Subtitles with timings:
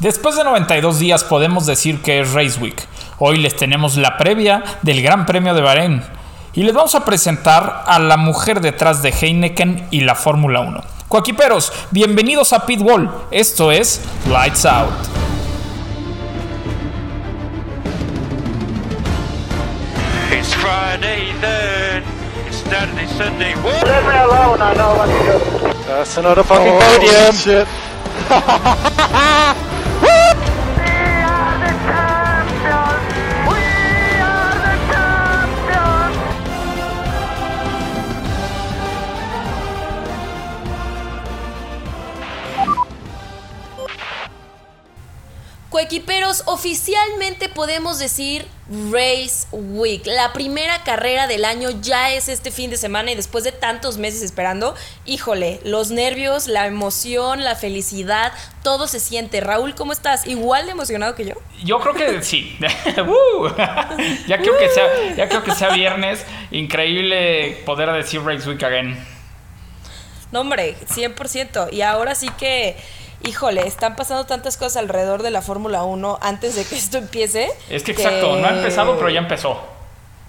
[0.00, 2.76] Después de 92 días podemos decir que es Race Week.
[3.18, 6.02] Hoy les tenemos la previa del Gran Premio de Bahrein
[6.54, 10.82] y les vamos a presentar a la mujer detrás de Heineken y la Fórmula 1.
[11.08, 13.10] Coaquiperos, bienvenidos a Pitbull.
[13.30, 14.88] Esto es Lights Out.
[20.32, 22.02] It's Friday then.
[22.48, 23.54] It's Saturday, Sunday.
[23.56, 23.84] What?
[23.84, 25.38] Leave me alone, I know what to do.
[25.86, 27.34] That's another fucking Oh, podium.
[27.34, 27.68] Shit.
[45.80, 48.44] Coequiperos, oficialmente podemos decir
[48.90, 50.04] Race Week.
[50.04, 53.96] La primera carrera del año ya es este fin de semana y después de tantos
[53.96, 54.74] meses esperando,
[55.06, 58.30] híjole, los nervios, la emoción, la felicidad,
[58.62, 59.40] todo se siente.
[59.40, 60.26] Raúl, ¿cómo estás?
[60.26, 61.34] ¿Igual de emocionado que yo?
[61.64, 62.58] Yo creo que sí.
[62.98, 63.48] Uh.
[64.28, 66.26] ya, creo que sea, ya creo que sea viernes.
[66.50, 69.02] Increíble poder decir Race Week again.
[70.30, 71.72] No, hombre, 100%.
[71.72, 72.76] Y ahora sí que,
[73.24, 77.48] híjole, están pasando tantas cosas alrededor de la Fórmula 1 antes de que esto empiece.
[77.68, 79.60] Es que exacto, no ha empezado, pero ya empezó.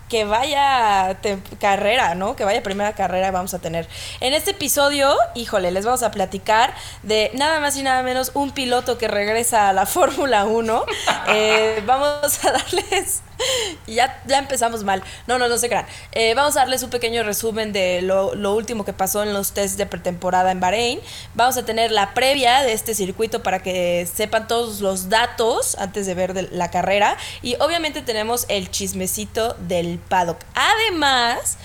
[0.10, 1.18] que vaya
[1.60, 2.36] carrera, ¿no?
[2.36, 3.88] Que vaya primera carrera vamos a tener.
[4.20, 8.52] En este episodio, híjole, les vamos a platicar de nada más y nada menos un
[8.52, 10.86] piloto que regresa a la Fórmula 1.
[11.34, 13.22] Eh, vamos a darles...
[13.88, 15.04] Ya, ya empezamos mal.
[15.28, 15.86] No, no, no se crean.
[16.14, 19.52] Eh, vamos a darles un pequeño resumen de lo, lo último que pasó en los
[19.52, 21.00] tests de pretemporada en Bahrein.
[21.34, 26.06] Vamos a tener la previa de este circuito para que sepan todos los datos antes
[26.06, 27.18] de ver de la carrera.
[27.42, 30.40] Y obviamente tenemos el chismecito del paddock.
[30.54, 31.58] Además,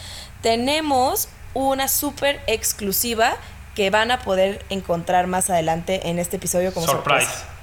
[0.42, 3.36] tenemos una súper exclusiva
[3.74, 7.26] que van a poder encontrar más adelante en este episodio como Surprise.
[7.26, 7.55] sorpresa.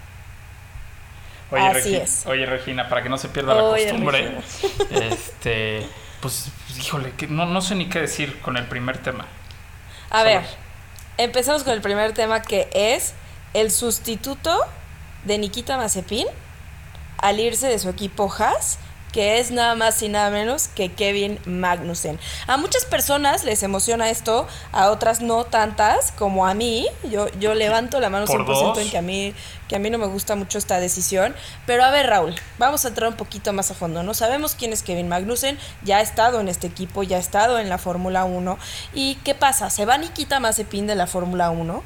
[1.53, 2.25] Oye, Así Regi- es.
[2.25, 4.31] oye, Regina, para que no se pierda la costumbre,
[4.91, 5.85] este,
[6.21, 6.47] pues,
[6.79, 9.25] híjole, que no, no sé ni qué decir con el primer tema.
[10.09, 10.45] A Sobre- ver,
[11.17, 13.13] empezamos con el primer tema que es
[13.53, 14.59] el sustituto
[15.25, 16.27] de Nikita Mazepin
[17.19, 18.79] al irse de su equipo Haas,
[19.13, 22.19] que es nada más y nada menos que Kevin Magnussen.
[22.47, 26.87] A muchas personas les emociona esto, a otras no tantas, como a mí.
[27.09, 28.77] Yo, yo levanto la mano Por 100% dos.
[28.79, 29.33] en que a, mí,
[29.69, 31.35] que a mí no me gusta mucho esta decisión.
[31.67, 34.01] Pero a ver, Raúl, vamos a entrar un poquito más a fondo.
[34.01, 37.59] No sabemos quién es Kevin Magnussen, ya ha estado en este equipo, ya ha estado
[37.59, 38.57] en la Fórmula 1.
[38.95, 39.69] ¿Y qué pasa?
[39.69, 41.83] Se va Nikita Mazepin de la Fórmula 1,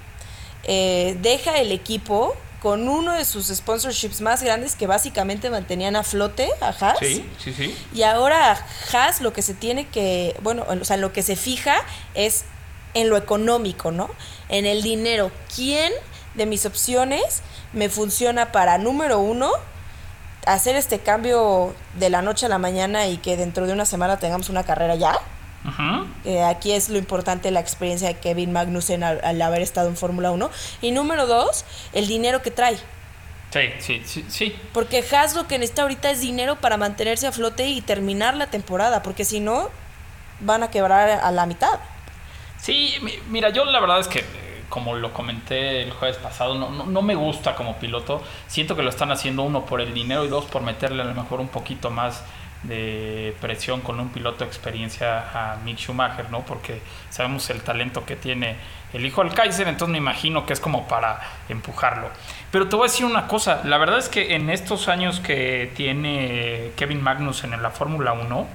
[0.64, 6.04] eh, deja el equipo con uno de sus sponsorships más grandes que básicamente mantenían a
[6.04, 6.98] flote a Haas.
[7.00, 7.76] Sí, sí, sí.
[7.94, 8.58] Y ahora
[8.92, 11.78] Haas lo que se tiene que, bueno, o sea, lo que se fija
[12.16, 12.46] es
[12.94, 14.10] en lo económico, ¿no?
[14.50, 15.32] En el dinero.
[15.56, 15.94] ¿Quién
[16.34, 17.42] de mis opciones
[17.74, 19.52] me funciona para, número uno,
[20.46, 24.18] hacer este cambio de la noche a la mañana y que dentro de una semana
[24.18, 25.20] tengamos una carrera ya?
[26.26, 29.98] Eh, aquí es lo importante la experiencia de Kevin Magnussen al, al haber estado en
[29.98, 30.50] Fórmula 1.
[30.82, 32.78] Y número dos, el dinero que trae.
[33.52, 34.56] Sí, sí, sí, sí.
[34.74, 38.48] Porque Haas lo que necesita ahorita es dinero para mantenerse a flote y terminar la
[38.48, 39.70] temporada, porque si no,
[40.42, 41.80] van a quebrar a la mitad.
[42.60, 46.56] Sí, mi- mira, yo la verdad es que, eh, como lo comenté el jueves pasado,
[46.56, 48.22] no, no, no me gusta como piloto.
[48.48, 51.14] Siento que lo están haciendo uno por el dinero y dos por meterle a lo
[51.14, 52.24] mejor un poquito más
[52.64, 56.42] de presión con un piloto de experiencia a Mick Schumacher, ¿no?
[56.42, 58.56] Porque sabemos el talento que tiene
[58.94, 61.20] el hijo del Kaiser, entonces me imagino que es como para
[61.50, 62.10] empujarlo.
[62.52, 65.72] Pero te voy a decir una cosa, la verdad es que en estos años que
[65.76, 68.48] tiene Kevin Magnussen en la Fórmula 1,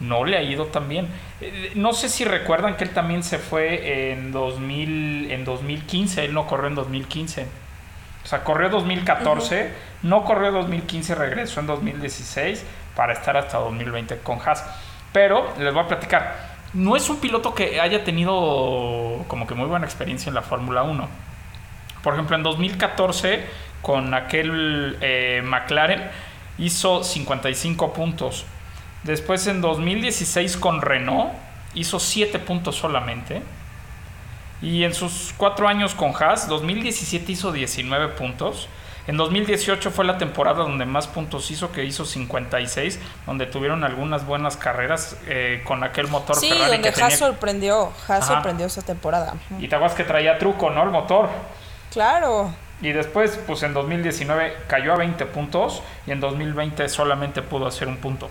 [0.00, 1.08] no le ha ido tan bien.
[1.40, 6.34] Eh, No sé si recuerdan que él también se fue en 2000, en 2015, él
[6.34, 7.46] no corrió en 2015.
[8.24, 9.70] O sea, corrió 2014,
[10.02, 14.64] no corrió 2015, regresó en 2016 para estar hasta 2020 con Haas.
[15.12, 19.66] Pero les voy a platicar, no es un piloto que haya tenido como que muy
[19.66, 21.08] buena experiencia en la Fórmula 1.
[22.02, 23.44] Por ejemplo, en 2014,
[23.80, 26.10] con aquel eh, McLaren,
[26.58, 28.44] hizo 55 puntos.
[29.04, 31.32] Después, en 2016, con Renault,
[31.74, 33.42] hizo 7 puntos solamente.
[34.60, 38.68] Y en sus 4 años con Haas, 2017 hizo 19 puntos.
[39.06, 44.24] En 2018 fue la temporada donde más puntos hizo, que hizo 56, donde tuvieron algunas
[44.24, 47.16] buenas carreras eh, con aquel motor Sí, Ferrari donde que Haas tenía.
[47.18, 48.34] sorprendió, Haas Ajá.
[48.34, 49.34] sorprendió esa temporada.
[49.58, 50.82] Y te acuerdas que traía truco, ¿no?
[50.84, 51.28] El motor.
[51.92, 52.50] Claro.
[52.80, 57.88] Y después, pues en 2019 cayó a 20 puntos y en 2020 solamente pudo hacer
[57.88, 58.30] un punto.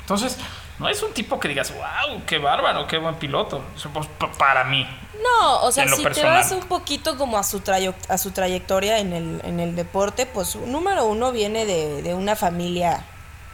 [0.00, 0.38] Entonces,
[0.78, 3.62] no es un tipo que digas, wow, qué bárbaro, qué buen piloto.
[3.92, 4.86] Pues, pa- para mí.
[5.22, 8.98] No, o sea, si te vas un poquito como a su, trayo- a su trayectoria
[8.98, 13.04] en el, en el deporte, pues número uno viene de, de una familia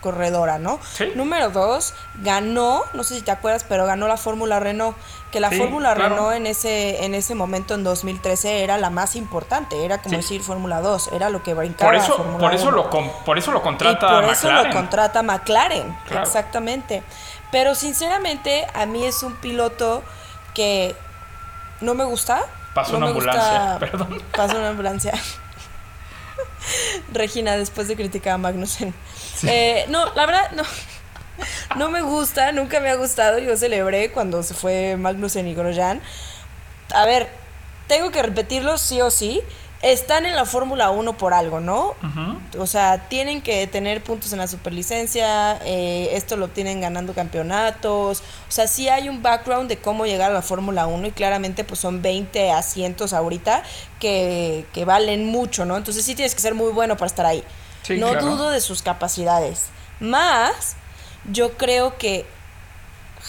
[0.01, 0.79] corredora, ¿no?
[0.95, 1.13] Sí.
[1.15, 4.97] Número dos, ganó, no sé si te acuerdas, pero ganó la Fórmula Renault,
[5.31, 6.17] que la Sí, Fórmula claro.
[6.17, 10.23] Renault en ese, en ese momento, en 2013, era la más importante, era como Sí.
[10.23, 12.77] decir Fórmula 2, era lo que brincaba Por eso, por eso 1.
[12.77, 14.71] lo con- por eso lo Y contrata por eso McLaren.
[14.71, 16.27] lo contrata McLaren, Claro.
[16.27, 17.03] exactamente.
[17.53, 20.03] Pero sinceramente, a mí es un piloto
[20.55, 20.97] que
[21.81, 22.45] no me gusta.
[22.75, 24.23] Pasó no una me ambulancia, gusta- perdón.
[24.37, 25.13] Pasó una ambulancia.
[27.13, 28.95] Regina, después de criticar a Magnussen.
[29.47, 30.63] Eh, no, la verdad, no.
[31.77, 33.39] No me gusta, nunca me ha gustado.
[33.39, 36.01] Yo celebré cuando se fue Magnussen y Grosjean.
[36.93, 37.29] A ver,
[37.87, 39.41] tengo que repetirlo sí o sí.
[39.83, 41.95] Están en la Fórmula 1 por algo, ¿no?
[42.59, 48.21] O sea, tienen que tener puntos en la superlicencia, eh, esto lo tienen ganando campeonatos,
[48.21, 51.65] o sea, sí hay un background de cómo llegar a la Fórmula 1 y claramente
[51.65, 53.63] pues son 20 asientos ahorita
[53.99, 55.79] que, que valen mucho, ¿no?
[55.79, 57.43] Entonces sí tienes que ser muy bueno para estar ahí.
[57.83, 58.27] Sí, no claro.
[58.27, 59.67] dudo de sus capacidades.
[60.01, 60.77] Más,
[61.31, 62.27] yo creo que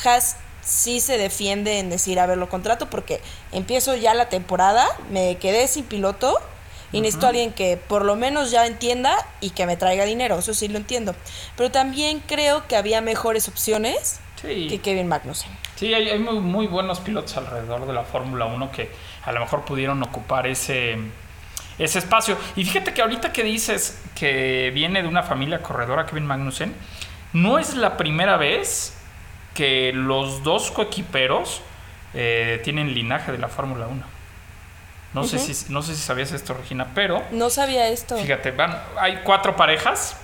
[0.03, 3.21] Haas sí se defiende en decir, a ver, lo contrato porque
[3.51, 6.39] empiezo ya la temporada, me quedé sin piloto
[6.91, 10.39] y necesito a alguien que por lo menos ya entienda y que me traiga dinero,
[10.39, 11.15] eso sí lo entiendo.
[11.55, 15.51] Pero también creo que había mejores opciones que Kevin Magnussen.
[15.75, 18.89] sí hay, hay muy, muy buenos pilotos alrededor de la Fórmula 1 que
[19.23, 20.97] a lo mejor pudieron ocupar ese,
[21.83, 22.37] ese espacio.
[22.55, 26.73] Y fíjate que ahorita que dices que viene de una familia corredora, Kevin Magnussen,
[27.33, 28.97] no es la primera vez
[29.53, 31.61] que los dos coequiperos
[32.13, 34.03] eh, tienen linaje de la Fórmula 1.
[35.13, 35.53] No, sé Ujú.
[35.53, 38.17] si, no sé si sabías esto, Regina, pero No sabía esto.
[38.17, 40.17] Fíjate, van, hay cuatro parejas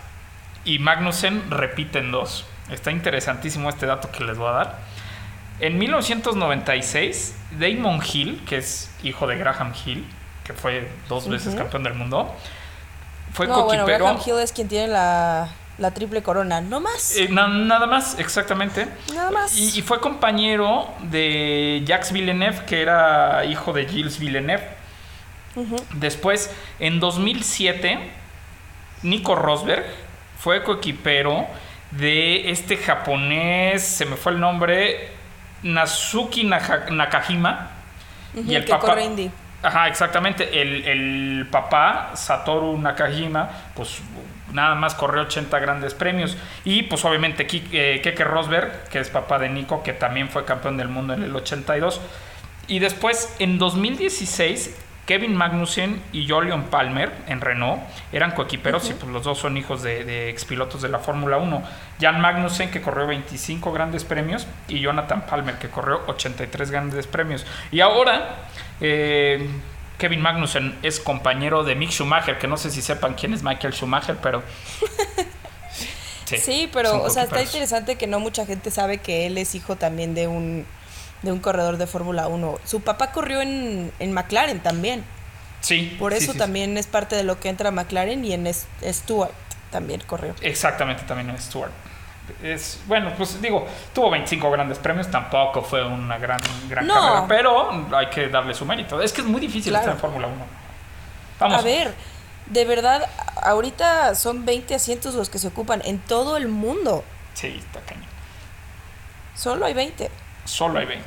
[0.63, 2.45] y Magnussen repite en dos.
[2.71, 4.79] Está interesantísimo este dato que les voy a dar.
[5.59, 10.05] En 1996, Damon Hill, que es hijo de Graham Hill,
[10.47, 12.33] que fue dos veces campeón del mundo,
[13.33, 14.05] fue no, bueno, coquipero.
[14.05, 17.15] Graham Hill es quien tiene la, la triple corona, no más.
[17.17, 18.87] Eh, na- nada más, exactamente.
[19.13, 19.55] Nada más.
[19.57, 24.75] Y, y fue compañero de Jacques Villeneuve, que era hijo de Gilles Villeneuve.
[25.95, 27.99] Después, en 2007,
[29.03, 29.85] Nico Rosberg
[30.39, 31.47] fue coequipero
[31.91, 35.09] de este japonés, se me fue el nombre,
[35.63, 37.71] Nazuki Naja- Nakajima.
[38.35, 38.87] Y el que papá.
[38.87, 39.31] corre.
[39.63, 40.61] Ajá, exactamente.
[40.61, 44.01] El, el papá, Satoru Nakajima, pues
[44.53, 46.37] nada más corrió 80 grandes premios.
[46.63, 50.45] Y pues obviamente Ki- eh, Keke Rosberg, que es papá de Nico, que también fue
[50.45, 51.99] campeón del mundo en el 82.
[52.67, 54.75] Y después, en 2016,
[55.07, 57.81] Kevin Magnussen y Jolion Palmer en Renault
[58.11, 61.63] eran coequiperos y pues los dos son hijos de, de expilotos de la Fórmula 1.
[62.01, 67.45] Jan Magnussen que corrió 25 grandes premios y Jonathan Palmer que corrió 83 grandes premios.
[67.71, 68.35] Y ahora
[68.81, 69.47] eh,
[69.97, 73.73] Kevin Magnussen es compañero de Mick Schumacher, que no sé si sepan quién es Michael
[73.73, 74.43] Schumacher, pero...
[76.25, 79.55] Sí, pero, son o sea, está interesante que no mucha gente sabe que él es
[79.55, 80.65] hijo también de un,
[81.21, 82.59] de un corredor de Fórmula 1.
[82.65, 85.03] Su papá corrió en, en McLaren también.
[85.61, 89.31] Sí, Por eso sí, también es parte de lo que entra McLaren y en Stewart
[89.71, 90.35] también corrió.
[90.41, 91.71] Exactamente, también es Stewart.
[92.43, 96.93] Es, bueno, pues digo, tuvo 25 grandes premios, tampoco fue una gran, gran No.
[96.93, 99.01] carrera, pero hay que darle su mérito.
[99.01, 99.83] Es que es muy difícil Claro.
[99.91, 100.35] estar en Fórmula 1.
[101.39, 101.57] Vamos.
[101.57, 101.93] A ver,
[102.47, 103.09] de verdad,
[103.41, 107.03] ahorita son 20 asientos los que se ocupan en todo el mundo.
[107.33, 108.05] Sí, está cañón.
[109.35, 110.09] Solo hay 20.
[110.47, 111.05] Solo hay 20.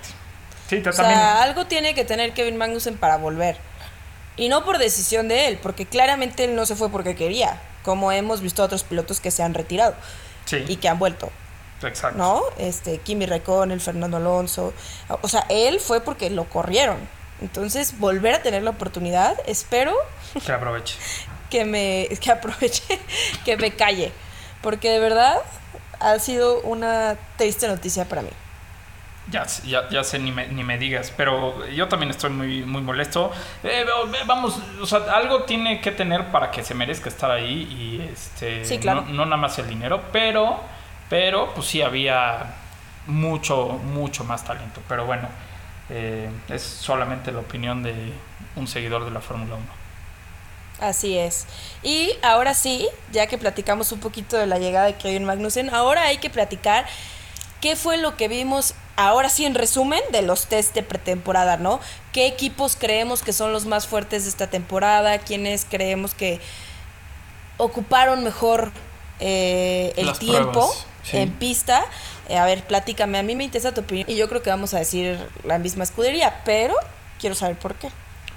[0.69, 3.57] Sí, O sea, algo tiene que tener Kevin Magnussen para volver.
[4.37, 8.13] Y no por decisión de él, porque claramente él no se fue porque quería, como
[8.13, 9.95] hemos visto a otros pilotos que se han retirado
[10.45, 11.31] sí, y que han vuelto.
[11.83, 12.17] exacto.
[12.17, 12.43] ¿no?
[12.59, 14.73] Este, Kimi Raikkonen, el Fernando Alonso.
[15.23, 16.99] O sea, él fue porque lo corrieron.
[17.41, 19.97] Entonces, volver a tener la oportunidad, espero
[20.47, 20.97] Que aproveche.
[21.51, 23.01] que me que aproveche,
[23.45, 24.13] que me calle,
[24.63, 25.39] porque de verdad
[25.99, 28.31] ha sido una triste noticia para mí.
[29.27, 32.83] Ya, ya, ya sé, ni me, ni me digas, pero yo también estoy muy, muy
[32.83, 33.31] molesto.
[33.63, 33.85] Eh,
[34.27, 38.65] vamos, o sea, algo tiene que tener para que se merezca estar ahí y este,
[38.65, 39.03] Sí, claro.
[39.03, 40.61] no, no nada más el dinero, pero,
[41.09, 42.57] pero pues sí había
[43.07, 44.83] mucho, mucho más talento.
[44.89, 45.29] Pero bueno,
[45.89, 48.13] eh, es solamente la opinión de
[48.57, 49.65] un seguidor de la Fórmula 1.
[50.79, 51.47] Así es.
[51.83, 56.05] Y ahora sí, ya que platicamos un poquito de la llegada de Kevin Magnussen, ahora
[56.05, 56.87] hay que platicar
[57.61, 61.81] qué fue lo que vimos, ahora sí en resumen, de los test de pretemporada, ¿no?
[62.13, 65.19] ¿Qué equipos creemos que son los más fuertes de esta temporada?
[65.19, 66.41] ¿Quiénes creemos que
[67.57, 68.73] ocuparon mejor
[69.21, 70.53] eh, el Las tiempo?
[70.53, 70.87] pruebas.
[71.03, 71.17] Sí.
[71.17, 71.85] en pista.
[72.29, 74.75] Eh, a ver, platícame, a mí me interesa tu opinión y yo creo que vamos
[74.75, 76.75] a decir la misma escudería, pero
[77.19, 77.89] quiero saber por qué.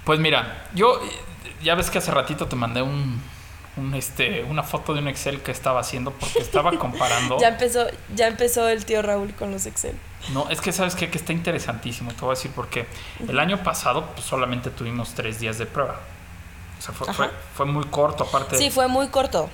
[0.04, 0.98] Pues mira, yo
[1.62, 3.22] ya ves que hace ratito te mandé un,
[3.76, 7.38] un, este, una foto de un Excel que estaba haciendo porque estaba comparando.
[7.38, 9.96] Ya empezó, ya empezó el tío Raúl con los Excel.
[10.32, 11.10] No, es que sabes qué?
[11.10, 12.86] que está interesantísimo, te voy a decir porque
[13.28, 16.00] el año pasado pues, solamente tuvimos tres días de prueba.
[16.78, 18.56] O sea, fue, fue, fue muy corto aparte.
[18.56, 19.50] Sí, fue muy corto.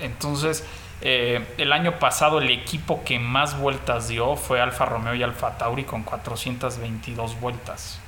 [0.00, 0.64] Entonces,
[1.00, 5.56] eh, el año pasado el equipo que más vueltas dio fue Alfa Romeo y Alfa
[5.56, 8.00] Tauri con 422 vueltas,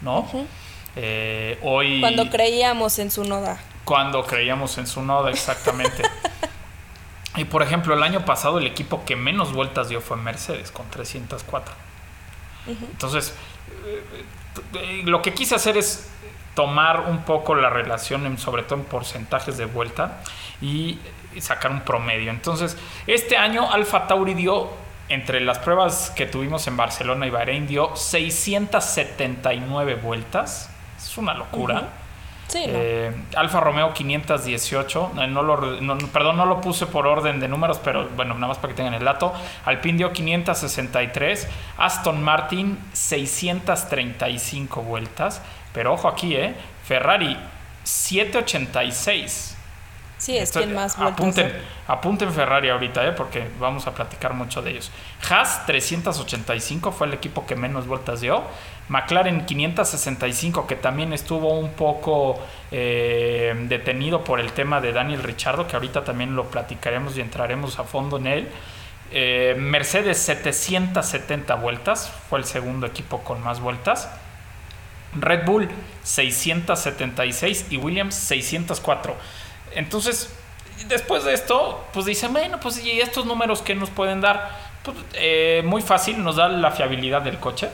[0.00, 0.28] ¿no?
[0.96, 2.00] Eh, hoy...
[2.00, 3.60] Cuando creíamos en su noda.
[3.84, 6.02] Cuando creíamos en su noda, exactamente.
[7.36, 10.88] y por ejemplo, el año pasado el equipo que menos vueltas dio fue Mercedes, con
[10.90, 11.74] 304.
[12.66, 13.34] Entonces,
[13.86, 14.04] eh,
[14.74, 16.08] eh, lo que quise hacer es
[16.54, 20.20] tomar un poco la relación, en- sobre todo en porcentajes de vuelta,
[20.60, 20.98] y
[21.40, 22.30] sacar un promedio.
[22.30, 24.70] Entonces, este año Alfa Tauri dio,
[25.08, 30.70] entre las pruebas que tuvimos en Barcelona y Bahrein, dio 679 vueltas.
[30.96, 31.88] Es una locura.
[32.48, 32.72] Sí, ¿no?
[32.76, 37.48] Eh, Alfa Romeo 518, eh, no lo, no- perdón, no lo puse por orden de
[37.48, 39.32] números, pero bueno, nada más para que tengan el dato.
[39.64, 45.40] Alpine dio 563, Aston Martin 635 vueltas,
[45.72, 46.54] pero ojo aquí, ¿eh?
[46.84, 47.38] Ferrari
[47.84, 49.56] 786.
[50.18, 51.52] sí, es Esto- quien más vueltas
[51.88, 53.12] apunten Ferrari ahorita, ¿eh?
[53.12, 54.90] porque vamos a platicar mucho de ellos.
[55.28, 58.42] Haas 385 fue el equipo que menos vueltas dio.
[58.92, 62.38] McLaren 565, que también estuvo un poco
[62.70, 67.78] eh, detenido por el tema de Daniel Richardo, que ahorita también lo platicaremos y entraremos
[67.78, 68.48] a fondo en él.
[69.10, 74.10] Eh, Mercedes 770 vueltas, fue el segundo equipo con más vueltas.
[75.18, 75.70] Red Bull
[76.02, 79.16] 676 y Williams 604.
[79.74, 80.34] Entonces,
[80.86, 84.50] después de esto, pues dicen, bueno, pues y estos números que nos pueden dar,
[84.82, 87.70] pues, eh, muy fácil, nos da la fiabilidad del coche.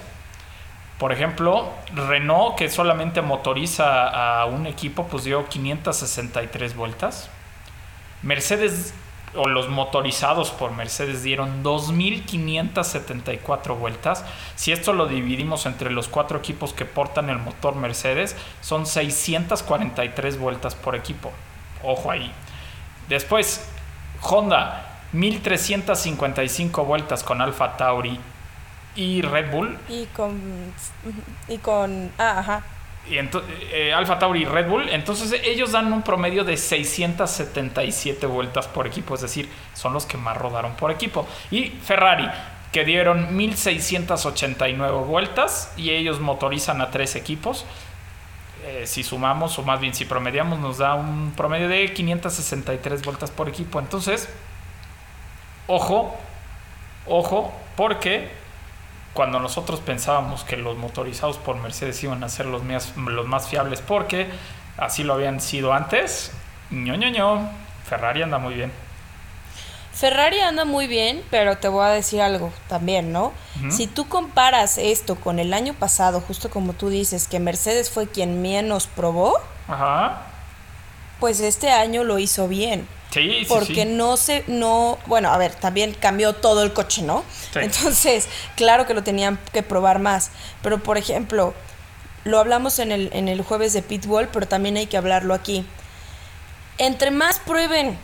[0.98, 7.30] Por ejemplo, Renault, que solamente motoriza a un equipo, pues dio 563 vueltas.
[8.22, 8.94] Mercedes,
[9.36, 14.24] o los motorizados por Mercedes, dieron 2.574 vueltas.
[14.56, 20.40] Si esto lo dividimos entre los cuatro equipos que portan el motor Mercedes, son 643
[20.40, 21.30] vueltas por equipo.
[21.84, 22.32] Ojo ahí.
[23.08, 23.70] Después,
[24.20, 28.18] Honda, 1.355 vueltas con Alfa Tauri
[28.98, 29.78] y Red Bull.
[29.88, 30.40] Y con.
[31.46, 32.10] Y con.
[32.18, 32.62] Ah, ajá.
[33.08, 33.16] Y
[33.72, 38.86] eh, Alfa Tauri y Red Bull, entonces ellos dan un promedio de 677 vueltas por
[38.86, 41.26] equipo, es decir, son los que más rodaron por equipo.
[41.50, 42.28] Y Ferrari,
[42.72, 47.64] que dieron 1689 vueltas y ellos motorizan a tres equipos.
[48.66, 53.30] Eh, si sumamos, o más bien si promediamos, nos da un promedio de 563 vueltas
[53.30, 53.78] por equipo.
[53.78, 54.28] Entonces,
[55.66, 56.14] ojo,
[57.06, 58.47] ojo, porque
[59.18, 63.48] cuando nosotros pensábamos que los motorizados por Mercedes iban a ser los más, los más
[63.48, 64.28] fiables porque
[64.76, 66.30] así lo habían sido antes,
[66.70, 67.50] ño, ño, ño,
[67.84, 68.70] Ferrari anda muy bien.
[69.92, 73.32] Ferrari anda muy bien, pero te voy a decir algo también, ¿no?
[73.70, 78.06] Si tú comparas esto con el año pasado, justo como tú dices, que Mercedes fue
[78.06, 80.22] quien menos probó, Ajá.
[81.20, 82.86] Pues este año lo hizo bien.
[83.10, 83.84] Sí, sí, porque sí.
[83.86, 87.24] no se, no, bueno, a ver, también cambió todo el coche, ¿no?
[87.52, 87.60] Sí.
[87.62, 90.30] Entonces, claro que lo tenían que probar más.
[90.62, 91.54] Pero, por ejemplo,
[92.24, 95.64] lo hablamos en el, en el jueves de Pitbull, pero también hay que hablarlo aquí.
[96.76, 97.98] Entre más prueben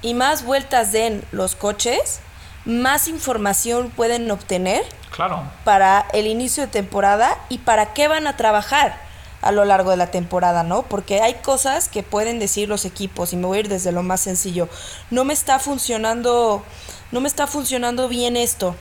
[0.00, 2.20] y más vueltas den los coches,
[2.64, 4.82] más información pueden obtener
[5.14, 5.42] Claro.
[5.64, 9.03] para el inicio de temporada y para qué van a trabajar
[9.44, 10.84] a lo largo de la temporada, ¿no?
[10.84, 14.02] Porque hay cosas que pueden decir los equipos y me voy a ir desde lo
[14.02, 14.70] más sencillo.
[15.10, 16.64] No me está funcionando,
[17.12, 18.74] no me está funcionando bien esto,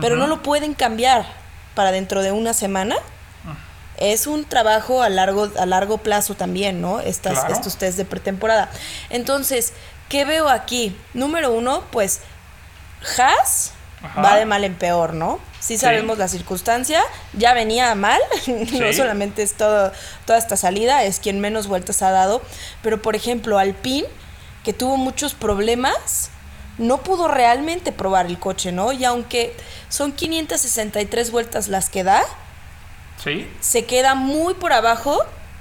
[0.00, 1.24] pero no lo pueden cambiar
[1.76, 2.96] para dentro de una semana.
[3.96, 7.00] Es un trabajo a largo, a largo plazo también, ¿no?
[7.00, 7.54] Estas, Claro.
[7.54, 8.70] Estos test de pretemporada.
[9.10, 9.72] Entonces,
[10.08, 10.96] ¿qué veo aquí?
[11.14, 12.20] Número uno, pues
[13.18, 14.22] Haas Ajá.
[14.22, 15.40] va de mal en peor, ¿no?
[15.60, 17.02] Sí sabemos la circunstancia,
[17.32, 19.92] ya venía mal, no solamente es todo,
[20.24, 22.40] toda esta salida, es quien menos vueltas ha dado,
[22.82, 24.06] pero por ejemplo Alpine,
[24.64, 26.30] que tuvo muchos problemas,
[26.78, 28.92] no pudo realmente probar el coche, ¿no?
[28.92, 29.52] Y aunque
[29.88, 32.22] son 563 vueltas las que da,
[33.22, 33.50] Sí.
[33.60, 35.18] se queda muy por abajo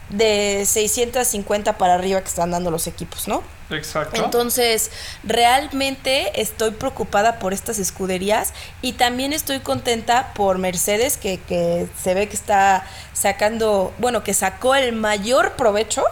[0.09, 3.41] de 650 para arriba que están dando los equipos, ¿no?
[3.69, 4.23] Exacto.
[4.23, 4.91] Entonces,
[5.23, 12.13] realmente estoy preocupada por estas escuderías y también estoy contenta por Mercedes, que, que se
[12.13, 16.03] ve que está sacando, bueno, que sacó el mayor provecho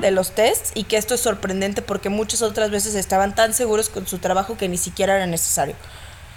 [0.00, 3.90] de los tests y que esto es sorprendente porque muchas otras veces estaban tan seguros
[3.90, 5.74] con su trabajo que ni siquiera era necesario.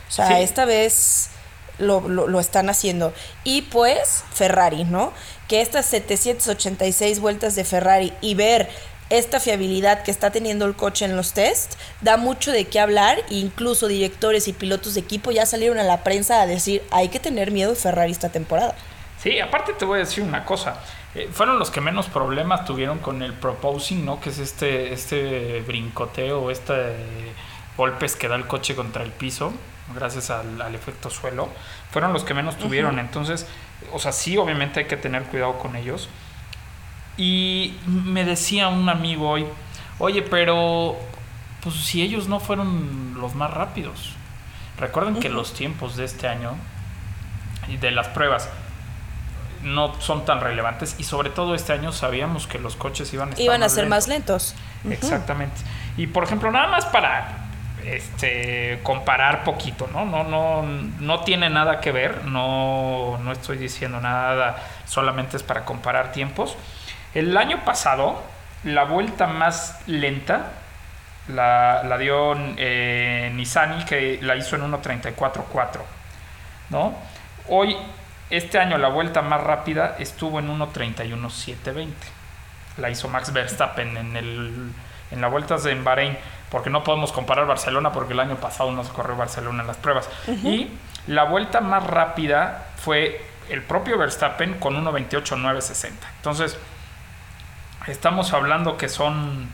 [0.09, 0.33] O sea, Sí.
[0.43, 1.29] esta vez
[1.77, 3.13] lo, lo- lo están haciendo.
[3.45, 5.13] Y pues Ferrari, ¿no?
[5.47, 8.69] Que estas 786 vueltas de Ferrari y ver
[9.11, 13.19] esta fiabilidad que está teniendo el coche en los tests da mucho de qué hablar.
[13.29, 17.09] e Incluso directores y pilotos de equipo ya salieron a la prensa a decir hay
[17.09, 18.75] que tener miedo de Ferrari esta temporada.
[19.21, 20.79] Sí, aparte te voy a decir una cosa.
[21.13, 24.19] Eh, fueron los que menos problemas tuvieron con el proposing, ¿no?
[24.21, 27.31] Que es este, este brincoteo, este eh,
[27.77, 29.51] golpes que da el coche contra el piso,
[29.93, 31.49] gracias al, al efecto suelo.
[31.91, 32.97] Fueron los que menos tuvieron.
[32.97, 33.45] Entonces,
[33.91, 36.07] o sea, sí, obviamente hay que tener cuidado con ellos.
[37.21, 39.45] Y me decía un amigo hoy,
[39.99, 40.97] oye, pero
[41.61, 44.13] pues si ellos no fueron los más rápidos.
[44.79, 46.55] Recuerden que los tiempos de este año
[47.67, 48.49] y de las pruebas
[49.61, 53.31] no son tan relevantes y sobre todo este año sabíamos que los coches iban a
[53.33, 54.55] estar Iban a más ser más lentos.
[54.83, 55.03] lentos.
[55.03, 55.61] Exactamente.
[55.97, 57.37] Y por ejemplo, nada más para
[57.85, 60.05] este comparar poquito, ¿no?
[60.05, 65.65] No, no, no tiene nada que ver, no, no estoy diciendo nada, solamente es para
[65.65, 66.55] comparar tiempos.
[67.13, 68.21] El año pasado,
[68.63, 70.51] la vuelta más lenta
[71.27, 75.45] la, la dio eh, Nissani, que la hizo en 1.34.4,
[76.69, 76.95] ¿no?
[77.47, 77.75] Hoy,
[78.29, 81.87] este año, la vuelta más rápida estuvo en 1.31.720
[82.77, 84.71] la hizo Max Verstappen en, el,
[85.11, 86.17] en las vueltas en Bahrein,
[86.49, 89.77] porque no podemos comparar Barcelona porque el año pasado no se corrió Barcelona en las
[89.77, 90.09] pruebas.
[90.27, 90.69] Y
[91.07, 95.91] la vuelta más rápida fue el propio Verstappen con 1.28.960.
[96.17, 96.57] Entonces,
[97.87, 99.49] estamos hablando que son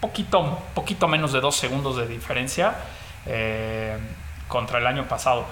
[0.00, 2.74] poquito, poquito menos de dos segundos de diferencia
[3.26, 3.98] eh,
[4.48, 5.46] contra el año pasado.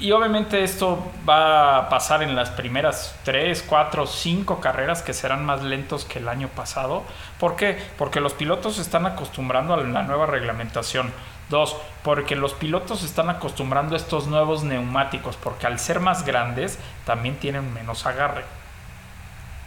[0.00, 5.44] Y obviamente esto va a pasar en las primeras 3, 4, 5 carreras que serán
[5.44, 7.02] más lentos que el año pasado.
[7.40, 7.76] ¿Por qué?
[7.96, 11.12] Porque los pilotos se están acostumbrando a la nueva reglamentación.
[11.50, 16.78] Dos, porque los pilotos están acostumbrando a estos nuevos neumáticos, porque al ser más grandes
[17.04, 18.44] también tienen menos agarre.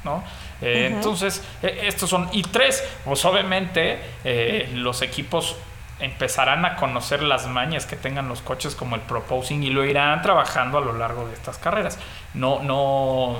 [0.03, 0.23] ¿no?
[0.61, 2.29] Eh, Entonces, eh, estos son.
[2.31, 5.55] Y tres, pues obviamente eh, los equipos
[5.99, 10.21] empezarán a conocer las mañas que tengan los coches como el proposing y lo irán
[10.21, 11.99] trabajando a lo largo de estas carreras.
[12.33, 13.37] No, no.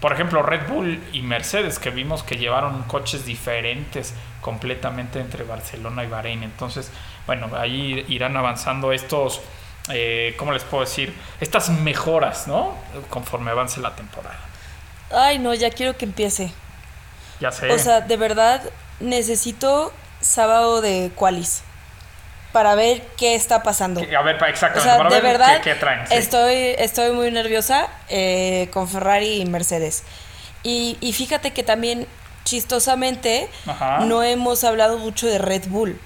[0.00, 6.04] Por ejemplo, Red Bull y Mercedes, que vimos que llevaron coches diferentes completamente entre Barcelona
[6.04, 6.42] y Bahrein.
[6.42, 6.90] Entonces,
[7.26, 9.42] bueno, ahí irán avanzando estos,
[9.90, 11.14] eh, ¿cómo les puedo decir?
[11.40, 12.76] Estas mejoras, ¿no?
[13.10, 14.38] Conforme avance la temporada.
[15.10, 16.52] Ay, no, ya quiero que empiece.
[17.40, 17.70] Ya sé.
[17.70, 18.62] O sea, de verdad
[19.00, 21.62] necesito sábado de qualis
[22.52, 24.00] para ver qué está pasando.
[24.00, 26.06] a ver, O exactamente, sea, para de ver verdad qué, qué traen.
[26.06, 26.14] sí.
[26.14, 30.02] estoy, estoy muy nerviosa eh, con Ferrari y Mercedes.
[30.62, 32.06] Y, y fíjate que también,
[32.44, 34.00] chistosamente, Ajá.
[34.00, 35.98] no hemos hablado mucho de Red Bull.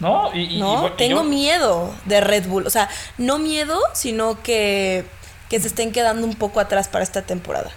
[0.00, 0.34] ¿No?
[0.34, 0.62] Y, y-
[0.96, 2.66] Tengo yo- miedo de Red Bull.
[2.66, 2.88] O sea,
[3.18, 5.04] no miedo, sino que,
[5.50, 7.70] que se estén quedando un poco atrás para esta temporada.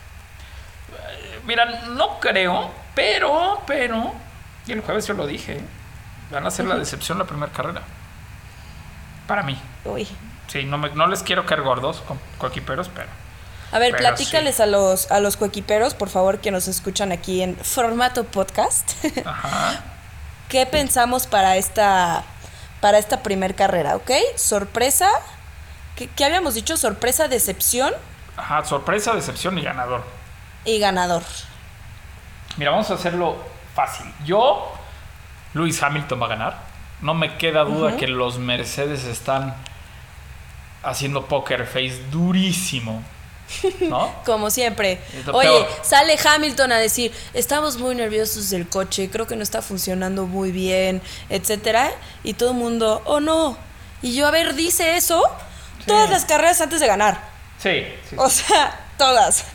[1.46, 4.14] Mira, no creo, pero, pero,
[4.66, 5.62] y el jueves yo lo dije,
[6.32, 7.82] van a ser la decepción la primera carrera.
[9.28, 9.60] Para mí.
[9.86, 10.08] Uy.
[10.48, 13.08] Sí, no, me- no les quiero caer gordos con coequiperos, pero...
[13.72, 17.42] A ver, Pero platícales a los a los coequiperos, por favor, que nos escuchan aquí
[17.42, 18.92] en formato podcast.
[19.26, 19.82] Ajá.
[20.50, 22.24] ¿Qué pensamos para esta
[22.80, 24.12] para esta primer carrera, ok?
[24.36, 25.10] Sorpresa.
[25.96, 26.78] ¿Qué, qué habíamos dicho?
[26.78, 27.92] Sorpresa, decepción
[28.38, 30.04] Ajá, sorpresa, decepción y ganador.
[30.66, 31.24] Y ganador.
[32.58, 33.38] Mira, vamos a hacerlo
[33.74, 34.06] fácil.
[34.26, 34.74] Yo,
[35.54, 36.58] Luis Hamilton va a ganar.
[37.02, 39.56] No me queda duda que los Mercedes están
[40.84, 43.04] haciendo poker face durísimo.
[43.82, 44.14] ¿No?
[44.26, 45.00] Como siempre.
[45.32, 45.68] Oye, peor.
[45.84, 50.52] sale Hamilton a decir, estamos muy nerviosos del coche, creo que no está funcionando muy
[50.52, 51.92] bien, etcétera.
[52.24, 53.58] Y todo el mundo, oh no.
[54.02, 55.22] Y yo, a ver, dice eso
[55.86, 57.20] todas las carreras antes de ganar.
[57.60, 58.16] Sí, sí.
[58.18, 59.46] O sea, todas.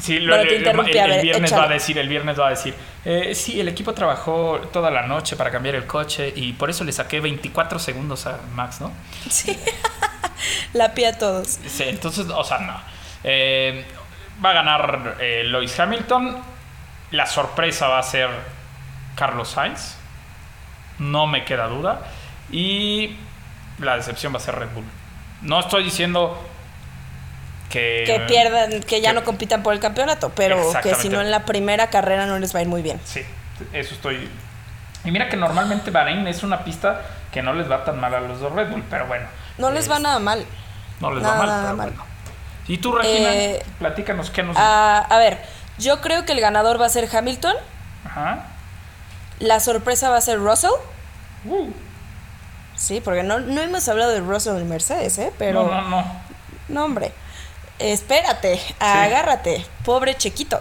[0.00, 2.08] Sí, lo- Bueno, te el- interrumpí, el, a el ver, viernes va a decir, el
[2.08, 5.86] viernes va a decir, eh, sí, el equipo trabajó toda la noche para cambiar el
[5.86, 8.92] coche y por eso le saqué 24 segundos a Max, ¿no?
[9.28, 9.56] Sí.
[10.72, 11.58] La pía a todos.
[11.66, 12.80] Sí, entonces, o sea, no.
[13.24, 13.84] Eh,
[14.44, 16.38] va a ganar eh, Lewis Hamilton.
[17.10, 18.30] La sorpresa va a ser
[19.16, 19.96] Carlos Sainz.
[20.98, 22.00] No me queda duda.
[22.50, 23.16] Y
[23.78, 24.84] la decepción va a ser Red Bull.
[25.42, 26.40] No estoy diciendo
[27.70, 28.02] que...
[28.06, 31.30] Que pierdan, que ya que- no compitan por el campeonato, pero que si no en
[31.30, 33.00] la primera carrera no les va a ir muy bien.
[33.04, 33.22] Sí,
[33.72, 34.28] eso estoy...
[35.04, 37.00] Y mira que normalmente Bahrein es una pista
[37.32, 39.26] que no les va tan mal a los dos Red Bull, pero bueno.
[39.56, 40.44] No les va nada mal.
[41.00, 41.90] No les nada, va mal, nada pero mal.
[41.92, 42.04] bueno.
[42.68, 44.56] Y tú, Regina, Eh, platícanos qué nos...
[44.58, 45.38] Ah, a ver,
[45.78, 47.54] Yo creo que el ganador va a ser Hamilton.
[48.04, 48.46] Ajá.
[49.38, 50.70] La sorpresa va a ser Russell.
[51.46, 51.70] Uh,
[52.76, 55.32] Sí, porque no, no hemos hablado de Russell y Mercedes, ¿eh?
[55.38, 55.64] Pero.
[55.64, 56.04] no, no, no.
[56.68, 57.12] No, hombre.
[57.80, 59.64] Espérate, agárrate.
[59.84, 60.60] Pobre Chequito.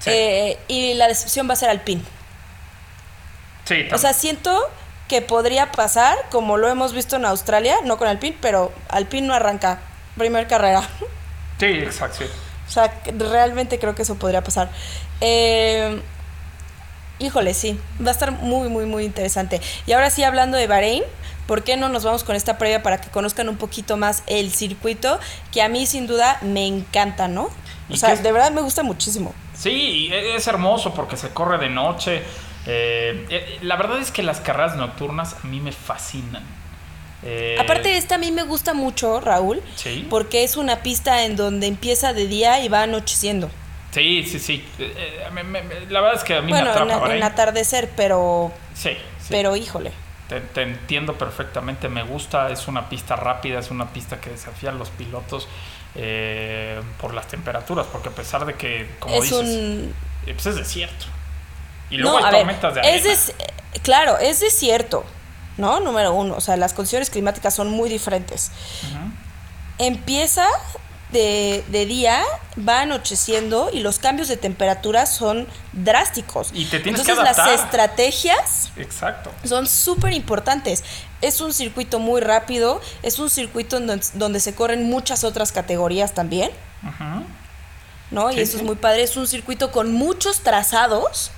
[0.00, 0.10] Sí.
[0.12, 2.02] Eh, y la decepción va a ser Alpine.
[3.64, 4.58] Sí, tam- O sea, siento
[5.08, 9.34] que podría pasar, como lo hemos visto en Australia, no con Alpine, pero Alpine no
[9.34, 9.80] arranca.
[10.16, 10.82] Primer carrera.
[11.58, 12.18] sí, exacto.
[12.18, 12.24] sí.
[12.66, 14.68] O sea, realmente creo que eso podría pasar.
[15.22, 16.02] Eh,
[17.18, 19.60] híjole, sí, va a estar muy, muy, muy interesante.
[19.86, 21.02] Y ahora sí, hablando de Bahrein,
[21.48, 24.52] ¿por qué no nos vamos con esta previa para que conozcan un poquito más el
[24.52, 25.18] circuito?
[25.50, 27.44] Que a mí sin duda me encanta, ¿no?
[27.44, 27.50] O
[27.88, 29.34] ¿Y sea, de verdad me gusta muchísimo.
[29.54, 32.22] Sí, e- es hermoso porque se corre de noche.
[32.66, 36.44] Eh, eh, la verdad es que las carreras nocturnas a mí me fascinan.
[37.24, 40.06] Eh, Aparte, esta a mí me gusta mucho, Raúl, Sí.
[40.08, 43.50] porque es una pista en donde empieza de día y va anocheciendo.
[43.90, 44.64] Sí, sí, sí.
[44.78, 47.22] Eh, eh, me- la verdad es que a mí Bueno, me en, atrapa en Bahrein.
[47.24, 49.26] atardecer, pero, Sí, sí.
[49.30, 49.92] pero híjole.
[50.28, 54.70] Te, te entiendo perfectamente, me gusta, es una pista rápida, es una pista que desafía
[54.70, 55.48] a los pilotos
[55.94, 59.94] eh, por las temperaturas, porque a pesar de que, como es dices, un
[60.26, 61.06] eh, pues es desierto.
[61.90, 62.96] Y luego No, hay ver, tormentas de arena.
[62.96, 63.34] es des-
[63.82, 65.04] claro, es desierto,
[65.56, 65.80] ¿no?
[65.80, 68.50] Número uno, o sea, las condiciones climáticas son muy diferentes.
[69.78, 70.46] Empieza
[71.12, 72.22] de, de día,
[72.66, 76.50] va anocheciendo y los cambios de temperatura son drásticos.
[76.52, 79.30] Y te tienes que Entonces las estrategias Exacto.
[79.44, 80.84] son súper importantes.
[81.20, 86.14] Es un circuito muy rápido, es un circuito donde, donde se corren muchas otras categorías
[86.14, 86.50] también.
[88.10, 88.30] ¿no?
[88.30, 88.58] Sí, y eso sí.
[88.58, 91.30] es muy padre, es un circuito con muchos trazados,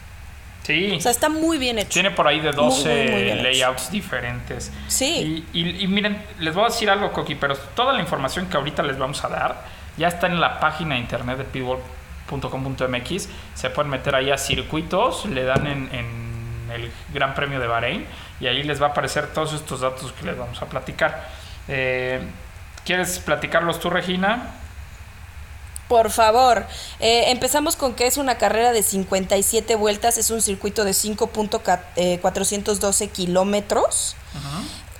[0.62, 0.92] Sí.
[0.96, 1.90] o sea, está muy bien hecho.
[1.90, 3.42] Tiene por ahí de Muy, 12 muy, muy bien hecho.
[3.48, 4.70] layouts diferentes.
[4.88, 5.44] Sí.
[5.52, 8.56] Y, y- y miren, les voy a decir algo, Coqui, pero toda la información que
[8.56, 9.64] ahorita les vamos a dar
[9.96, 13.28] ya está en la página de internet de pitbull.com.mx.
[13.54, 18.06] Se pueden meter ahí a circuitos, le dan en, en el Gran Premio de Bahrein
[18.40, 21.28] y ahí les va a aparecer todos estos datos que les vamos a platicar.
[21.68, 22.20] Eh,
[22.84, 24.54] ¿Quieres platicarlos tú, Regina?
[25.90, 26.64] Por favor,
[27.00, 33.10] eh, empezamos con que es una carrera de 57 vueltas, es un circuito de 5.412
[33.10, 34.14] kilómetros.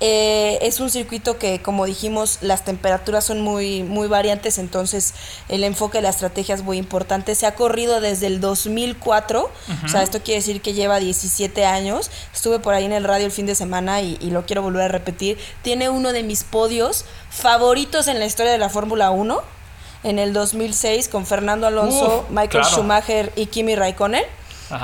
[0.01, 5.13] Eh, es un circuito que, como dijimos, las temperaturas son muy, muy variantes, entonces
[5.47, 7.35] el enfoque de la estrategia es muy importante.
[7.35, 9.49] Se ha corrido desde el 2004,
[9.85, 12.11] o sea, esto quiere decir que lleva 17 años.
[12.33, 14.81] Estuve por ahí en el radio el fin de semana y, y lo quiero volver
[14.81, 15.39] a repetir.
[15.61, 19.60] Tiene uno de mis podios favoritos en la historia de la Fórmula 1,
[20.03, 22.69] en el 2006, con Fernando Alonso, Uf, Michael claro.
[22.69, 24.23] Schumacher y Kimi Raikkonen,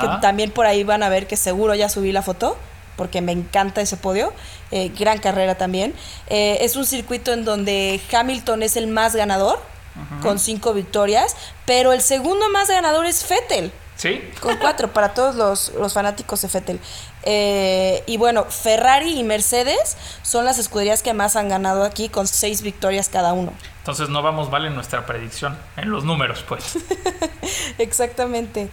[0.00, 2.56] que también por ahí van a ver que seguro ya subí la foto
[2.98, 4.34] porque me encanta ese podio.
[4.70, 5.94] Eh, gran carrera también.
[6.26, 9.58] Eh, es un circuito en donde Hamilton es el más ganador,
[10.22, 11.34] con cinco victorias,
[11.66, 14.20] pero el segundo más ganador es Fettel, ¿Sí?
[14.40, 16.80] con cuatro, para todos los, los fanáticos de Fettel.
[17.30, 22.26] Eh, y bueno, Ferrari y Mercedes son las escuderías que más han ganado aquí, con
[22.26, 23.52] seis victorias cada uno.
[23.80, 26.78] Entonces no vamos mal en nuestra predicción, en los números, pues.
[27.78, 28.70] Exactamente.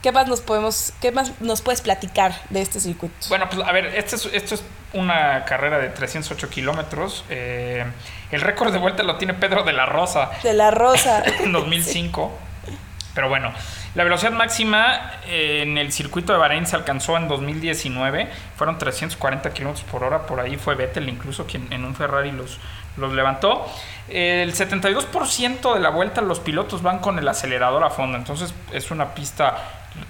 [0.00, 3.16] ¿Qué más nos podemos, qué más nos puedes platicar de este circuito?
[3.30, 7.24] Bueno, pues a ver, esto es, esto es una carrera de 308 kilómetros.
[7.30, 7.84] Eh,
[8.30, 11.24] el récord de vuelta lo tiene Pedro de la Rosa De la Rosa.
[11.40, 12.30] en 2005.
[13.14, 13.52] Pero bueno,
[13.94, 18.28] la velocidad máxima eh, en el circuito de Bahrein se alcanzó en 2019.
[18.56, 20.26] Fueron 340 kilómetros por hora.
[20.26, 22.58] Por ahí fue Vettel, incluso quien en un Ferrari los,
[22.96, 23.66] los levantó.
[24.08, 28.18] El 72% de la vuelta los pilotos van con el acelerador a fondo.
[28.18, 29.56] Entonces es una pista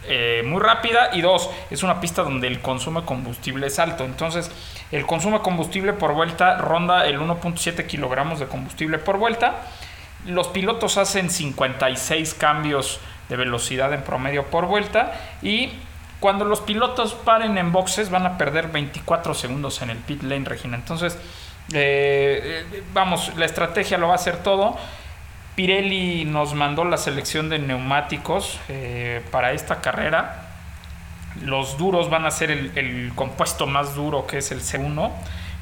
[0.06, 1.10] eh, muy rápida.
[1.12, 4.04] Y dos, es una pista donde el consumo de combustible es alto.
[4.04, 4.50] Entonces
[4.90, 9.62] el consumo de combustible por vuelta ronda el 1.7 kilogramos de combustible por vuelta.
[10.26, 15.12] Los pilotos hacen 56 cambios de velocidad en promedio por vuelta
[15.42, 15.70] y
[16.20, 20.44] cuando los pilotos paren en boxes van a perder 24 segundos en el pit lane,
[20.44, 20.76] Regina.
[20.76, 21.16] Entonces,
[21.72, 24.76] eh, eh, vamos, la estrategia lo va a hacer todo.
[25.54, 30.44] Pirelli nos mandó la selección de neumáticos eh, para esta carrera.
[31.42, 35.12] Los duros van a ser el, el compuesto más duro que es el C1.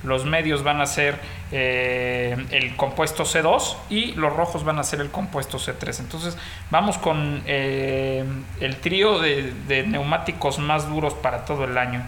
[0.06, 1.18] Los medios van a ser
[1.50, 6.00] eh, el compuesto C2 y los rojos van a ser el compuesto C3.
[6.00, 6.38] Entonces
[6.70, 8.24] vamos con eh,
[8.60, 12.02] el trío de, neumáticos más duros para todo el año.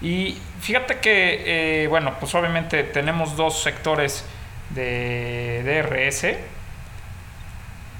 [0.00, 4.24] Y fíjate que, eh, bueno, pues obviamente tenemos dos sectores
[4.70, 6.38] de DRS.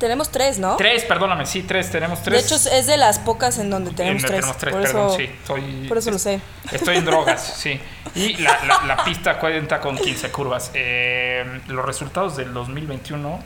[0.02, 0.74] Tenemos tres, ¿no?
[0.76, 2.44] Tres, perdóname, sí, tres, tenemos De tres.
[2.44, 4.32] hecho, es de las pocas en donde En- tenemos tres.
[4.32, 5.22] tenemos tres, por, perdón, eso, sí.
[5.24, 6.40] Estoy, por eso lo sé.
[6.72, 7.80] Estoy en drogas, sí.
[8.16, 10.72] Y la, la- la pista cuenta con 15 curvas.
[10.74, 13.38] Eh, los resultados del 2021,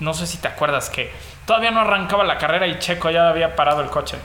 [0.00, 1.10] no sé si te acuerdas que
[1.46, 4.18] todavía no arrancaba la carrera y Checo ya había parado el coche.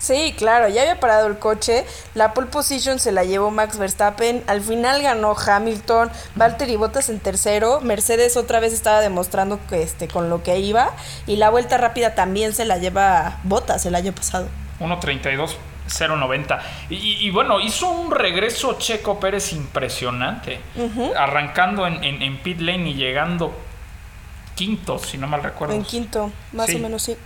[0.00, 1.84] Sí, claro, ya había parado el coche.
[2.14, 4.42] La pole position se la llevó Max Verstappen.
[4.46, 6.10] Al final ganó Hamilton.
[6.36, 7.80] Valtteri Bottas en tercero.
[7.82, 10.90] Mercedes otra vez estaba demostrando que este con lo que iba.
[11.26, 14.48] Y la vuelta rápida también se la lleva Bottas el año pasado.
[14.80, 15.50] 1.32.
[15.90, 16.60] 0.90.
[16.88, 16.94] Y,
[17.26, 20.60] y, bueno, hizo un regreso Checo Pérez impresionante.
[21.16, 23.52] Arrancando en, en, en, pit lane y llegando
[24.54, 25.74] quinto, si no mal recuerdo.
[25.74, 26.76] En quinto, más Sí.
[26.76, 27.16] o menos sí.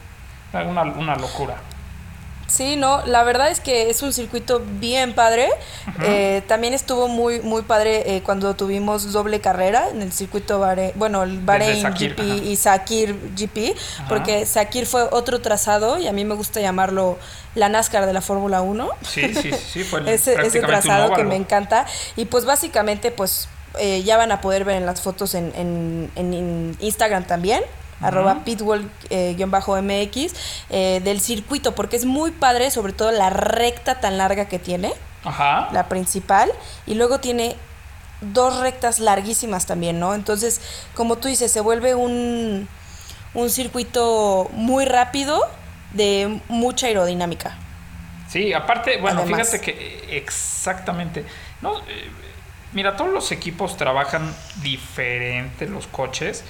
[0.53, 1.57] Una, una locura.
[2.55, 5.49] Sí, no, la verdad es que es un circuito bien padre.
[6.03, 10.93] Eh, también estuvo muy, muy padre eh, cuando tuvimos doble carrera en el circuito Bahrein,
[10.95, 12.35] bueno, el Bahrein Sakir, GP ajá.
[12.45, 13.77] y Sakir GP,
[14.09, 17.19] porque Sakir fue otro trazado y a mí me gusta llamarlo
[17.57, 18.89] la NASCAR de la Fórmula 1.
[19.03, 21.87] Sí, sí, sí, fue el- ese, ese trazado que me encanta.
[22.17, 23.49] Y pues básicamente, pues
[23.81, 27.63] eh, ya van a poder ver en las fotos en, en- en Instagram también.
[28.07, 30.35] Arroba pitwall-mx
[30.71, 34.93] eh, del circuito porque es muy padre sobre todo la recta tan larga que tiene
[35.25, 35.69] Ajá.
[35.73, 36.53] la principal
[36.87, 37.57] y luego tiene
[38.21, 40.15] dos rectas larguísimas también, ¿no?
[40.15, 40.61] Entonces,
[40.95, 42.69] como tú dices, se vuelve un,
[43.35, 45.47] un circuito muy rápido
[45.93, 47.59] de mucha aerodinámica.
[48.29, 49.49] Sí, aparte, bueno, Además.
[49.51, 51.25] fíjate que eh, exactamente.
[51.61, 52.11] No, eh,
[52.73, 56.45] mira, todos los equipos trabajan diferente los coches,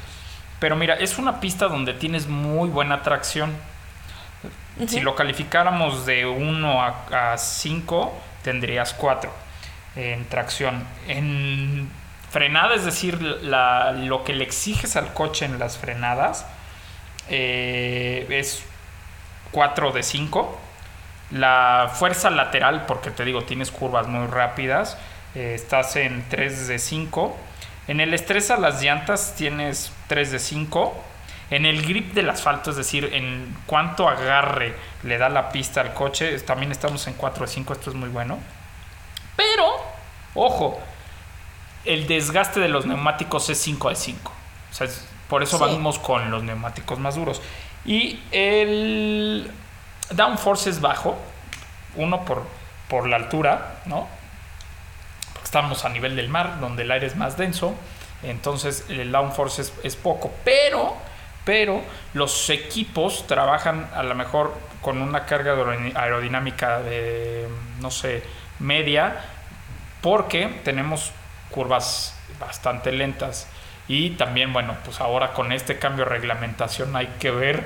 [0.61, 3.53] pero mira, es una pista donde tienes muy buena tracción.
[4.89, 8.13] Si lo calificáramos de 1 a 5,
[8.43, 9.33] tendrías 4
[9.97, 10.85] en tracción.
[11.07, 11.89] En
[12.31, 16.47] frenada, es decir, la- lo que le exiges al coche en las frenadas
[17.29, 18.65] eh, es
[19.53, 20.61] 4 de 5.
[21.31, 24.99] La fuerza lateral, porque te digo, tienes curvas muy rápidas,
[25.35, 27.37] eh, estás en 3 de 5.
[27.89, 30.95] En el estrés a las llantas tienes 3 de 5.
[31.51, 35.93] En el grip del asfalto, es decir, en cuánto agarre le da la pista al
[35.93, 38.39] coche, también estamos en 4 de 5, esto es muy bueno.
[39.37, 39.67] Pero,
[40.35, 40.81] ojo,
[41.85, 44.33] el desgaste de los neumáticos es 5 de 5.
[44.71, 45.65] O sea, es- por eso Sí.
[45.65, 47.43] vamos con los neumáticos más duros.
[47.85, 49.51] Y el
[50.11, 51.19] downforce es bajo,
[51.97, 52.47] uno por,
[52.89, 54.09] por la altura, ¿no?
[55.55, 57.77] Estamos a nivel del mar, donde el aire es más denso,
[58.25, 60.97] entonces el downforce es, poco, pero,
[61.45, 61.81] pero
[62.13, 67.47] los equipos trabajan a lo mejor con una carga aerodi- aerodinámica de,
[67.79, 68.25] no sé,
[68.59, 69.15] media,
[70.01, 71.13] porque tenemos
[71.53, 73.47] curvas bastante lentas.
[73.87, 77.65] Y también, bueno, pues ahora con este cambio de reglamentación hay que ver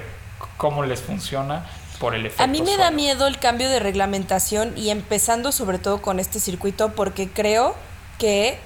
[0.59, 1.65] cómo les funciona
[1.99, 2.43] por el efecto.
[2.43, 6.41] A mí me da miedo el cambio de reglamentación y empezando sobre todo con este
[6.41, 7.75] circuito porque creo
[8.19, 8.59] que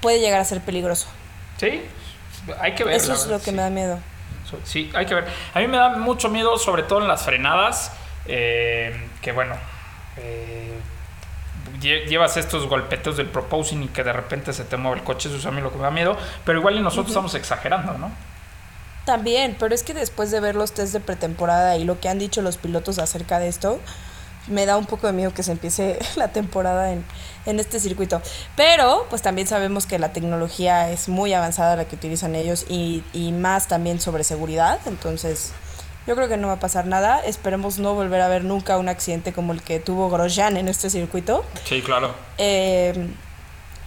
[0.00, 1.06] puede llegar a ser peligroso.
[1.56, 1.82] Sí,
[2.60, 2.94] hay que ver.
[2.94, 3.56] Eso es verdad, lo que sí.
[3.56, 3.98] me da miedo.
[4.64, 5.26] Sí, hay que ver.
[5.54, 7.90] A mí me da mucho miedo, sobre todo en las frenadas,
[8.26, 9.56] eh, que bueno,
[10.16, 10.78] eh,
[11.80, 15.28] lle- llevas estos golpeteos del proposing y que de repente se te mueve el coche,
[15.28, 17.98] eso es a mí lo que me da miedo, pero igual y nosotros estamos exagerando,
[17.98, 18.12] ¿no?
[19.04, 22.18] También, pero es que después de ver los test de pretemporada y lo que han
[22.18, 23.80] dicho los pilotos acerca de esto,
[24.46, 27.04] me da un poco de miedo que se empiece la temporada en,
[27.46, 28.22] en este circuito.
[28.56, 33.04] Pero, pues también sabemos que la tecnología es muy avanzada la que utilizan ellos y,
[33.12, 34.80] y más también sobre seguridad.
[34.86, 35.52] Entonces,
[36.06, 37.20] yo creo que no va a pasar nada.
[37.20, 40.90] Esperemos no volver a ver nunca un accidente como el que tuvo Grosjean en este
[40.90, 41.44] circuito.
[41.64, 42.14] Sí, claro.
[42.38, 43.08] Eh,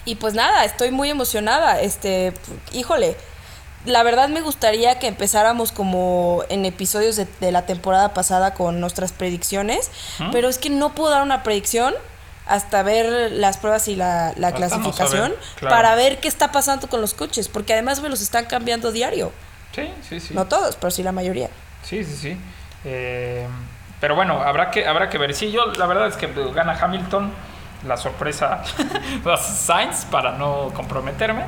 [0.06, 1.82] y pues nada, estoy muy emocionada.
[1.82, 2.34] Este,
[2.74, 3.16] híjole,
[3.88, 8.80] la verdad me gustaría que empezáramos como en episodios de, de la temporada pasada con
[8.80, 9.90] nuestras predicciones,
[10.32, 11.96] pero es que no puedo dar una predicción
[12.48, 15.76] hasta ver las pruebas y la, clasificación claro.
[15.76, 19.32] para ver qué está pasando con los coches, porque además me los están cambiando diario.
[19.74, 20.34] Sí, sí, sí.
[20.34, 21.50] No todos, pero sí la mayoría.
[21.84, 22.38] Sí, sí, sí.
[22.86, 23.48] Eh,
[24.00, 25.34] pero bueno, habrá que, habrá que ver.
[25.34, 27.32] Sí, yo la verdad es que gana Hamilton,
[27.86, 28.64] la sorpresa
[29.38, 31.44] Sainz para no comprometerme.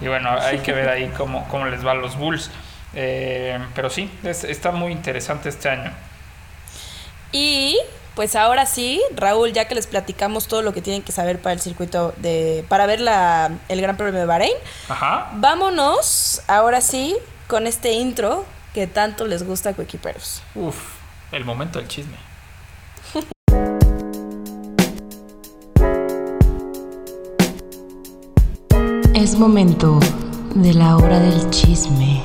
[0.00, 2.50] Y bueno, hay que ver ahí cómo, cómo les va a los Bulls.
[2.94, 5.92] Eh, pero sí, es- está muy interesante este año.
[7.32, 7.76] Y
[8.14, 11.52] pues ahora sí, Raúl, ya que les platicamos todo lo que tienen que saber para
[11.54, 14.54] el circuito de para ver la, el Gran Premio de Bahrein,
[14.88, 15.30] Ajá.
[15.34, 17.16] vámonos ahora sí
[17.48, 20.42] con este intro que tanto les gusta a Coequiperos.
[20.54, 20.76] Uf,
[21.32, 22.16] el momento del chisme.
[29.24, 30.00] Es momento
[30.54, 32.20] de la hora del chisme.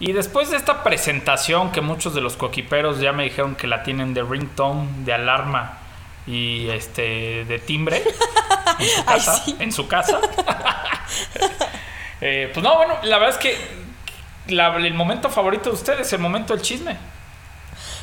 [0.00, 3.82] Y después de esta presentación que muchos de los coquiperos ya me dijeron que la
[3.82, 5.74] tienen de ringtone, de alarma
[6.26, 8.02] y este de timbre
[8.78, 9.56] en su Ay, casa, sí.
[9.58, 10.20] en su casa.
[12.22, 13.54] Eh, pues no, bueno, la verdad es que
[14.54, 16.96] la- el momento favorito de ustedes, el momento del chisme.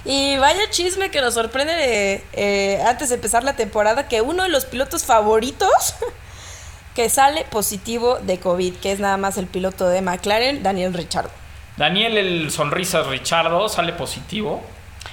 [0.06, 1.74] Y vaya chisme que nos sorprende
[2.16, 5.70] eh, eh, antes de empezar la temporada que uno de los pilotos favoritos
[6.96, 11.30] que sale positivo de COVID, que es nada más el piloto de McLaren, Daniel Richard.
[11.78, 14.62] Daniel, el sonrisas Richardo, sale positivo.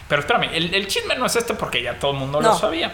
[0.08, 2.92] Pero espérame, el, el chisme no es este porque ya todo el mundo lo sabía.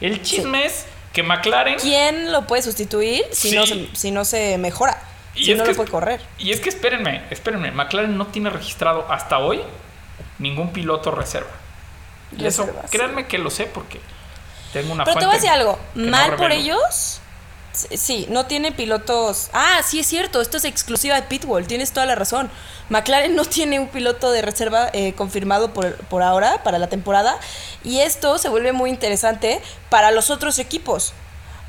[0.00, 1.78] El chisme es que McLaren.
[1.78, 5.02] ¿Quién lo puede sustituir si, no, se, si no se mejora?
[5.34, 6.20] Y si no que- lo puede correr.
[6.38, 7.70] Y es que espérenme, espérenme.
[7.72, 9.62] McLaren no tiene registrado hasta hoy
[10.40, 11.50] ningún piloto reserva.
[12.36, 12.96] Y eso, Reserva, sí.
[12.96, 14.00] créanme que lo sé porque
[14.72, 16.80] tengo una Pero te voy a decir algo, no mal por ellos.
[17.72, 19.48] Sí, Sí, no tiene pilotos.
[19.52, 22.50] Ah, sí es cierto, esto es exclusiva de Pitbull, tienes toda la razón.
[22.88, 27.38] McLaren no tiene un piloto de reserva eh, confirmado por, por ahora, para la temporada,
[27.84, 31.12] y esto se vuelve muy interesante para los otros equipos.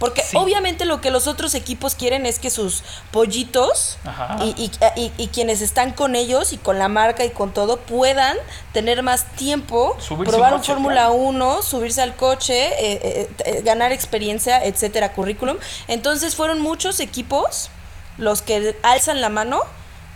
[0.02, 0.36] Porque Sí.
[0.36, 4.00] obviamente lo que los otros equipos quieren es que sus pollitos
[4.44, 7.78] y, y- y- y quienes están con ellos y con la marca y con todo
[7.78, 8.36] puedan
[8.74, 11.14] tener más tiempo, Subirse probar un Fórmula claro.
[11.14, 15.58] 1, subirse al coche, eh, eh, eh, ganar experiencia, etcétera, currículum.
[15.88, 17.70] Entonces fueron muchos equipos
[18.18, 19.62] los que alzan la mano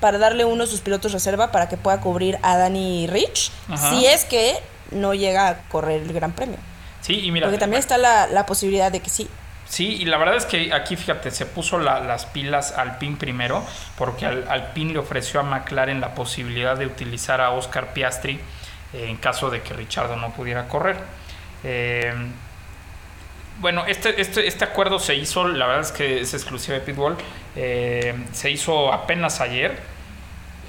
[0.01, 3.91] para darle uno de sus pilotos reserva para que pueda cubrir a Danny Rich, Ajá.
[3.91, 4.57] si es que
[4.89, 6.57] no llega a correr el Gran Premio.
[7.01, 7.45] Sí, y mira.
[7.45, 9.29] Porque también está la, la posibilidad de que sí.
[9.67, 13.65] Sí, y la verdad es que aquí, fíjate, se puso la- las pilas Alpine primero,
[13.97, 18.39] porque al, Alpine le ofreció a McLaren la posibilidad de utilizar a Oscar Piastri
[18.93, 20.97] eh, en caso de que Richardo no pudiera correr.
[21.63, 22.13] Eh,
[23.59, 27.15] bueno, este, este, este acuerdo se hizo, la verdad es que es exclusiva de Pitbull,
[27.55, 29.79] eh, se hizo apenas ayer.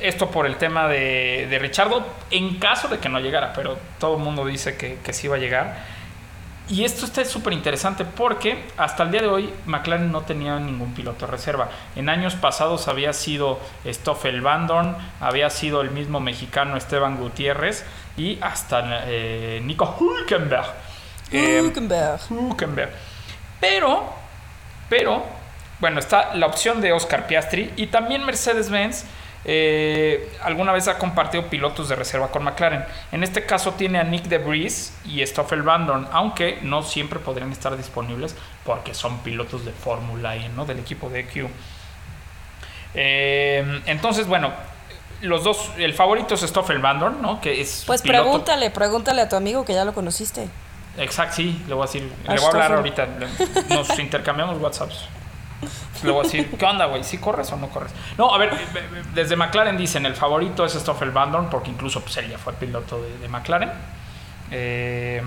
[0.00, 4.16] Esto por el tema de, de Richardo, en caso de que no llegara, pero todo
[4.18, 5.95] el mundo dice que, que sí va a llegar.
[6.68, 10.94] Y esto está súper interesante porque hasta el día de hoy McLaren no tenía ningún
[10.94, 11.70] piloto de reserva.
[11.94, 17.84] En años pasados había sido Stoffel Van Dorn, había sido el mismo mexicano Esteban Gutiérrez
[18.16, 20.66] y hasta eh, Nico Hülkenberg.
[21.30, 22.20] Eh, Hülkenberg.
[22.30, 22.90] Hülkenberg.
[23.60, 24.12] Pero,
[24.88, 25.24] pero,
[25.78, 29.04] bueno, está la opción de Oscar Piastri y también Mercedes-Benz.
[29.48, 32.84] Eh, alguna vez ha compartido pilotos de reserva con McLaren.
[33.12, 37.52] En este caso tiene a Nick DeVries y Stoffel Van Dorn, aunque no siempre podrían
[37.52, 40.64] estar disponibles porque son pilotos de Fórmula E, ¿no?
[40.66, 41.48] Del equipo de EQ.
[42.94, 44.52] Eh, entonces, bueno,
[45.20, 47.40] los dos, el favorito es Stoffel Van Dorn, ¿no?
[47.40, 50.48] Que es Pues piloto- pregúntale, pregúntale a tu amigo que ya lo conociste.
[50.98, 53.06] Exacto, sí, le voy a decir, A le voy a hablar Stoffel.
[53.06, 55.04] ahorita, nos intercambiamos WhatsApps.
[56.02, 57.04] Le voy a decir, ¿qué onda, güey?
[57.04, 57.92] ¿Sí corres o no corres?
[58.18, 62.00] No, a ver, eh, eh, desde McLaren dicen, el favorito es Stoffel Van porque incluso
[62.00, 63.70] pues, él ya fue piloto de, de McLaren.
[64.50, 65.22] Eh,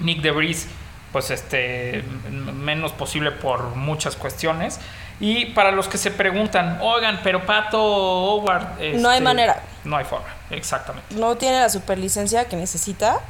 [0.00, 0.68] Nick DeVries,
[1.12, 4.80] pues este, menos posible por muchas cuestiones.
[5.20, 8.78] Y para los que se preguntan, oigan, pero Pato Howard...
[8.96, 9.62] No hay este, manera.
[9.84, 11.14] No hay forma, exactamente.
[11.14, 13.20] no tiene la superlicencia que necesita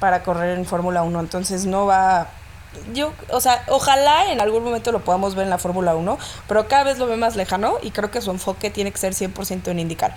[0.00, 2.28] para correr en Fórmula 1, entonces no va
[2.92, 6.68] yo, o sea, ojalá en algún momento lo podamos ver en la Fórmula 1, pero
[6.68, 9.68] cada vez lo ve más lejano y creo que su enfoque tiene que ser 100%
[9.68, 10.14] en indicar.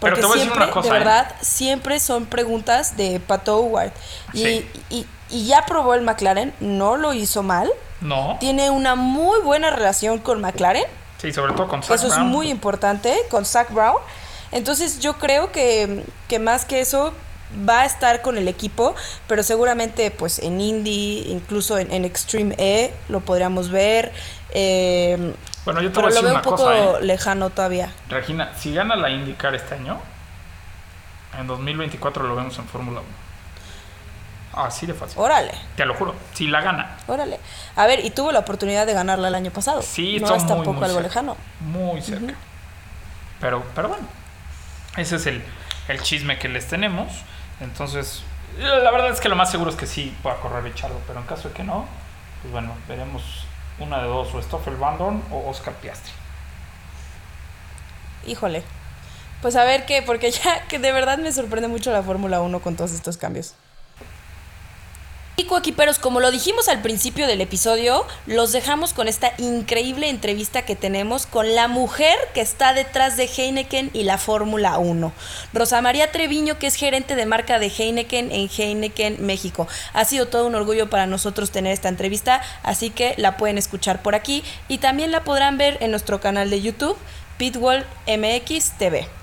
[0.00, 0.98] Pero Porque te voy a decir siempre, una cosa, de ¿eh?
[0.98, 3.92] verdad, siempre son preguntas de Pato Howard.
[4.32, 4.70] Y, Sí.
[4.90, 8.36] y, y ya probó el McLaren, no lo hizo mal, No.
[8.40, 10.84] tiene una muy buena relación con McLaren,
[11.18, 13.98] Sí, sobre todo con Zach eso es muy importante con Zach Brown.
[14.50, 17.12] Entonces yo creo que, que más que eso
[17.68, 18.94] va a estar con el equipo,
[19.26, 24.12] pero seguramente pues en Indy, incluso en, en Extreme E lo podríamos ver.
[24.54, 25.34] eh,
[25.64, 27.02] Bueno, yo te pero voy a lo veo una un poco cosa, ¿eh?
[27.02, 27.90] lejano todavía.
[28.08, 29.98] Regina, si gana la IndyCar este año,
[31.38, 33.22] en 2024 lo vemos en Fórmula 1.
[34.66, 35.18] Así de fácil.
[35.18, 36.14] Órale, Te lo juro.
[36.34, 36.98] Si la gana.
[37.06, 37.40] órale.
[37.74, 39.80] A ver, y tuvo la oportunidad de ganarla el año pasado.
[39.80, 41.08] Sí, no está es tampoco muy algo cerca.
[41.08, 41.36] lejano.
[41.60, 42.34] Muy cerca.
[43.40, 44.06] pero, pero bueno.
[44.98, 45.42] Ese es el,
[45.88, 47.10] el chisme que les tenemos.
[47.62, 48.22] Entonces,
[48.58, 51.00] la verdad es que lo más seguro es que sí pueda correr Richardo.
[51.06, 51.86] Pero en caso de que no,
[52.42, 53.46] pues bueno, veremos
[53.78, 54.34] una de dos.
[54.34, 56.12] O Stoffel Van Dorn o Oscar Piastri.
[58.26, 58.62] Híjole.
[59.40, 62.60] Pues a ver qué, porque ya que de verdad me sorprende mucho la Fórmula 1
[62.60, 63.54] con todos estos cambios.
[65.34, 70.66] Y coequiperos, como lo dijimos al principio del episodio, los dejamos con esta increíble entrevista
[70.66, 75.10] que tenemos con la mujer que está detrás de Heineken y la Fórmula 1.
[75.54, 79.66] Rosa María Treviño, que es gerente de marca de Heineken en Heineken, México.
[79.94, 84.02] Ha sido todo un orgullo para nosotros tener esta entrevista, así que la pueden escuchar
[84.02, 86.98] por aquí y también la podrán ver en nuestro canal de YouTube,
[87.38, 89.21] Pitwall MX TV.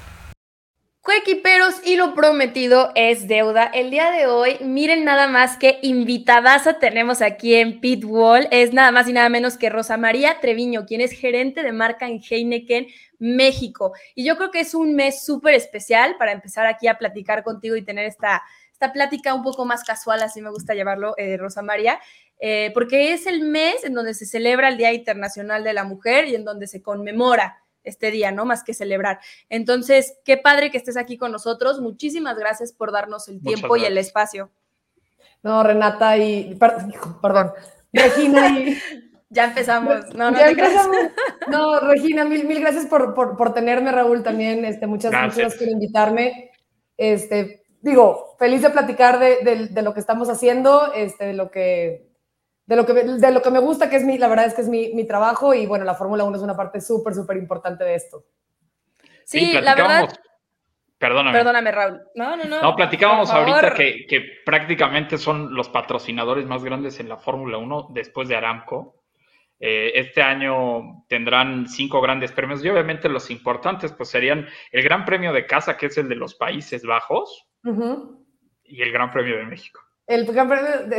[1.02, 3.64] Coequiperos y lo prometido es deuda.
[3.64, 8.50] El día de hoy, miren nada más que invitadaza tenemos aquí en Pitwall.
[8.52, 12.06] Es nada más y nada menos que Rosa María Treviño, quien es gerente de marca
[12.06, 12.88] en Heineken
[13.18, 13.94] México.
[14.14, 17.78] Y yo creo que es un mes súper especial para empezar aquí a platicar contigo
[17.78, 18.44] y tener esta,
[18.74, 22.00] esta plática un poco más casual, así me gusta llamarlo, eh, Rosa María.
[22.42, 26.28] Eh, porque es el mes en donde se celebra el Día Internacional de la Mujer
[26.28, 28.46] y en donde se conmemora este día, ¿no?
[28.46, 29.20] Más que celebrar.
[29.50, 31.82] Entonces, qué padre que estés aquí con nosotros.
[31.82, 34.50] Muchísimas gracias por darnos el tiempo y el espacio.
[35.44, 37.52] No, Renata y, perdón,
[37.94, 38.78] Regina y...
[39.30, 40.14] ya empezamos.
[40.16, 40.98] No, no, ya empezamos.
[41.50, 44.66] no Regina, mil, mil gracias por, por, tenerme, Raúl, también.
[44.66, 45.56] Este, muchas gracias.
[45.56, 46.52] por invitarme.
[46.98, 52.09] Este, digo, feliz de platicar de, de, lo que estamos haciendo, este, de lo que
[52.70, 54.62] de lo que, de lo que me gusta, que es mi, la verdad es que
[54.62, 57.84] es mi, mi trabajo y bueno, la Fórmula 1 es una parte súper, súper importante
[57.84, 58.26] de esto.
[59.26, 60.20] Sí, la verdad.
[61.00, 61.36] Perdóname.
[61.36, 62.02] Perdóname, Raúl.
[62.14, 62.62] No, no, no.
[62.62, 67.88] No, platicábamos ahorita que, que, prácticamente son los patrocinadores más grandes en la Fórmula 1
[67.92, 69.02] después de Aramco.
[69.60, 75.06] Eh, este año tendrán cinco grandes premios y obviamente los importantes pues serían el Gran
[75.06, 77.48] Premio de Casa, que es el de los Países Bajos,
[78.64, 79.89] y el Gran Premio de México.
[80.10, 80.26] El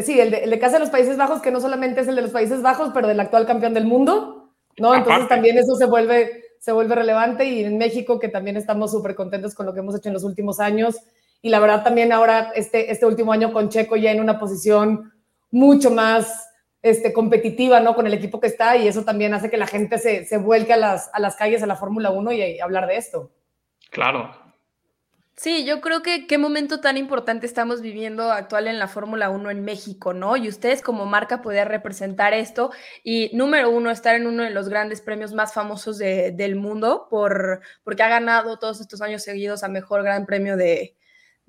[0.04, 2.30] sí, el de, Casa de los Países Bajos, que no solamente es el de los
[2.30, 4.94] Países Bajos, pero del actual campeón del mundo, ¿no?
[4.94, 9.16] Entonces también eso se vuelve, se vuelve relevante y en México, que también estamos súper
[9.16, 11.00] contentos con lo que hemos hecho en los últimos años.
[11.42, 15.12] Y la verdad también ahora, este, este último año con Checo ya en una posición
[15.50, 16.48] mucho más
[16.80, 17.96] este, competitiva, ¿no?
[17.96, 20.74] Con el equipo que está y eso también hace que la gente se, se vuelque
[20.74, 23.32] a las, a las calles, a la Fórmula 1 y, y hablar de esto.
[23.90, 24.30] Claro,
[25.42, 29.50] Sí, yo creo que qué momento tan importante estamos viviendo actual en la Fórmula 1
[29.50, 30.36] en México, ¿no?
[30.36, 32.70] Y ustedes como marca poder representar esto
[33.02, 37.62] y número uno, estar en uno de los grandes premios más famosos del mundo por,
[37.84, 40.94] porque ha ganado todos estos años seguidos a Mejor Gran Premio de,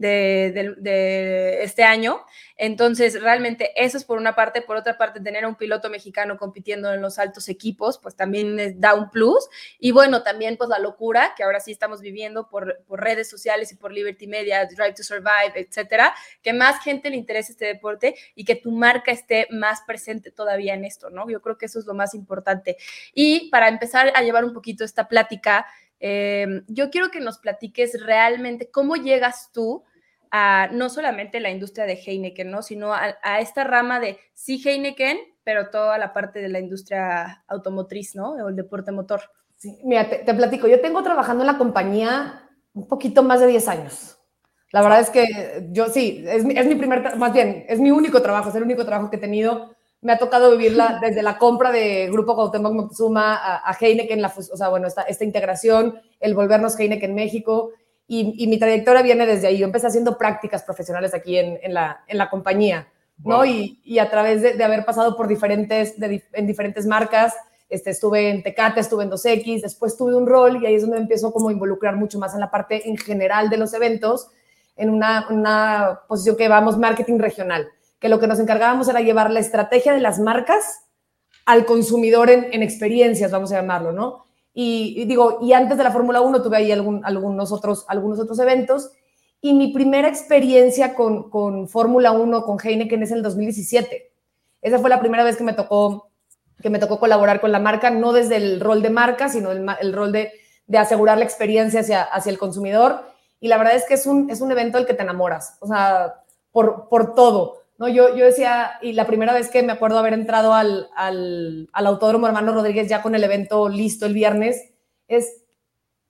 [0.01, 2.21] de, este año.
[2.57, 4.61] Entonces, realmente eso es por una parte.
[4.61, 8.79] Por otra parte, tener a un piloto mexicano compitiendo en los altos equipos, pues también
[8.79, 9.47] da un plus.
[9.79, 13.71] Y bueno, también pues la locura que ahora sí estamos viviendo por, por redes sociales
[13.71, 18.15] y por Liberty Media, Drive to Survive, etcétera, que más gente le interese este deporte
[18.35, 21.29] y que tu marca esté más presente todavía en esto, ¿no?
[21.29, 22.77] Yo creo que eso es lo más importante.
[23.13, 25.65] Y para empezar a llevar un poquito esta plática,
[26.03, 29.83] eh, yo quiero que nos platiques realmente cómo llegas tú
[30.31, 32.61] a no solamente la industria de Heineken, ¿no?
[32.61, 38.15] sino a, esta rama de sí Heineken, pero toda la parte de la industria automotriz,
[38.15, 38.31] ¿no?
[38.31, 39.21] O el deporte motor.
[39.57, 43.67] Sí, mira, te, platico, yo tengo trabajando en la compañía un poquito más de 10
[43.67, 44.17] años.
[44.71, 48.21] La verdad es que yo sí, es, es mi primer, más bien, es mi único
[48.21, 49.75] trabajo, es el único trabajo que he tenido.
[49.99, 54.29] Me ha tocado vivirla desde la compra de Grupo Cuauhtémoc Moctezuma a, a Heineken, la,
[54.29, 57.71] o sea, bueno, esta, esta integración, el volvernos Heineken México,
[58.13, 59.57] y, mi trayectoria viene desde ahí.
[59.57, 62.89] Yo empecé haciendo prácticas profesionales aquí en, en, la, en la, compañía,
[63.23, 63.45] ¿no?
[63.45, 65.95] Y, y, a través de, de, haber pasado por diferentes,
[66.33, 67.33] en diferentes marcas,
[67.69, 70.97] este, estuve en Tecate, estuve en 2X, después tuve un rol y ahí es donde
[70.97, 74.27] empiezo como a involucrar mucho más en la parte en general de los eventos,
[74.75, 79.31] en una, una posición que llamamos marketing regional, que lo que nos encargábamos era llevar
[79.31, 80.81] la estrategia de las marcas
[81.45, 84.25] al consumidor en, en experiencias, vamos a llamarlo, ¿no?
[84.53, 88.37] Y, digo, y antes de la Fórmula 1 tuve ahí algún, algunos, otros, algunos otros
[88.39, 88.91] eventos.
[89.39, 94.11] Y mi primera experiencia con, con Fórmula 1, con Heineken, es en el 2017.
[94.61, 96.11] Esa fue la primera vez que me tocó,
[96.61, 99.65] que me tocó colaborar con la marca, no desde el rol de marca, sino el,
[99.79, 100.31] el rol de,
[100.67, 103.01] de, asegurar la experiencia hacia, hacia el consumidor.
[103.39, 105.67] Y la verdad es que es un, es un evento del que te enamoras, o
[105.67, 106.21] sea,
[106.51, 107.60] por, por todo.
[107.81, 111.67] No, yo, yo decía, y la primera vez que me acuerdo haber entrado al, al,
[111.73, 114.71] al Autódromo Hermano Rodríguez ya con el evento listo el viernes,
[115.07, 115.43] es,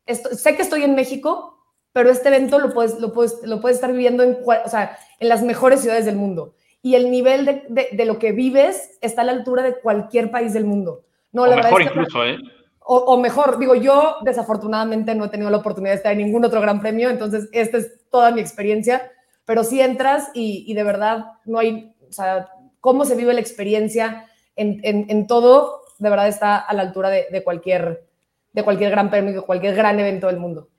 [0.05, 1.63] sé que estoy en México,
[1.93, 5.29] pero este evento lo puedes, lo puedes, lo puedes estar viviendo en, o sea, en
[5.29, 6.55] las mejores ciudades del mundo.
[6.81, 10.29] Y el nivel de, de, de, lo que vives está a la altura de cualquier
[10.29, 11.05] país del mundo.
[11.31, 12.37] No, o la mejor incluso, ¿eh?
[12.81, 16.43] O, o, mejor, digo, yo desafortunadamente no he tenido la oportunidad de estar en ningún
[16.43, 19.09] otro gran premio, entonces esta es toda mi experiencia
[19.51, 22.47] pero sí entras y, de verdad no hay, o sea,
[22.79, 24.25] cómo se vive la experiencia
[24.55, 28.07] en, en, todo, de verdad está a la altura de, de, cualquier,
[28.53, 30.69] de cualquier gran premio, de cualquier gran evento del mundo.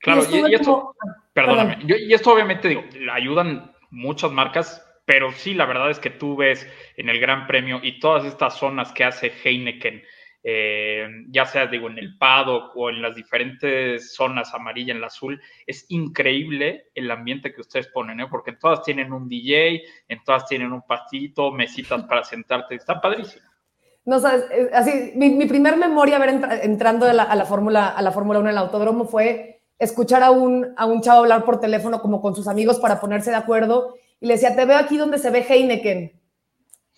[0.00, 0.94] Claro, y, esto,
[1.32, 6.36] perdóname, y esto obviamente digo, ayudan muchas marcas, pero sí, la verdad es que tú
[6.36, 10.02] ves en el Gran Premio y todas estas zonas que hace Heineken,
[10.42, 15.08] eh, ya sea digo en el paddock o en las diferentes zonas amarilla, en la
[15.08, 18.26] azul, es increíble el ambiente que ustedes ponen, ¿eh?
[18.30, 23.46] porque todas tienen un DJ, en todas tienen un pastito, mesitas para sentarte, está padrísimo.
[24.04, 28.38] No sabes, así, mi, mi primer memoria ver entrando a la, Fórmula a la Fórmula
[28.38, 32.22] 1 en el autódromo fue escuchar a un, a un chavo hablar por teléfono como
[32.22, 35.30] con sus amigos para ponerse de acuerdo y le decía, te veo aquí donde se
[35.30, 36.18] ve Heineken.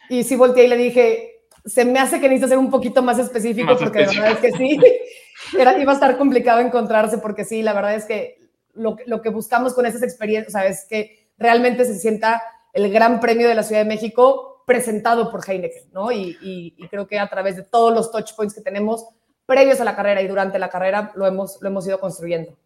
[0.08, 3.18] Y sí volteé y le dije, se me hace que necesitas ser un poquito más
[3.18, 4.78] específico Más porque la verdad es que sí,
[5.58, 8.38] era, iba a estar complicado encontrarse porque sí, la verdad es que
[8.74, 12.42] lo, lo que buscamos con esas experiencias, o sea, es que realmente se sienta
[12.72, 16.12] el Gran Premio de la Ciudad de México presentado por Heineken, ¿no?
[16.12, 19.04] Y, y- y creo que a través de todos los touch points que tenemos
[19.46, 22.56] previos a la carrera y durante la carrera lo hemos, lo hemos ido construyendo.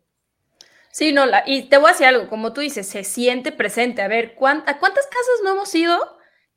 [0.91, 4.03] Sí, no, la, y te voy a decir algo, como tú dices, se siente presente.
[4.03, 5.99] A ver, ¿cuán- ¿a cuántas casas no hemos ido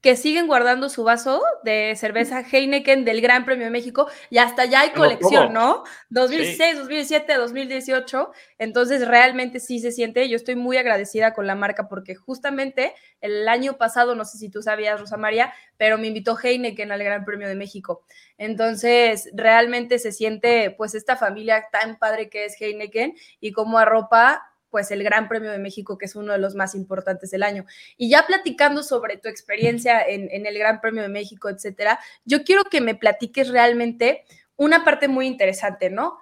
[0.01, 4.07] que siguen guardando su vaso de cerveza Heineken del Gran Premio de México?
[4.29, 5.53] Y hasta ya hay colección.
[5.53, 5.83] ¿no?
[6.09, 8.31] 2016, 2017, 2018.
[8.59, 10.29] Entonces, realmente sí se siente.
[10.29, 14.49] Yo estoy muy agradecida con la marca porque justamente el año pasado, no sé si
[14.49, 18.03] tú sabías, Rosa María, pero me invitó Heineken al Gran Premio de México.
[18.37, 24.43] Entonces, realmente se siente pues esta familia tan padre que es Heineken y cómo arropa
[24.77, 27.65] pues el Gran Premio de México, que es uno de los más importantes del año.
[27.97, 32.43] Y ya platicando sobre tu experiencia en, en el Gran Premio de México, etcétera, yo
[32.43, 34.23] quiero que me platiques realmente
[34.55, 36.19] una parte muy interesante, ¿no?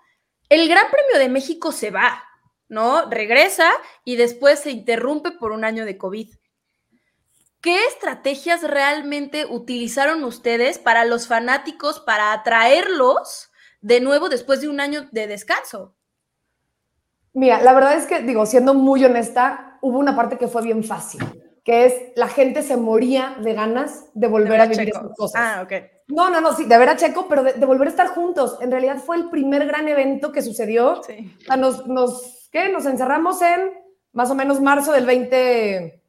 [0.47, 2.23] El Gran Premio de México se va,
[2.69, 3.09] ¿no?
[3.09, 3.69] Regresa
[4.05, 6.33] y después se interrumpe por un año de COVID.
[7.59, 13.51] ¿Qué estrategias realmente utilizaron ustedes para los fanáticos, para atraerlos
[13.81, 15.94] de nuevo después de un año de descanso?
[17.35, 20.83] Mira, la verdad es que, digo, siendo muy honesta, hubo una parte que fue bien
[20.83, 21.21] fácil,
[21.63, 24.97] que es la gente se moría de ganas de volver a vivir Checo.
[24.99, 25.41] esas cosas.
[25.43, 25.73] Ah, ok.
[26.07, 28.57] No, no, no, sí, de ver a Checo, pero de, de volver a estar juntos.
[28.61, 31.01] En realidad fue el primer gran evento que sucedió.
[31.03, 31.35] Sí.
[31.39, 32.69] O sea, nos, nos, ¿qué?
[32.69, 33.71] Nos encerramos en
[34.13, 36.01] más o menos marzo del 20,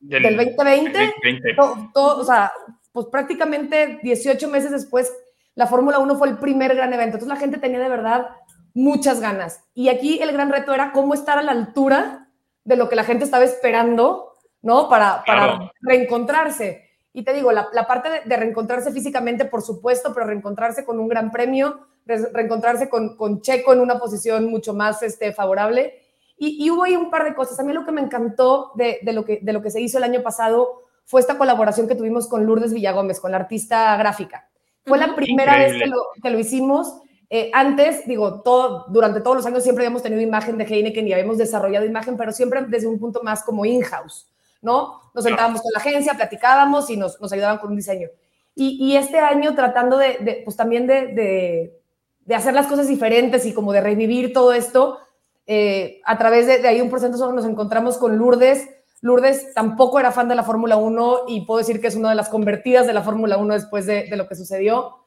[0.00, 0.90] Del, del 2020.
[0.98, 1.54] 2020.
[1.54, 2.52] to- to- o sea,
[2.92, 5.10] pues prácticamente 18 meses después,
[5.54, 7.16] la Fórmula 1 fue el primer gran evento.
[7.16, 8.26] Entonces la gente tenía de verdad
[8.74, 9.64] muchas ganas.
[9.72, 12.28] Y aquí el gran reto era cómo estar a la altura
[12.64, 14.88] de lo que la gente estaba esperando, ¿no?
[14.88, 15.72] Para, para Claro.
[15.80, 16.82] reencontrarse.
[17.12, 20.98] Y te digo, la, la parte de, de reencontrarse físicamente, por supuesto, pero reencontrarse con
[20.98, 25.94] un gran premio, re- reencontrarse con, con Checo en una posición mucho más este, favorable.
[26.36, 27.60] Y, y hubo ahí un par de cosas.
[27.60, 29.98] A mí lo que me encantó de, de lo que, de lo que se hizo
[29.98, 34.48] el año pasado fue esta colaboración que tuvimos con Lourdes Villagómez, con la artista gráfica.
[34.84, 35.84] Fue la primera vez Increíble.
[35.84, 37.00] que lo, que lo hicimos.
[37.36, 41.14] Eh, antes, digo, todo, durante todos los años siempre habíamos tenido imagen de Heineken y
[41.14, 44.28] habíamos desarrollado imagen, pero siempre desde un punto más como in-house,
[44.62, 45.00] ¿no?
[45.12, 48.08] Nos sentábamos con la agencia, platicábamos y nos, nos ayudaban con un diseño.
[48.54, 51.80] Y, y este año tratando de, de, pues también de, de,
[52.20, 55.00] de hacer las cosas diferentes y como de revivir todo esto,
[55.48, 58.68] eh, a través de, de ahí un proceso nos encontramos con Lourdes.
[59.00, 62.14] Lourdes tampoco era fan de la Fórmula 1 y puedo decir que es una de
[62.14, 65.03] las convertidas de la Fórmula 1 después de, de lo que sucedió.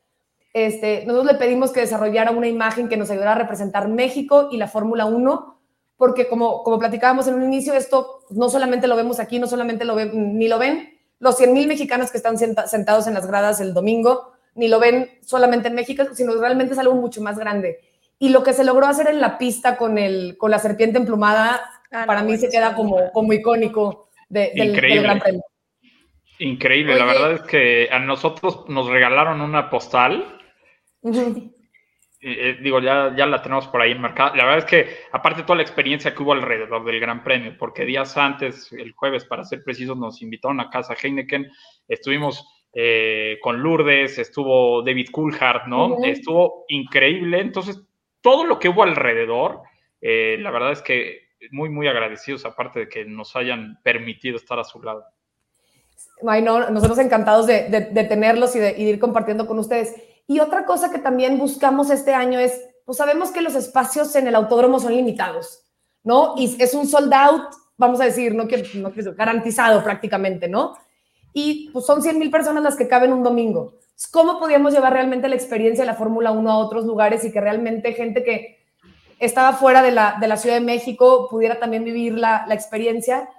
[0.66, 4.58] Este, nosotros le pedimos que desarrollara una imagen que nos ayudara a representar México y
[4.58, 5.60] la Fórmula 1,
[5.97, 9.86] porque como, como platicábamos en un inicio, esto no solamente lo vemos aquí, no solamente
[9.86, 13.28] lo ven, ni lo ven los 100 mil mexicanos que están senta- sentados en las
[13.28, 17.38] gradas el domingo, ni lo ven solamente en México, sino realmente es algo mucho más
[17.38, 17.80] grande.
[18.20, 21.62] Y lo que se logró hacer en la pista con, el, con la serpiente emplumada,
[21.91, 25.01] Ah, no, para mí se queda como, como icónico de- del, del Increíble.
[25.03, 25.41] Gran Premio.
[26.39, 30.37] Increíble, la verdad es que a nosotros nos regalaron una postal.
[32.20, 34.36] Eh, eh, digo, ya, ya la tenemos por ahí enmarcada.
[34.36, 37.86] La verdad es que, aparte toda la experiencia que hubo alrededor del Gran Premio, porque
[37.86, 41.47] días antes, el jueves, para ser precisos, nos invitaron a casa Heineken.
[41.88, 42.43] Estuvimos
[42.74, 45.97] eh, con Lourdes, estuvo David Coulthard, ¿no?
[46.03, 47.39] Estuvo increíble.
[47.39, 47.80] Entonces,
[48.22, 49.62] todo lo que hubo alrededor,
[50.01, 54.58] eh, la verdad es que muy, muy agradecidos, aparte de que nos hayan permitido estar
[54.60, 55.03] a su lado.
[56.28, 59.60] Ay, no, nosotros encantados de, de- de tenerlos y de, y de ir compartiendo con
[59.60, 59.95] ustedes.
[60.28, 64.28] Y otra cosa que también buscamos este año es, pues sabemos que los espacios en
[64.28, 65.64] el autódromo son limitados,
[66.04, 66.34] ¿no?
[66.38, 67.44] Y es un sold out,
[67.78, 70.78] vamos a decir, no quiero, no quiero- garantizado prácticamente, ¿no?
[71.34, 73.76] Y pues son 100 mil personas las que caben un domingo.
[74.12, 77.42] ¿Cómo podíamos llevar realmente la experiencia de la Fórmula 1 a otros lugares y que
[77.42, 78.58] realmente gente que
[79.20, 83.30] estaba fuera de la, de la Ciudad de México pudiera también vivir la, la experiencia?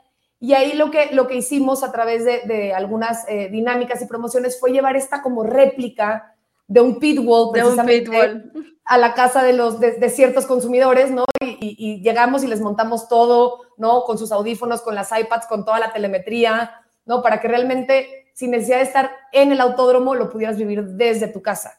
[0.41, 4.07] Y ahí lo que, lo que hicimos a través de, de algunas eh, dinámicas y
[4.07, 6.35] promociones fue llevar esta como réplica
[6.69, 8.11] de un pit wall, De un precisamente,
[8.85, 11.25] a la casa de, los, de, de ciertos consumidores, ¿no?
[11.41, 14.03] Y, y- y llegamos y les montamos todo, ¿no?
[14.05, 16.71] Con sus audífonos, con las iPads, con toda la telemetría,
[17.07, 17.21] ¿no?
[17.23, 21.43] Para que realmente, sin necesidad de estar en el autódromo, lo pudieras vivir desde tu
[21.43, 21.79] casa,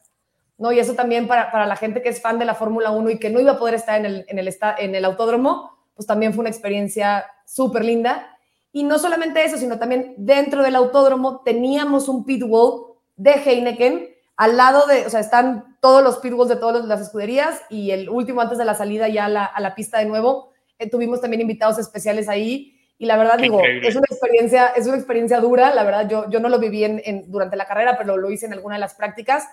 [0.57, 0.71] ¿no?
[0.71, 3.19] Y eso también para, para la gente que es fan de la Fórmula 1 y
[3.19, 6.33] que no iba a poder estar en el, en el, en el autódromo, pues también
[6.33, 8.35] fue una experiencia súper linda.
[8.71, 14.09] Y no solamente eso, sino también dentro del autódromo teníamos un pit wall de Heineken
[14.39, 18.09] Al lado de, o sea, están todos los pitbulls de todas las escuderías y el
[18.09, 21.19] último antes de la salida ya a la, a la pista de nuevo, eh, tuvimos
[21.19, 23.89] también invitados especiales ahí y la verdad digo, increíble.
[23.89, 27.01] es una experiencia, es una experiencia dura, la verdad yo, yo no lo viví en,
[27.03, 29.45] en- durante la carrera, pero lo hice en alguna de las prácticas,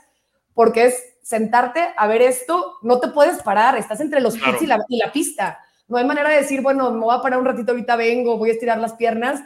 [0.54, 4.52] porque es sentarte a ver esto, no te puedes parar, estás entre los Claro.
[4.52, 5.58] pits y la, y la pista.
[5.88, 8.50] No hay manera de decir, bueno, me voy a parar un ratito, ahorita vengo, voy
[8.50, 9.42] a estirar las piernas.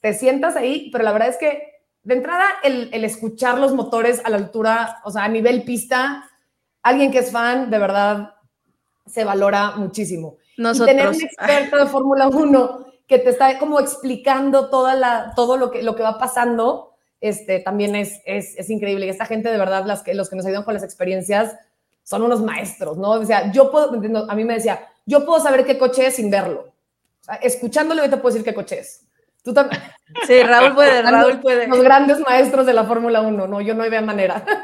[0.00, 1.75] Te sientas ahí, pero la verdad es que
[2.06, 6.30] de entrada el, el escuchar los motores a la altura, o sea, a nivel pista,
[6.82, 8.34] alguien que es fan, de verdad,
[9.06, 10.36] se valora muchísimo.
[10.56, 11.16] Y tener Nosotros.
[11.16, 15.82] un experto de Fórmula 1 que te está como explicando toda la, todo lo que,
[15.82, 19.06] lo que va pasando, este, también es, es, es increíble.
[19.06, 21.56] Y esta gente, de verdad, las que, los que nos ayudan con las experiencias,
[22.04, 23.10] son unos maestros, ¿no?
[23.10, 23.90] O sea, yo puedo,
[24.30, 26.72] a mí me decía, yo puedo saber qué coche es sin verlo.
[27.20, 29.05] O sea, escuchándolo yo te puedo decir qué coche es.
[29.46, 29.80] Tú también.
[30.26, 31.66] Sí, Raúl puede, Raúl puede.
[31.68, 34.44] Los grandes maestros de la Fórmula 1, no, yo no había manera.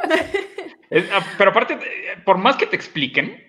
[1.10, 3.42] Ah, pero aparte, eh, por más que te expliquen,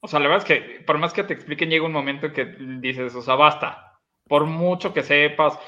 [0.00, 2.32] o sea, la verdad es que por más que te expliquen, llega un momento en
[2.34, 2.44] que
[2.78, 3.98] dices, o sea, basta.
[4.28, 5.58] Por mucho que sepas,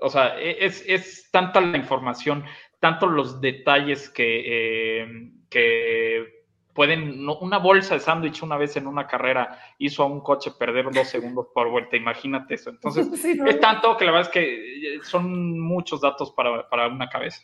[0.00, 2.42] o sea, e- es, es tanta la información,
[2.80, 5.08] tanto los detalles que, eh,
[5.50, 6.37] que
[6.78, 10.52] pueden, no- una bolsa de sándwich una vez en una carrera hizo a un coche
[10.56, 12.70] perder dos segundos por vuelta, imagínate eso.
[12.70, 13.46] Entonces, Sí, ¿no?
[13.50, 17.40] es tanto que la verdad es que eh, son muchos datos para, para una cabeza.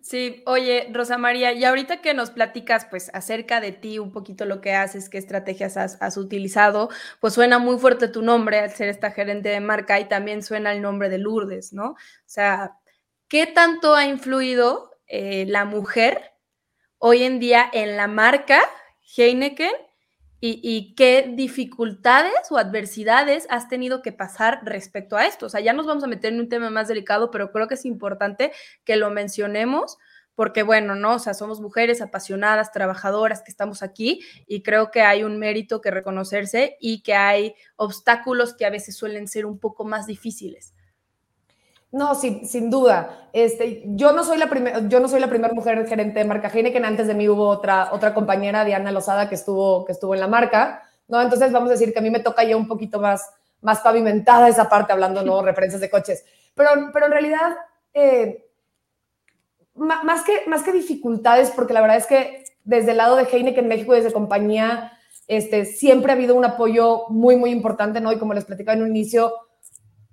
[0.00, 4.44] Sí, oye, Rosa María, y ahorita que nos platicas pues acerca de ti, un poquito
[4.46, 6.88] lo que haces, qué estrategias has, has utilizado,
[7.20, 10.72] pues suena muy fuerte tu nombre al ser esta gerente de marca y también suena
[10.72, 11.90] el nombre de Lourdes, ¿no?
[11.90, 12.78] O sea,
[13.28, 16.31] ¿qué tanto ha influido eh, la mujer
[17.04, 18.60] hoy en día en la marca
[19.16, 19.72] Heineken
[20.40, 25.46] y, y qué dificultades o adversidades has tenido que pasar respecto a esto?
[25.46, 27.74] O sea, ya nos vamos a meter en un tema más delicado, pero creo que
[27.74, 28.52] es importante
[28.84, 29.98] que lo mencionemos
[30.36, 31.16] porque bueno, ¿no?
[31.16, 35.80] O sea, somos mujeres apasionadas, trabajadoras que estamos aquí y creo que hay un mérito
[35.80, 40.72] que reconocerse y que hay obstáculos que a veces suelen ser un poco más difíciles.
[41.92, 43.28] No, sin, sin duda.
[43.34, 46.48] Este, yo no soy la primera, yo no soy la primera mujer gerente de marca
[46.48, 46.86] Heineken.
[46.86, 50.26] Antes de mí hubo otra, otra compañera, Diana Lozada, que estuvo, que estuvo en la
[50.26, 50.82] marca.
[51.08, 51.20] ¿no?
[51.20, 53.30] Entonces vamos a decir que a mí me toca ya un poquito más,
[53.60, 55.42] más pavimentada esa parte, hablando, ¿no?
[55.44, 56.24] Referencias de coches.
[56.54, 57.56] Pero, pero en realidad,
[57.92, 58.48] eh,
[59.74, 63.68] más, que, más que dificultades, porque la verdad es que desde el lado de Heineken
[63.68, 64.92] México, desde compañía,
[65.28, 68.12] este, siempre ha habido un apoyo muy, muy importante, ¿no?
[68.12, 69.34] Y como les platicaba en un inicio,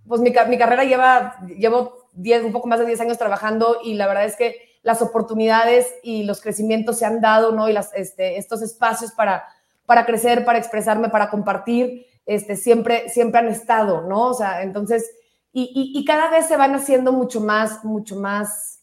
[0.10, 3.94] pues mi, mi carrera lleva, llevo 10, un poco más de 10 años trabajando y
[3.94, 7.70] la verdad es que las oportunidades y los crecimientos se han dado, ¿no?
[7.70, 9.46] Y las, este, estos espacios para,
[9.86, 14.28] para crecer, para expresarme, para compartir, este, siempre, siempre han estado, ¿no?
[14.28, 15.10] O sea, entonces,
[15.54, 18.80] y, y, y cada vez se van haciendo mucho más, mucho más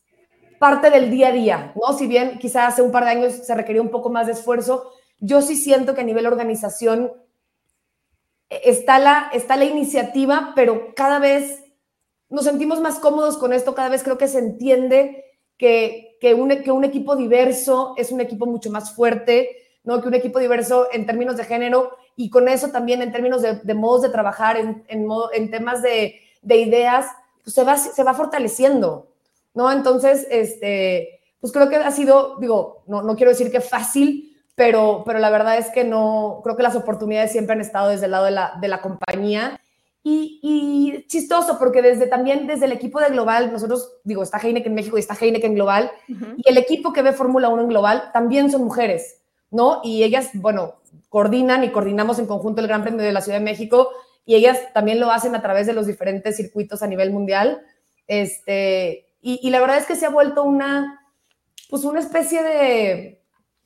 [0.60, 1.92] parte del día a día, ¿no?
[1.98, 4.92] Si bien quizás hace un par de años se requería un poco más de esfuerzo,
[5.18, 7.12] yo sí siento que a nivel organización
[8.50, 11.64] está la, está la iniciativa, pero cada vez
[12.28, 15.24] nos sentimos más cómodos con esto, cada vez creo que se entiende
[15.56, 20.02] que, que, un, que un equipo diverso es un equipo mucho más fuerte, ¿no?
[20.02, 23.56] que un equipo diverso en términos de género y con eso también en términos de,
[23.56, 27.06] de modos de trabajar, en, en, modo, en temas de, de ideas,
[27.44, 29.08] pues se va, se va fortaleciendo,
[29.54, 29.70] ¿no?
[29.70, 35.02] Entonces, este, pues creo que ha sido, digo, no, no quiero decir que fácil, pero,
[35.04, 38.10] pero la verdad es que no, creo que las oportunidades siempre han estado desde el
[38.10, 39.60] lado de la, de la compañía.
[40.02, 44.72] Y, y, chistoso, porque desde también desde el equipo de Global, nosotros, digo, está Heineken
[44.72, 46.34] México y está Heineken Global, uh -huh.
[46.38, 49.80] y el equipo que ve Fórmula 1 en Global también son mujeres, ¿no?
[49.82, 50.76] Y ellas, bueno,
[51.08, 53.90] coordinan y coordinamos en conjunto el Gran Premio de la Ciudad de México,
[54.24, 57.62] y ellas también lo hacen a través de los diferentes circuitos a nivel mundial.
[58.06, 61.00] Este, y, y la verdad es que se ha vuelto una,
[61.68, 63.15] pues una especie de,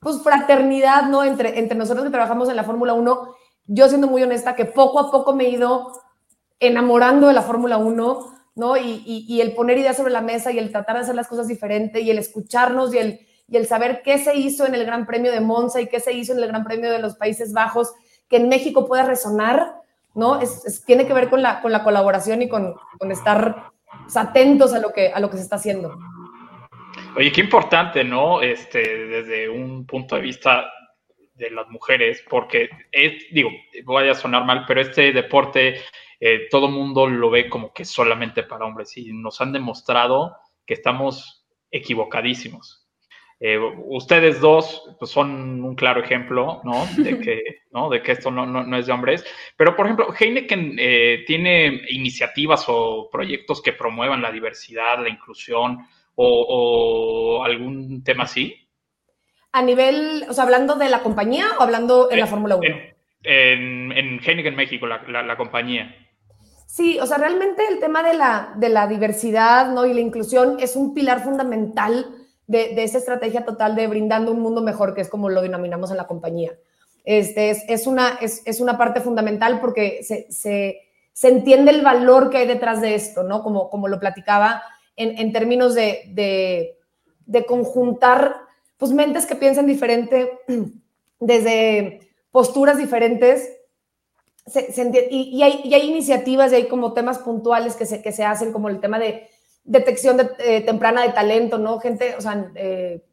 [0.01, 1.22] pues fraternidad, ¿no?
[1.22, 3.34] Entre, entre nosotros que trabajamos en la Fórmula 1,
[3.66, 5.92] yo siendo muy honesta, que poco a poco me he ido
[6.59, 8.76] enamorando de la Fórmula 1, ¿no?
[8.76, 11.46] Y, y, el poner ideas sobre la mesa y el tratar de hacer las cosas
[11.46, 15.07] diferente y el escucharnos y el, y el saber qué se hizo en el Gran
[15.07, 17.92] Premio de Monza y qué se hizo en el Gran Premio de los Países Bajos,
[18.28, 19.80] que en México pueda resonar,
[20.14, 20.40] ¿no?
[20.40, 23.70] Es, es, tiene que ver con la, con la colaboración y con, con estar
[24.14, 25.96] atentos a lo, que, a lo que se está haciendo.
[27.16, 28.40] Oye, qué importante, ¿no?
[28.40, 30.70] Este, desde un punto de vista
[31.34, 33.50] de las mujeres, porque es, digo,
[33.84, 35.80] vaya a sonar mal, pero este deporte
[36.20, 40.74] eh, todo mundo lo ve como que solamente para hombres y nos han demostrado que
[40.74, 42.86] estamos equivocadísimos.
[43.42, 46.86] Eh, ustedes dos pues, son un claro ejemplo, ¿no?
[46.98, 47.42] De que,
[47.72, 47.88] ¿no?
[47.88, 49.24] De que esto no, no, no es de hombres.
[49.56, 55.86] Pero, por ejemplo, Heineken eh, tiene iniciativas o proyectos que promuevan la diversidad, la inclusión,
[56.23, 58.55] o, o algún tema así?
[59.53, 62.68] A nivel, o sea, hablando de la compañía o hablando en la Eh, Fórmula 1.
[62.68, 62.73] En,
[63.23, 65.95] en, en Heineken México, la, la, la compañía.
[66.66, 69.87] Sí, o sea, realmente el tema de la, de la diversidad ¿no?
[69.87, 72.07] y la inclusión es un pilar fundamental
[72.47, 75.91] de, de esa estrategia total de brindando un mundo mejor, que es como lo denominamos
[75.91, 76.53] en la compañía.
[77.05, 81.83] Este, es, es, una, es, es una parte fundamental porque se, se, se, entiende el
[81.83, 83.43] valor que hay detrás de esto, ¿no?
[83.43, 84.62] Como, como lo platicaba
[85.01, 86.76] en, en términos de, de,
[87.26, 88.36] de, conjuntar
[88.76, 90.38] pues, mentes que piensan diferente,
[91.20, 93.48] desde posturas diferentes,
[94.46, 98.03] se, se y, y, hay, y, hay, iniciativas y hay como temas puntuales que se,
[98.03, 99.28] que se hacen, como el tema de
[99.64, 101.78] detección de, eh, temprana de talento, ¿no?
[101.80, 103.05] Gente, o sea, eh,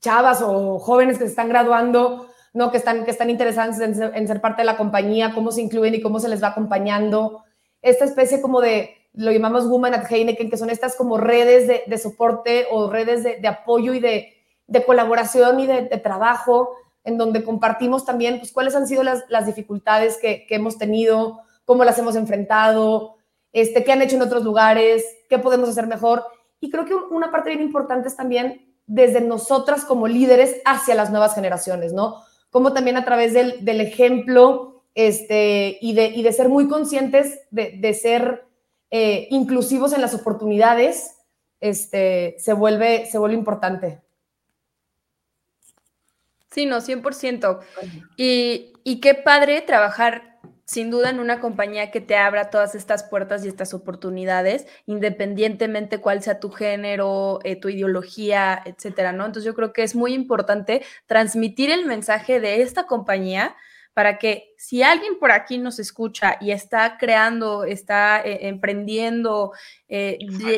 [0.00, 2.70] chavas o jóvenes que se están graduando, ¿no?
[2.70, 5.62] Que están, que están interesados en ser, en ser, parte de la compañía, cómo se
[5.62, 7.44] incluyen y cómo se les va acompañando.
[7.82, 11.82] Esta especie como de, lo llamamos Women at Heineken, que son estas como redes de,
[11.86, 14.34] de soporte o redes de, de apoyo y de,
[14.66, 16.70] de colaboración y de, trabajo
[17.02, 21.40] en donde compartimos también pues, cuáles han sido las, las dificultades que, que, hemos tenido,
[21.64, 23.16] cómo las hemos enfrentado,
[23.52, 26.24] este, qué han hecho en otros lugares, qué podemos hacer mejor.
[26.60, 31.10] Y creo que una parte bien importante es también desde nosotras como líderes hacia las
[31.10, 32.22] nuevas generaciones, ¿no?
[32.50, 37.40] Como también a través del, del ejemplo este, y, de, y de ser muy conscientes
[37.50, 38.49] de, de ser
[38.90, 41.16] eh, inclusivos en las oportunidades,
[41.60, 44.00] este, se, vuelve, se vuelve importante.
[46.50, 47.60] Sí, no, 100%.
[48.16, 50.30] Y, y qué padre trabajar
[50.70, 55.98] sin duda en una compañía que te abra todas estas puertas y estas oportunidades, independientemente
[55.98, 59.26] cuál sea tu género, eh, tu ideología, etcétera, ¿no?
[59.26, 63.56] Entonces yo creo que es muy importante transmitir el mensaje de esta compañía
[64.00, 69.52] para que si alguien por aquí nos escucha y está creando, está eh, emprendiendo,
[69.88, 70.16] eh,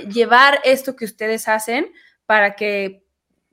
[0.09, 1.93] llevar esto que ustedes hacen
[2.25, 3.05] para que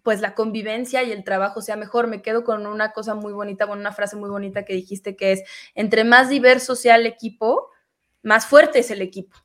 [0.03, 2.05] pues la convivencia y el trabajo sea mejor.
[2.05, 5.31] Me quedo con una cosa muy bonita, con una frase muy bonita que dijiste que
[5.31, 7.71] es, entre más diverso sea el equipo,
[8.21, 9.37] más fuerte es el equipo.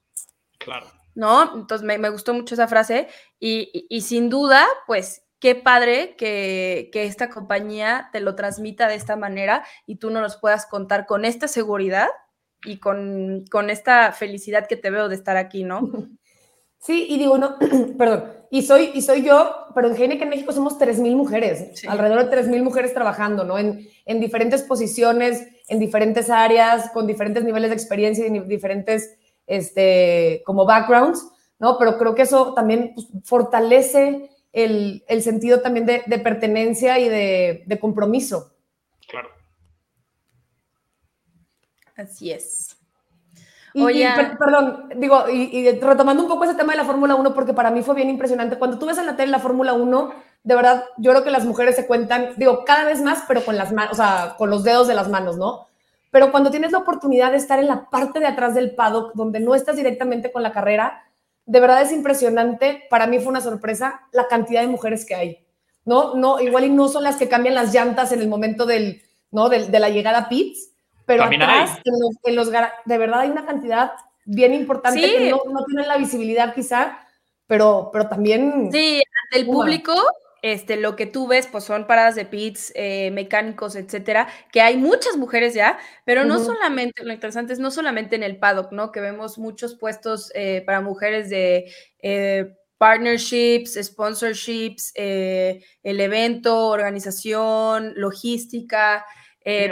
[0.58, 0.92] Claro.
[1.14, 1.54] ¿No?
[1.54, 3.08] Entonces me, me gustó mucho esa frase
[3.40, 8.88] y, y, y, sin duda, pues qué padre que, que, esta compañía te lo transmita
[8.88, 12.08] de esta manera y tú no nos puedas contar con esta seguridad
[12.64, 15.80] y con, con esta felicidad que te veo de estar aquí, ¿no?
[16.84, 17.56] Sí, y digo, no,
[17.98, 21.86] perdón, y soy, y soy yo, pero en Heineken México somos 3.000 mujeres, sí.
[21.88, 23.58] alrededor de 3.000 mujeres trabajando, ¿no?
[23.58, 29.16] En, en, diferentes posiciones, en diferentes áreas, con diferentes niveles de experiencia y diferentes,
[29.46, 31.26] este, como backgrounds,
[31.58, 31.78] ¿no?
[31.78, 37.08] Pero creo que eso también pues, fortalece el, el, sentido también de, de pertenencia y
[37.08, 38.52] de, de compromiso.
[39.08, 39.28] Claro.
[41.96, 42.76] Así es.
[43.74, 47.16] Y, Oye, y, perdón, digo, y, y, retomando un poco ese tema de la Fórmula
[47.16, 48.56] 1, porque para mí fue bien impresionante.
[48.56, 51.44] Cuando tú ves en la tele la Fórmula 1, de verdad, yo creo que las
[51.44, 54.62] mujeres se cuentan, digo, cada vez más, pero con las manos, o sea, con los
[54.62, 55.66] dedos de las manos, ¿no?
[56.12, 59.40] Pero cuando tienes la oportunidad de estar en la parte de atrás del paddock, donde
[59.40, 61.02] no estás directamente con la carrera,
[61.46, 62.84] de verdad es impresionante.
[62.90, 65.46] Para mí fue una sorpresa la cantidad de mujeres que hay,
[65.84, 66.14] ¿no?
[66.14, 69.48] No, igual y no son las que cambian las llantas en el momento del, ¿no?
[69.48, 70.70] de, de la llegada a pits,
[71.06, 72.50] pero atrás, en los, en los,
[72.84, 73.92] de verdad hay una cantidad
[74.24, 75.10] bien importante sí.
[75.10, 76.98] que no, no, tienen la visibilidad quizá,
[77.46, 78.70] pero, pero también...
[78.72, 79.92] Sí, ante el público,
[80.44, 84.76] este, lo que tú ves, pues son paradas de pits, eh, mecánicos, etcétera, que hay
[84.76, 86.28] muchas mujeres ya, pero uh -huh.
[86.28, 88.92] no solamente, lo interesante es no solamente en el paddock, ¿no?
[88.92, 91.72] Que vemos muchos puestos eh, para mujeres de...
[92.02, 99.06] Eh, partnerships, sponsorships, el evento, organización, logística,
[99.44, 99.70] eh,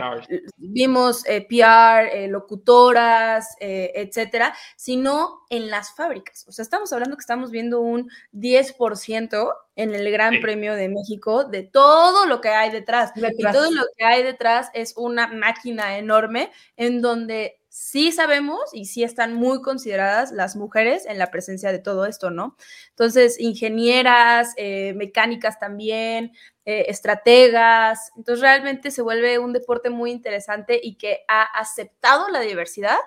[0.57, 6.47] vimos eh, PR, eh, locutoras, etcétera, sino en las fábricas.
[6.47, 10.39] O sea, estamos hablando que estamos viendo un 10% en el Gran sí.
[10.41, 13.14] Premio de México de todo lo que hay detrás.
[13.14, 13.55] detrás.
[13.55, 18.85] Y todo lo que hay detrás es una máquina enorme en donde sí sabemos y
[18.85, 22.55] sí están muy consideradas las mujeres en la presencia de todo esto, ¿no?
[22.91, 26.33] Entonces, ingenieras, eh, mecánicas también,
[26.66, 32.41] eh, estrategas, entonces realmente se vuelve un deporte muy interesante y que ha aceptado la
[32.41, 32.99] diversidad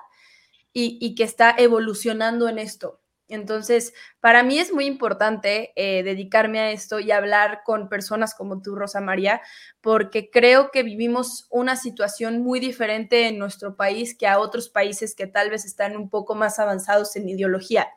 [0.74, 3.00] y, y que está evolucionando en esto.
[3.28, 8.62] Entonces, para mí es muy importante eh, dedicarme a esto y hablar con personas como
[8.62, 9.42] tú, Rosa María,
[9.82, 15.16] porque creo que vivimos una situación muy diferente en nuestro país que a otros países
[15.16, 17.88] que tal vez están un poco más avanzados en ideología.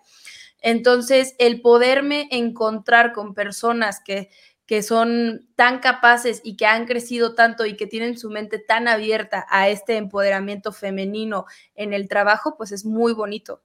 [0.60, 4.30] Entonces, el poderme encontrar con personas que,
[4.66, 8.88] que son tan capaces y que han crecido tanto y que tienen su mente tan
[8.88, 13.62] abierta a este empoderamiento femenino en el trabajo, pues es muy bonito.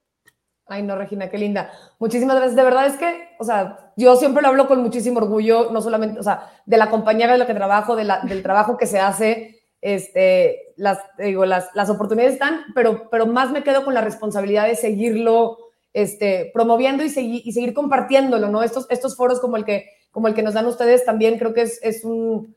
[0.65, 1.71] Ay, no, Regina, qué linda.
[1.99, 2.55] Muchísimas gracias.
[2.55, 6.19] De verdad es que, o sea, yo siempre lo hablo con muchísimo orgullo, no solamente,
[6.19, 8.99] o sea, de la compañía de la que trabajo, de la, del trabajo que se
[8.99, 14.01] hace, este, las, digo, las, las oportunidades están, pero, pero más me quedo con la
[14.01, 15.57] responsabilidad de seguirlo
[15.91, 18.63] este, promoviendo y, seguir y seguir compartiéndolo, ¿no?
[18.63, 21.63] Estos, estos foros como el, que, como el que nos dan ustedes también creo que
[21.63, 22.55] es, es un,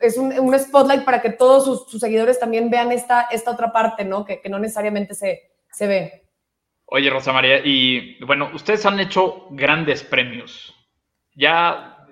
[0.00, 3.72] es un, un, spotlight para que todos sus, sus, seguidores también vean esta, esta otra
[3.72, 4.26] parte, ¿no?
[4.26, 5.40] Que, que no necesariamente se,
[5.72, 6.25] se ve.
[6.86, 10.74] Oye, Rosa María, y bueno, ustedes han hecho grandes premios.
[11.34, 12.06] Ya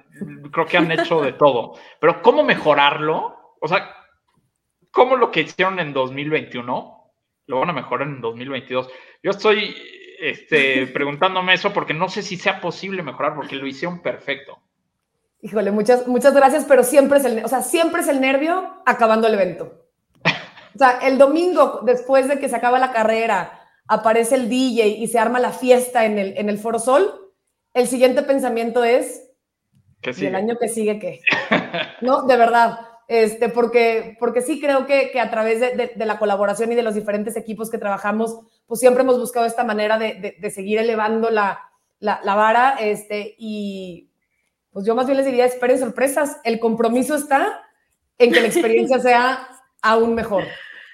[0.51, 1.75] creo que han hecho de todo.
[2.01, 3.57] Pero ¿cómo mejorarlo?
[3.61, 3.95] O sea,
[4.91, 7.13] ¿cómo lo que hicieron en 2021
[7.47, 8.91] lo van a mejorar en 2022?
[9.23, 9.77] Yo estoy
[10.21, 14.59] este, preguntándome eso porque no sé si sea posible mejorar porque lo hicieron perfecto.
[15.41, 19.29] Híjole, muchas, muchas gracias, pero siempre es el, o sea, siempre es el nervio acabando
[19.29, 19.81] el evento.
[20.75, 25.07] O sea, el domingo, después de que se acaba la carrera, aparece el DJ y
[25.09, 27.33] se arma la fiesta en el, en el Foro Sol,
[27.75, 29.31] el siguiente pensamiento es,
[30.03, 31.21] ¿y el año que sigue qué?
[32.01, 36.07] no, de verdad, este, porque, porque sí creo que, que a través de, de, de,
[36.07, 39.99] la colaboración y de los diferentes equipos que trabajamos, pues siempre hemos buscado esta manera
[39.99, 41.61] de, de seguir elevando la,
[41.99, 44.11] la, la, vara, este, y
[44.73, 47.63] pues yo más bien les diría, esperen sorpresas, el compromiso está
[48.19, 49.49] en que la experiencia sea
[49.83, 50.45] aún mejor.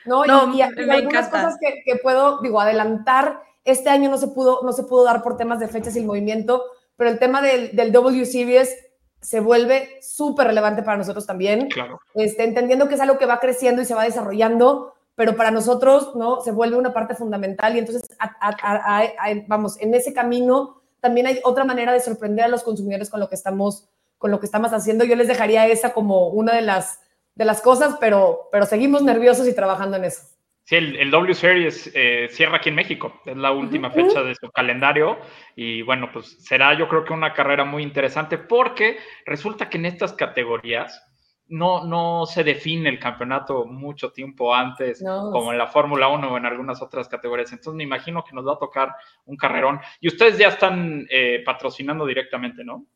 [0.05, 0.25] ¿No?
[0.25, 3.43] no y, y, algunas cosas que, que, puedo, digo, adelantar.
[3.65, 6.07] Este año no se pudo, no se pudo dar por temas de fechas y el
[6.07, 6.65] movimiento,
[6.97, 8.75] pero el tema del, del W Series
[9.21, 11.69] se vuelve súper relevante para nosotros también.
[11.69, 12.01] Claro.
[12.15, 16.17] Este, entendiendo que es algo que va creciendo y se va desarrollando, pero para nosotros,
[16.17, 16.41] ¿no?
[16.41, 19.05] Se vuelve una parte fundamental y entonces, a, a, a,
[19.47, 23.29] vamos, en ese camino también hay otra manera de sorprender a los consumidores con lo
[23.29, 23.89] que estamos,
[24.19, 25.05] con lo que estamos haciendo.
[25.05, 27.01] Yo les dejaría esa como una de las
[27.35, 30.23] de las cosas, pero, pero seguimos nerviosos y trabajando en eso.
[30.65, 33.95] Sí, el, el W Series eh, cierra aquí en México, es la última uh -huh.
[33.95, 35.19] fecha de su calendario
[35.57, 39.87] y bueno, pues será yo creo que una carrera muy interesante porque resulta que en
[39.87, 41.03] estas categorías
[41.51, 45.33] no, no se define el campeonato mucho tiempo antes, no.
[45.33, 47.51] como en la Fórmula 1 o en algunas otras categorías.
[47.51, 49.81] Entonces me imagino que nos va a tocar un carrerón.
[50.01, 52.87] Y ustedes ya están eh, patrocinando directamente, ¿no?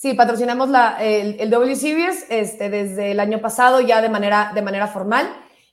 [0.00, 4.50] Sí, patrocinamos la, el, el, W Series este, desde el año pasado ya de manera,
[4.54, 5.30] de manera formal.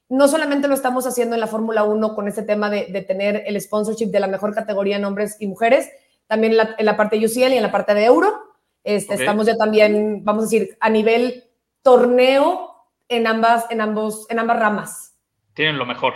[0.09, 3.43] No solamente lo estamos haciendo en la Fórmula 1 con este tema de, de, tener
[3.45, 5.89] el sponsorship de la mejor categoría en hombres y mujeres,
[6.27, 8.37] también en la, en la parte UCL y en la parte de Euro.
[8.83, 9.25] Este, okay.
[9.25, 11.45] Estamos ya también, vamos a decir, a nivel
[11.81, 15.17] torneo en ambas, en, ambos, en ambas ramas.
[15.53, 16.15] Tienen lo mejor.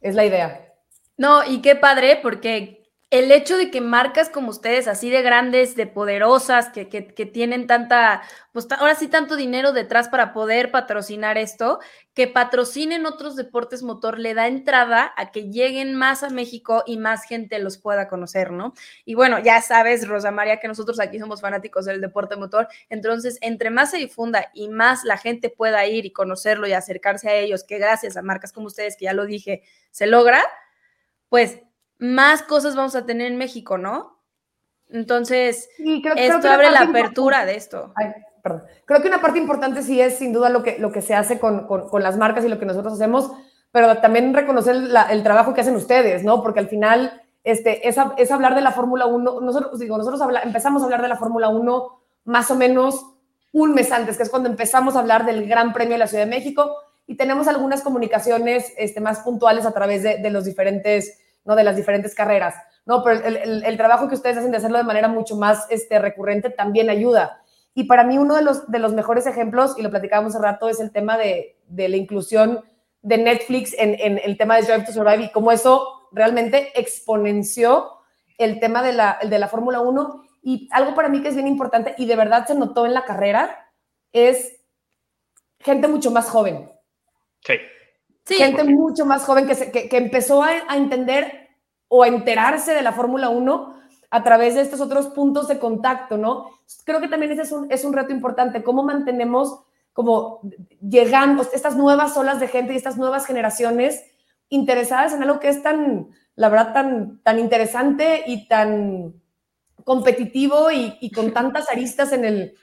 [0.00, 0.74] Es la idea.
[1.16, 2.75] No, y qué padre, porque
[3.10, 7.68] el hecho de que marcas como ustedes, así de grandes, de poderosas, que, que, tienen
[7.68, 11.78] tanta, pues ahora sí tanto dinero detrás para poder patrocinar esto,
[12.14, 16.98] que patrocinen otros deportes motor le da entrada a que lleguen más a México y
[16.98, 18.74] más gente los pueda conocer, ¿no?
[19.04, 23.38] Y bueno, ya sabes, Rosa María, que nosotros aquí somos fanáticos del deporte motor, entonces
[23.40, 27.34] entre más se difunda y más la gente pueda ir y conocerlo y acercarse a
[27.36, 30.42] ellos, que gracias a marcas como ustedes, que ya lo dije, se logra,
[31.28, 31.60] pues
[31.98, 34.20] más cosas vamos a tener en México, ¿no?
[34.88, 37.92] Entonces, sí, creo, esto creo abre la apertura de esto.
[37.96, 38.62] Ay, perdón.
[38.84, 41.38] Creo que una parte importante sí es sin duda lo que, lo que se hace
[41.38, 43.32] con, con, con las marcas y lo que nosotros hacemos,
[43.72, 46.42] pero también reconocer la, el trabajo que hacen ustedes, ¿no?
[46.42, 49.40] Porque al final este, es, es hablar de la Fórmula 1.
[49.40, 53.04] Nosotros, digo, nosotros habla, empezamos a hablar de la Fórmula 1 más o menos
[53.52, 56.24] un mes antes, que es cuando empezamos a hablar del Gran Premio de la Ciudad
[56.24, 56.76] de México
[57.06, 61.56] y tenemos algunas comunicaciones este, más puntuales a través de, de los diferentes ¿no?
[61.56, 63.02] De las diferentes carreras, ¿no?
[63.02, 65.98] Pero el, el, el, trabajo que ustedes hacen de hacerlo de manera mucho más este,
[65.98, 67.40] recurrente también ayuda.
[67.74, 70.68] Y para mí uno de los, de los mejores ejemplos, y lo platicábamos hace rato,
[70.68, 72.64] es el tema de, de la inclusión
[73.02, 77.92] de Netflix en, en, el tema de Drive to Survive y cómo eso realmente exponenció
[78.38, 80.24] el tema de la, de la Fórmula 1.
[80.42, 83.04] Y algo para mí que es bien importante y de verdad se notó en la
[83.04, 83.70] carrera
[84.12, 84.56] es
[85.60, 86.70] gente mucho más joven.
[87.44, 87.54] Sí.
[88.26, 88.74] Sí, gente porque...
[88.74, 91.50] mucho más joven que, se, que, que empezó a, a, entender
[91.88, 93.76] o a enterarse de la Fórmula 1
[94.10, 96.50] a través de estos otros puntos de contacto, ¿no?
[96.84, 99.60] Creo que también ese es un, es un reto importante, cómo mantenemos
[99.92, 100.40] como
[100.80, 104.04] llegando estas nuevas olas de gente y estas nuevas generaciones
[104.48, 109.14] interesadas en algo que es tan, la verdad, tan, tan interesante y tan
[109.84, 112.54] competitivo y, y con tantas aristas en el,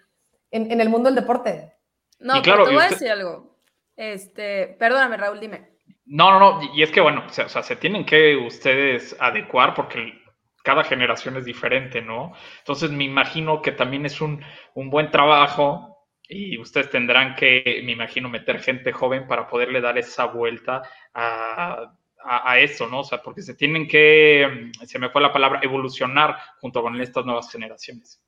[0.52, 1.74] en, en, el mundo del deporte.
[2.20, 3.53] No, y claro, pero te voy a decir algo.
[3.96, 5.74] Este, perdóname, Raúl, dime.
[6.06, 9.16] No, no, no, y es que bueno, o sea, o sea, se tienen que ustedes
[9.20, 10.22] adecuar porque
[10.64, 12.34] cada generación es diferente, ¿no?
[12.60, 17.92] Entonces me imagino que también es un, un buen trabajo y ustedes tendrán que, me
[17.92, 20.82] imagino, meter gente joven para poderle dar esa vuelta
[21.14, 23.02] a, a, a eso, ¿no?
[23.02, 27.26] O sea, porque se tienen que, se me fue la palabra, evolucionar junto con estas
[27.26, 28.22] nuevas generaciones.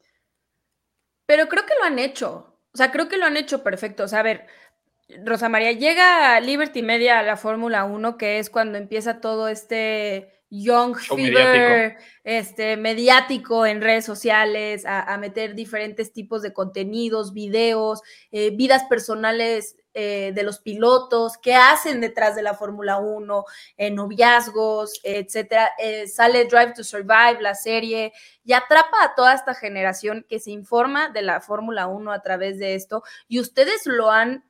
[1.26, 2.60] Pero creo que lo han hecho.
[2.74, 4.04] O sea, creo que lo han hecho perfecto.
[4.04, 4.48] O sea, a ver,
[5.24, 9.48] Rosa María, llega a Liberty Media a la Fórmula 1, que es cuando empieza todo
[9.48, 12.04] este young Show fever, mediático.
[12.24, 18.02] este mediático en redes sociales, a, a meter diferentes tipos de contenidos, videos,
[18.32, 23.46] eh, vidas personales eh, de los pilotos, qué hacen detrás de la Fórmula 1,
[23.78, 25.72] eh, noviazgos, etcétera.
[25.78, 28.12] Eh, sale Drive to Survive, la serie,
[28.44, 32.60] y atrapa a toda esta generación que se informa de la Fórmula 1 a través
[32.60, 34.44] de esto, y ustedes lo han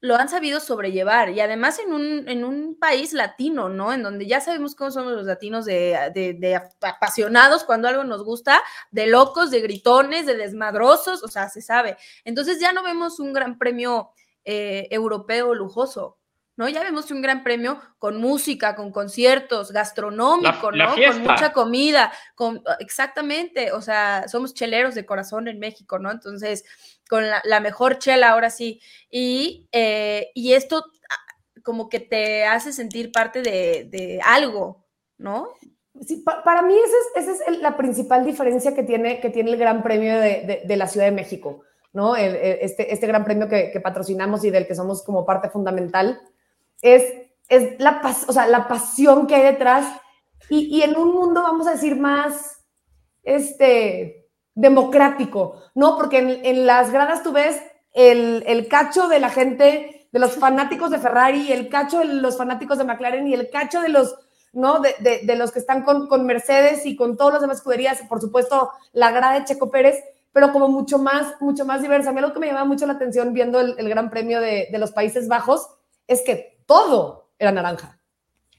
[0.00, 3.92] lo han sabido sobrellevar y además en un, en un país latino, ¿no?
[3.92, 8.22] En donde ya sabemos cómo somos los latinos de, de, de apasionados cuando algo nos
[8.22, 11.96] gusta, de locos, de gritones, de desmadrosos, o sea, se sabe.
[12.24, 14.10] Entonces ya no vemos un gran premio
[14.44, 16.16] eh, europeo lujoso,
[16.56, 16.68] ¿no?
[16.68, 20.94] Ya vemos un gran premio con música, con conciertos, gastronómico, La- ¿no?
[21.12, 26.10] Con mucha comida, con exactamente, o sea, somos cheleros de corazón en México, ¿no?
[26.10, 26.64] Entonces,
[27.08, 28.80] con la, mejor chela ahora sí.
[29.10, 34.86] Y, eh, y esto ah, como que te hace sentir parte de, de algo,
[35.18, 35.48] ¿no?
[36.06, 39.50] Sí, pa- para mí esa es, esa es la principal diferencia que tiene, que tiene
[39.50, 42.14] el Gran Premio de, de- la Ciudad de México, ¿no?
[42.14, 46.20] Este, este Gran Premio que, que patrocinamos y del que somos como parte fundamental,
[46.82, 47.02] es,
[47.48, 49.92] es la, pas- o sea, la pasión que hay detrás
[50.48, 52.64] y, y en un mundo, vamos a decir, más
[53.24, 54.17] este,
[54.58, 55.96] democrático, ¿no?
[55.96, 57.62] Porque en, en las gradas tú ves
[57.94, 62.36] el, el cacho de la gente, de los fanáticos de Ferrari, el cacho de los
[62.36, 64.16] fanáticos de McLaren y el cacho de los
[64.52, 64.80] ¿no?
[64.80, 68.00] De, de, de, los que están con, con Mercedes y con todas las demás escuderías,
[68.08, 70.02] por supuesto, la grada de Checo Pérez,
[70.32, 72.10] pero como mucho más, mucho más diversa.
[72.10, 74.68] A mí algo que me llamaba mucho la atención viendo el, el Gran Premio de,
[74.72, 75.68] de, los Países Bajos
[76.06, 78.00] es que todo era naranja.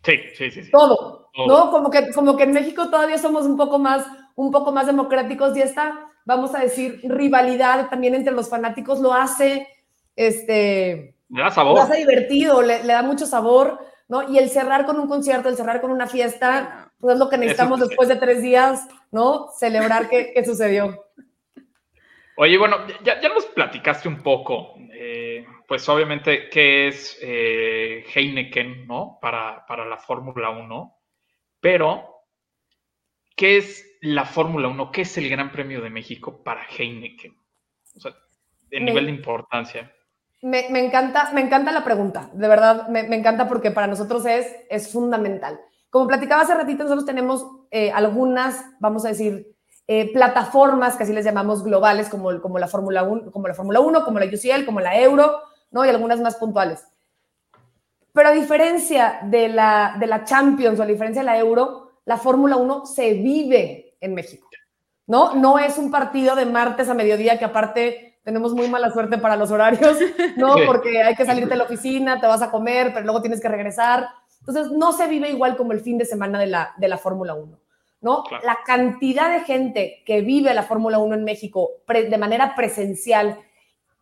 [0.04, 0.64] Sí, sí, sí.
[0.64, 0.72] sí.
[0.72, 1.72] Todo, todo, ¿no?
[1.72, 4.06] Como que, como que en México todavía somos un poco más,
[4.40, 9.14] un poco más democráticos y esta, vamos a decir, rivalidad también entre los fanáticos lo
[9.14, 9.68] hace,
[10.16, 11.14] este...
[11.30, 11.76] Le da sabor.
[11.76, 13.80] Lo hace divertido, le, le da mucho sabor.
[14.08, 14.32] ¿no?
[14.32, 17.38] Y el cerrar con un concierto, el cerrar con una fiesta, pues es lo que
[17.38, 19.50] necesitamos Eso, después de tres días, ¿no?
[19.60, 21.06] Celebrar qué, qué sucedió.
[22.38, 28.88] Oye, bueno, ya, ya nos platicaste un poco, eh, pues obviamente, qué es eh, Heineken,
[28.88, 29.20] ¿no?
[29.22, 30.98] Para, para la Fórmula 1,
[31.60, 32.24] pero,
[33.36, 34.92] ¿qué es la Fórmula 1?
[34.92, 37.36] ¿Qué es el Gran Premio de México para Heineken?
[37.96, 38.16] O sea,
[38.72, 39.92] el nivel de importancia.
[40.42, 44.26] Me, me, encanta, me encanta la pregunta, de verdad, me, me, encanta porque para nosotros
[44.26, 45.60] es, es fundamental.
[45.90, 49.54] Como platicaba hace ratito, nosotros tenemos eh, algunas, vamos a decir,
[49.88, 53.80] eh, plataformas que así les llamamos globales, como, como la Fórmula 1, como la Fórmula
[53.80, 55.42] 1, como la UCL, como la Euro,
[55.72, 55.84] ¿no?
[55.84, 56.86] Y algunas más puntuales.
[58.14, 62.18] Pero a diferencia de la, de la Champions o a diferencia de la Euro, la
[62.18, 64.48] Fórmula 1 se vive en México,
[65.08, 65.36] ¿no?
[65.36, 69.36] No es un partido de martes a mediodía que aparte tenemos muy mala suerte para
[69.36, 69.98] los horarios,
[70.38, 70.56] ¿no?
[70.66, 73.48] Porque hay que salir de la oficina, te vas a comer, pero luego tienes que
[73.48, 74.08] regresar.
[74.40, 77.34] Entonces, no se vive igual como el fin de semana de la, de la Fórmula
[77.34, 77.60] 1,
[78.02, 78.24] ¿no?
[78.24, 78.46] Claro.
[78.46, 83.40] La cantidad de gente que vive la Fórmula 1 en México de manera presencial,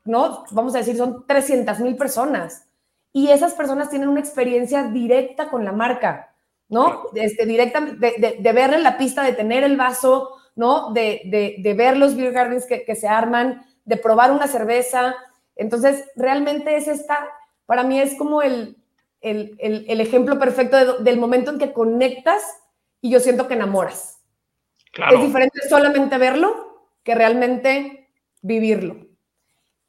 [0.04, 0.46] ¿no?
[0.52, 2.68] Vamos a decir, son 300 mil personas.
[3.14, 6.36] Y esas personas tienen una experiencia directa con la marca,
[6.70, 7.04] ¿no?
[7.16, 10.92] Este, directa, de, de, de, ver en la pista, de tener el vaso, ¿no?
[10.92, 15.16] De, de, de ver los beer gardens que, que se arman, de probar una cerveza.
[15.56, 17.28] Entonces, realmente es esta,
[17.66, 18.78] para mí es como el,
[19.22, 22.44] el, el, el ejemplo perfecto de, del momento en que conectas
[23.02, 24.20] y yo siento que enamoras.
[24.92, 25.18] Claro.
[25.18, 28.10] Es diferente solamente verlo que realmente
[28.42, 29.08] vivirlo.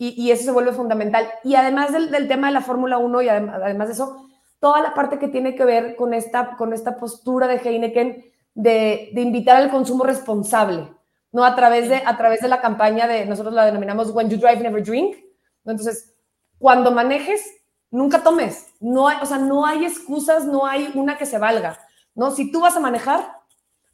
[0.01, 1.29] Y, y, eso se vuelve fundamental.
[1.43, 4.28] Y además del, del tema de la Fórmula 1 y además, además, de eso,
[4.61, 9.11] toda la parte que tiene que ver con esta, con esta postura de Heineken de,
[9.13, 10.93] de invitar al consumo responsable.
[11.33, 11.45] ¿no?
[11.45, 14.61] A través, de, a través de la campaña de, nosotros la denominamos When You Drive,
[14.61, 15.17] Never Drink.
[15.65, 16.15] Entonces,
[16.59, 17.43] cuando manejes,
[17.91, 18.67] nunca tomes.
[18.81, 21.79] No hay, o sea, no hay excusas, no hay una que se valga.
[22.15, 22.31] ¿no?
[22.31, 23.33] Si tú vas a manejar,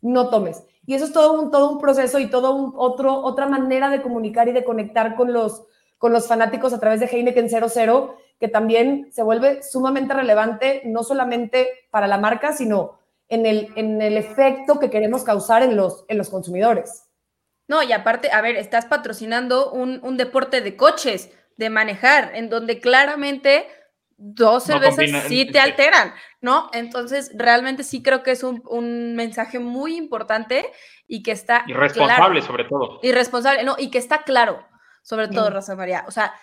[0.01, 0.63] no tomes.
[0.87, 4.03] Y eso es todo un, todo un proceso y todo un, otro, otra manera de
[4.03, 5.65] comunicar y de conectar con los,
[5.99, 11.03] con los fanáticos a través de Heineken 00, que también se vuelve sumamente relevante, no
[11.03, 16.05] solamente para la marca, sino en el, en el efecto que queremos causar en los,
[16.09, 17.05] en los consumidores.
[17.67, 22.51] No, y aparte, a ver, estás patrocinando un, un deporte de coches, de manejar, en
[22.51, 23.67] donde claramente
[24.17, 26.71] dos cervezas no sí te alteran, ¿no?
[26.73, 30.71] Entonces, realmente sí creo que es un, un mensaje muy importante
[31.07, 32.47] y que está irresponsable claro.
[32.47, 33.01] sobre todo.
[33.03, 34.67] Irresponsable, no, y que está claro,
[35.03, 35.53] sobre todo, mm.
[35.55, 36.05] Rosa María.
[36.07, 36.35] O sea,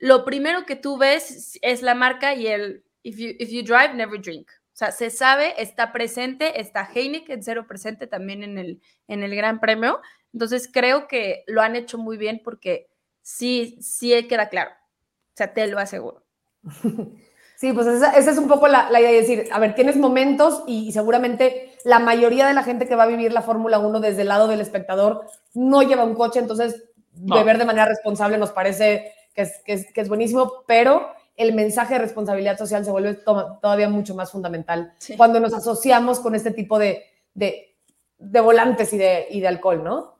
[0.00, 3.94] lo primero que tú ves es la marca y el if you, if you drive,
[3.94, 8.80] never drink, O sea, se sabe, está presente, está Heineken cero presente también en el,
[9.08, 10.00] en el Gran Premio.
[10.32, 12.88] Entonces creo que lo han hecho muy bien porque
[13.20, 14.70] sí, sí queda claro.
[14.70, 16.24] O sea, te lo aseguro.
[17.60, 19.98] Sí, pues esa, esa es un poco la, la, idea de decir, a ver, tienes
[19.98, 23.78] momentos y, y, seguramente la mayoría de la gente que va a vivir la Fórmula
[23.78, 27.34] 1 desde el lado del espectador no lleva un coche, entonces no.
[27.34, 31.54] beber de manera responsable nos parece que es, que es, que es buenísimo, pero el
[31.54, 35.16] mensaje de responsabilidad social se vuelve to todavía mucho más fundamental sí.
[35.16, 37.04] cuando nos asociamos con este tipo de,
[37.34, 37.74] de,
[38.18, 40.16] de volantes y de, y de alcohol, ¿no?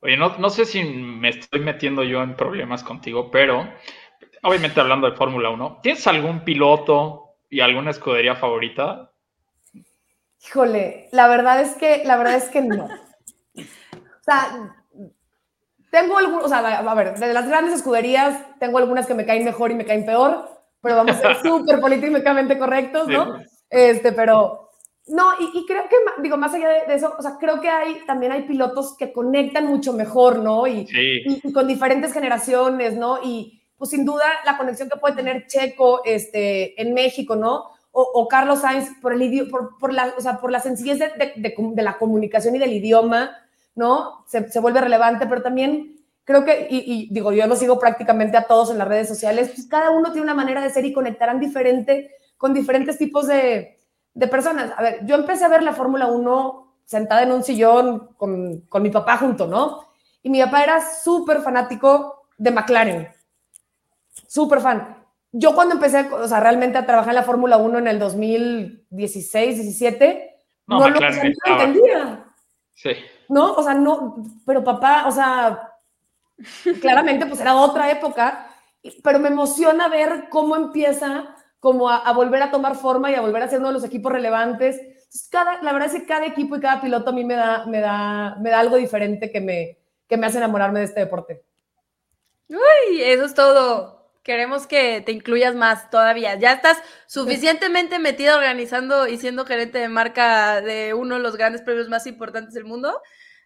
[0.00, 3.68] Oye, no, no sé si me estoy metiendo yo en problemas contigo, pero
[4.42, 9.12] obviamente hablando de Fórmula 1, ¿tienes algún piloto y alguna escudería favorita?
[10.44, 12.86] Híjole, la verdad es que, la verdad es que no.
[12.86, 14.81] O sea,
[15.92, 19.44] tengo algunos, o sea, a ver, de las grandes escuderías, tengo algunas que me caen
[19.44, 20.48] mejor y me caen peor,
[20.80, 23.38] pero vamos a ser súper políticamente correctos, ¿no?
[23.38, 23.44] Sí.
[23.68, 24.70] Este, pero,
[25.08, 27.68] no, y, y, creo que, digo, más allá de, de, eso, o sea, creo que
[27.68, 30.66] hay, también hay pilotos que conectan mucho mejor, ¿no?
[30.66, 31.22] Y, sí.
[31.26, 33.18] y, y con diferentes generaciones, ¿no?
[33.22, 37.66] Y, pues sin duda la conexión que puede tener Checo este, en México, ¿no?
[37.90, 41.08] O, o Carlos Sainz por, el por, por, la, o sea, por la sencillez de,
[41.36, 43.36] de, de, la comunicación y del idioma,
[43.74, 44.24] ¿no?
[44.26, 48.36] Se, se vuelve relevante, pero también creo que, y, y, digo, yo lo sigo prácticamente
[48.36, 50.92] a todos en las redes sociales, pues cada uno tiene una manera de ser y
[50.92, 53.80] conectarán diferente con diferentes tipos de,
[54.14, 54.72] de personas.
[54.76, 58.82] A ver, yo empecé a ver la Fórmula 1 sentada en un sillón con, con
[58.82, 59.88] mi papá junto, ¿no?
[60.22, 63.08] Y mi papá era súper fanático de McLaren
[64.32, 64.96] súper fan.
[65.30, 69.56] Yo cuando empecé, o sea, realmente a trabajar en la Fórmula 1 en el 2016,
[69.56, 71.00] 17, no, no lo
[71.46, 72.26] entendía.
[72.74, 72.90] Sí.
[73.32, 73.54] ¿No?
[73.54, 75.72] O sea, no, pero papá, o sea,
[76.82, 78.46] claramente pues era otra época,
[79.02, 83.42] pero me emociona ver cómo empieza como a, volver a tomar forma y a volver
[83.42, 84.78] a ser uno de los equipos relevantes.
[85.30, 87.80] Cada, la verdad es que cada equipo y cada piloto a mí me da, me
[87.80, 91.42] da, me da algo diferente que me, que me hace enamorarme de este deporte.
[92.50, 96.36] Uy, eso es todo queremos que te incluyas más todavía.
[96.36, 101.62] Ya estás suficientemente metida organizando y siendo gerente de marca de uno de los grandes
[101.62, 103.00] premios más importantes del mundo.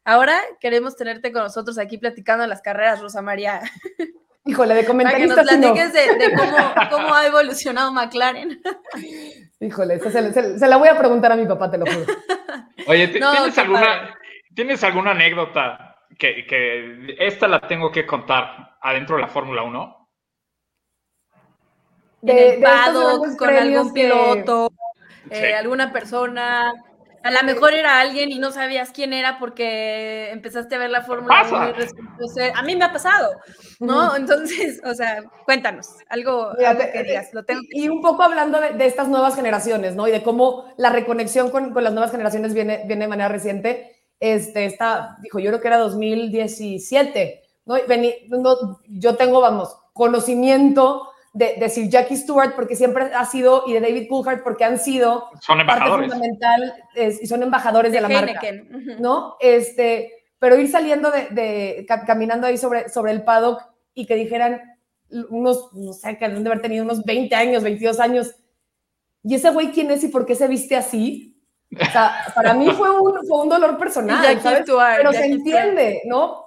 [0.07, 3.61] Ahora queremos tenerte con nosotros aquí platicando de las carreras, Rosa María.
[4.45, 5.35] Híjole, de comentarista.
[5.35, 6.15] Para que nos platiques no.
[6.15, 6.57] de, de cómo,
[6.91, 8.63] cómo, ha evolucionado McLaren.
[9.59, 12.07] Híjole, se, se, se, la voy a preguntar a mi papá, te lo juro.
[12.87, 14.17] Oye, no, ¿tienes, alguna,
[14.55, 20.09] ¿tienes alguna anécdota que, que esta la tengo que contar adentro de la Fórmula 1?
[22.23, 24.73] de, en el paddock, con algún piloto,
[25.29, 25.37] que...
[25.37, 25.53] eh, sí.
[25.53, 26.73] alguna persona.
[27.27, 31.03] A lo mejor era alguien y no sabías quién era porque empezaste a ver la
[31.03, 32.53] Fórmula 1 y resultó ser.
[32.55, 33.33] A mí me ha pasado,
[33.81, 34.14] ¿no?
[34.14, 37.31] Entonces, o sea, cuéntanos, algo, Mira, algo que digas.
[37.33, 40.07] Lo tengo y, y un poco hablando de, de, estas nuevas generaciones, ¿no?
[40.07, 44.05] Y de cómo la reconexión con, con las nuevas generaciones viene, viene de manera reciente.
[44.20, 47.74] Este, está, dijo, yo creo que era 2017, ¿no?
[47.89, 53.64] Vení, no yo tengo, vamos, conocimiento de, de, Sir Jackie Stewart, porque siempre ha sido,
[53.66, 58.01] y de David Coulthard, porque han sido son parte fundamental es, y son embajadores de,
[58.01, 58.68] de la Heineken.
[58.70, 59.37] marca, ¿no?
[59.41, 63.62] Este, pero ir saliendo de, de, caminando ahí sobre, sobre el paddock
[63.93, 64.62] y que dijeran
[65.30, 68.34] unos, no sé, que han de haber tenido unos 20 años, 22 años,
[69.22, 71.43] ¿y ese güey quién es y por qué se viste así?
[71.74, 74.62] O sea, para mí fue un, fue un dolor personal, ¿sabes?
[74.62, 76.03] Stuart, pero se entiende.
[76.07, 76.47] ¿no?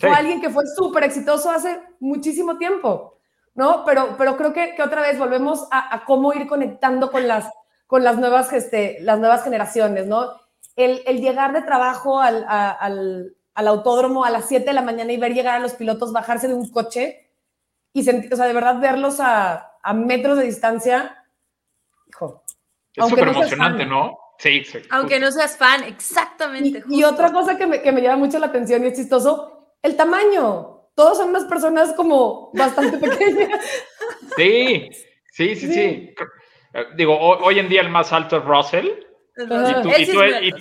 [0.00, 0.16] Fue sí.
[0.16, 3.17] alguien que fue súper exitoso hace muchísimo tiempo.
[3.58, 3.84] ¿No?
[3.84, 7.52] Pero, pero creo que, que otra vez volvemos a, a, cómo ir conectando con las,
[7.88, 10.30] con las, nuevas, este, las nuevas generaciones, ¿no?
[10.76, 14.82] El, el llegar de trabajo al, a, al, al, autódromo a las 7 de la
[14.82, 17.32] mañana y ver llegar a los pilotos, bajarse de un coche
[17.92, 21.24] y sentir, o sea, de verdad verlos a, a metros de distancia,
[22.06, 22.44] hijo.
[22.94, 24.18] Es súper no emocionante, fan, ¿no?
[24.38, 24.78] Sí, sí.
[24.90, 26.84] Aunque no seas fan, exactamente.
[26.88, 29.72] Y, y otra cosa que me, que me llama mucho la atención y es chistoso,
[29.82, 33.64] el tamaño todos son unas personas como bastante pequeñas.
[34.36, 34.88] Sí,
[35.30, 35.72] sí, sí, sí.
[35.72, 36.14] sí.
[36.96, 38.88] Digo, hoy en día el más alto es Russell.
[39.36, 40.52] Y tú, y tú es, y,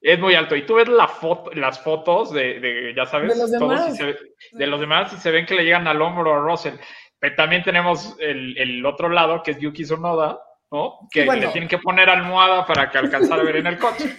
[0.00, 0.56] es, muy alto.
[0.56, 4.16] Y tú ves la foto, las fotos de, de ya sabes, de los demás, se,
[4.52, 6.76] de los demás y se ven que le llegan al hombro a Russell.
[7.18, 10.40] Pero también tenemos el, el otro lado, que es Yuki Tsunoda,
[10.70, 11.00] ¿no?
[11.10, 11.42] Que bueno.
[11.42, 14.16] le tienen que poner almohada para que alcanzar a ver en el coche.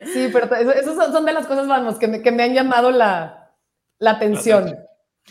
[0.00, 3.43] Sí, pero esas son de las cosas, vamos, que me, que me han llamado la,
[4.04, 4.78] la atención.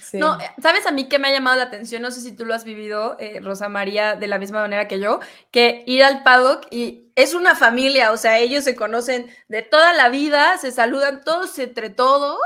[0.02, 0.18] Sí.
[0.18, 2.02] No, ¿sabes a mí qué me ha llamado la atención?
[2.02, 5.00] No sé si tú lo has vivido, eh, Rosa María, de la misma manera que
[5.00, 5.20] yo,
[5.52, 9.94] que ir al paddock y es una familia, o sea, ellos se conocen de toda
[9.94, 12.40] la vida, se saludan todos entre todos,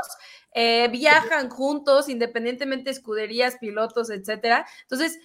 [0.52, 4.66] eh, viajan juntos, independientemente de escuderías, pilotos, etcétera.
[4.82, 5.18] Entonces,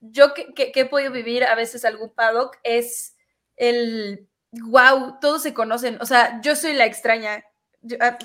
[0.00, 3.16] yo que, que- que he podido vivir a veces algún paddock es
[3.56, 7.42] el, wow, todos se conocen, o sea, yo soy la extraña.
[7.80, 8.16] Yo- ah,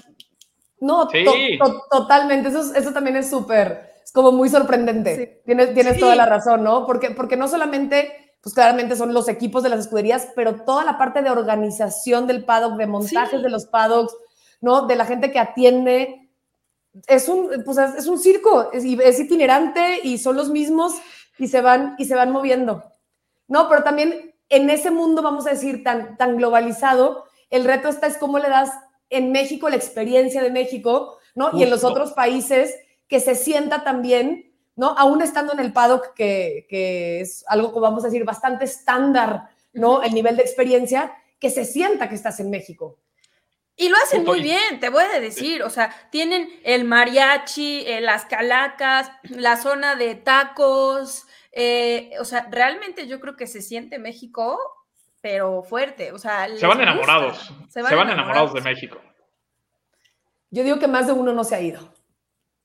[0.82, 1.24] No, Sí.
[1.60, 2.50] to- to- totalmente.
[2.50, 5.16] Eso, es- eso también es súper, es como muy sorprendente.
[5.16, 5.42] Sí.
[5.46, 6.00] Tienes, tienes Sí.
[6.00, 6.86] toda la razón, ¿no?
[6.86, 10.98] Porque, porque no solamente, pues claramente son los equipos de las escuderías, pero toda la
[10.98, 13.44] parte de organización del paddock, de montajes Sí.
[13.44, 14.16] de los paddocks,
[14.62, 14.88] ¿no?
[14.88, 16.30] De la gente que atiende.
[17.08, 20.94] Es un, pues es, es un circo, es, y es itinerante y son los mismos
[21.38, 22.84] y se van, y se van moviendo.
[23.48, 28.08] No, pero también en ese mundo, vamos a decir, tan, tan globalizado, el reto está
[28.08, 28.72] es cómo le das
[29.10, 31.52] en México la experiencia de México, ¿no?
[31.58, 32.76] Y en los otros países
[33.08, 34.90] que se sienta también, ¿no?
[34.98, 39.50] Aún estando en el paddock, que, que es algo, como vamos a decir, bastante estándar,
[39.74, 40.04] ¿no?
[40.04, 43.00] El nivel de experiencia, que se sienta que estás en México.
[43.76, 45.64] Y lo hacen muy bien, te voy a decir.
[45.64, 51.26] O sea, tienen el mariachi, eh, las calacas, la zona de tacos.
[51.54, 54.60] eh, o sea, realmente yo creo que se siente México,
[55.22, 56.12] pero fuerte.
[56.12, 56.84] O sea, Se van gusta.
[56.92, 57.54] enamorados.
[57.70, 59.00] Se van, enamorados de México.
[60.52, 61.94] Yo digo que más de uno no se ha ido.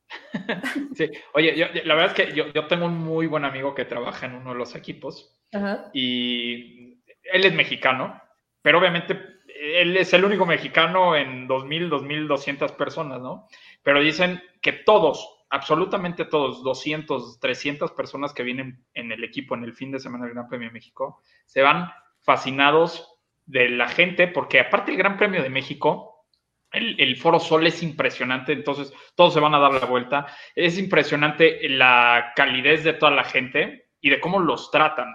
[0.95, 1.11] Sí.
[1.33, 4.27] Oye, yo- la verdad es que yo, yo tengo un muy buen amigo que trabaja
[4.27, 5.91] en uno de los equipos Ajá.
[5.93, 8.21] y él es mexicano,
[8.63, 9.19] pero obviamente
[9.49, 13.49] él es el único mexicano en 2.000, 2.200 personas, ¿no?
[13.83, 19.65] Pero dicen que todos, absolutamente todos, 200, 300 personas que vienen en el equipo en
[19.65, 21.91] el fin de semana del Gran Premio de México, se van
[22.25, 26.27] fascinados de la gente, porque aparte el Gran Premio de México,
[26.73, 30.27] el, el Foro Sol es impresionante, entonces todos se van a dar la vuelta.
[30.55, 35.15] Es impresionante la calidez de toda la gente y de cómo los tratan.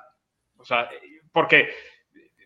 [0.57, 0.89] O sea,
[1.31, 1.69] porque,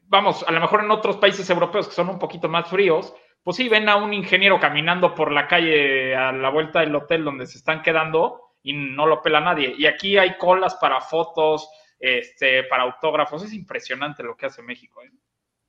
[0.04, 3.14] vamos, a lo mejor en otros países europeos que son un poquito más fríos,
[3.44, 7.26] pues sí, ven a un ingeniero caminando por la calle a la vuelta del hotel
[7.26, 9.76] donde se están quedando y no lo pela nadie.
[9.78, 11.70] Y aquí hay colas para fotos,
[12.04, 13.44] este, para autógrafos.
[13.44, 15.02] Es impresionante lo que hace México.
[15.02, 15.12] ¿eh?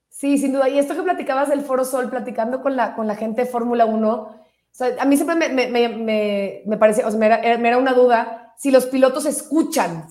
[0.09, 0.69] Sí, sin duda.
[0.69, 3.85] Y esto que platicabas del Foro Sol, platicando con la, con la gente de Fórmula
[3.87, 4.37] 1, o
[4.73, 7.69] sea, a mí siempre me, me, me, me, me parecía, o sea, me era, me
[7.69, 10.09] era una duda si los pilotos escuchan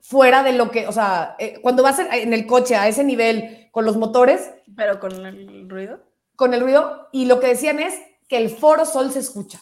[0.00, 3.68] fuera de lo que, o sea, eh, cuando vas en, el coche a ese nivel
[3.72, 5.98] con los motores, Pero con el ruido.
[6.36, 7.98] con el ruido, y lo que decían es
[8.28, 9.60] que el Foro Sol se escucha.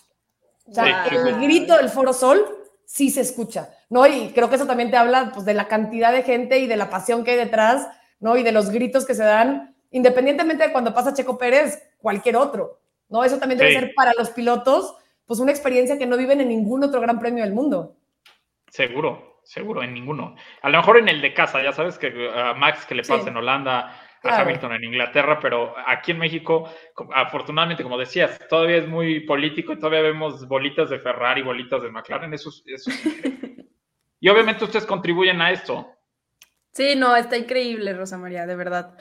[0.67, 1.41] O sea, Sí, sí, el sí.
[1.41, 2.45] grito del Foro Sol
[2.93, 4.07] sí se escucha, ¿no?
[4.07, 6.77] Y creo que eso también te habla pues, de la cantidad de gente y de
[6.77, 7.89] la pasión que hay detrás,
[8.21, 8.37] ¿no?
[8.37, 12.81] Y de los gritos que se dan, independientemente de cuando pasa Checo Pérez, cualquier otro,
[13.09, 13.25] ¿no?
[13.25, 13.79] Eso también debe Sí.
[13.79, 14.95] ser para los pilotos,
[15.25, 17.97] pues una experiencia que no viven en ningún otro gran premio del mundo.
[18.69, 20.35] Seguro, seguro, en ninguno.
[20.61, 23.23] A lo mejor en el de casa, ya sabes que a Max que le pasa
[23.23, 23.29] Sí.
[23.31, 24.45] en Holanda, a Claro.
[24.45, 29.73] Hamilton en Inglaterra, pero aquí en México, co- afortunadamente, como decías, todavía es muy político
[29.73, 33.57] y todavía vemos bolitas de Ferrari, bolitas de McLaren, eso, es- eso es increíble.
[34.25, 35.89] Y obviamente ustedes contribuyen a esto.
[36.73, 38.97] Sí, no, está increíble, Rosa María, de verdad.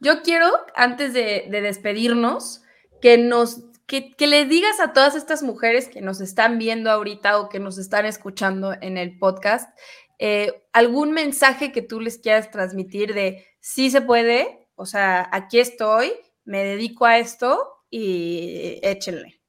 [0.00, 2.64] Yo quiero, antes de, de despedirnos,
[3.00, 7.38] que nos, que, que le digas a todas estas mujeres que nos están viendo ahorita
[7.38, 9.70] o que nos están escuchando en el podcast,
[10.18, 15.58] eh, algún mensaje que tú les quieras transmitir de sí se puede, o sea, aquí
[15.58, 16.12] estoy,
[16.44, 19.40] me dedico a esto y échenle.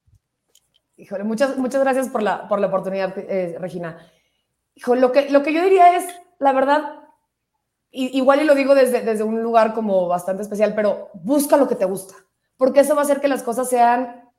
[0.95, 4.09] Híjole, muchas, muchas gracias por la, por la oportunidad, eh, Regina.
[4.73, 6.05] Híjole, lo que, lo que yo diría es,
[6.39, 7.03] la verdad,
[7.91, 11.75] igual y lo digo desde, desde un lugar como bastante especial, pero busca lo que
[11.75, 12.15] te gusta,
[12.55, 14.31] porque eso va a hacer que las cosas sean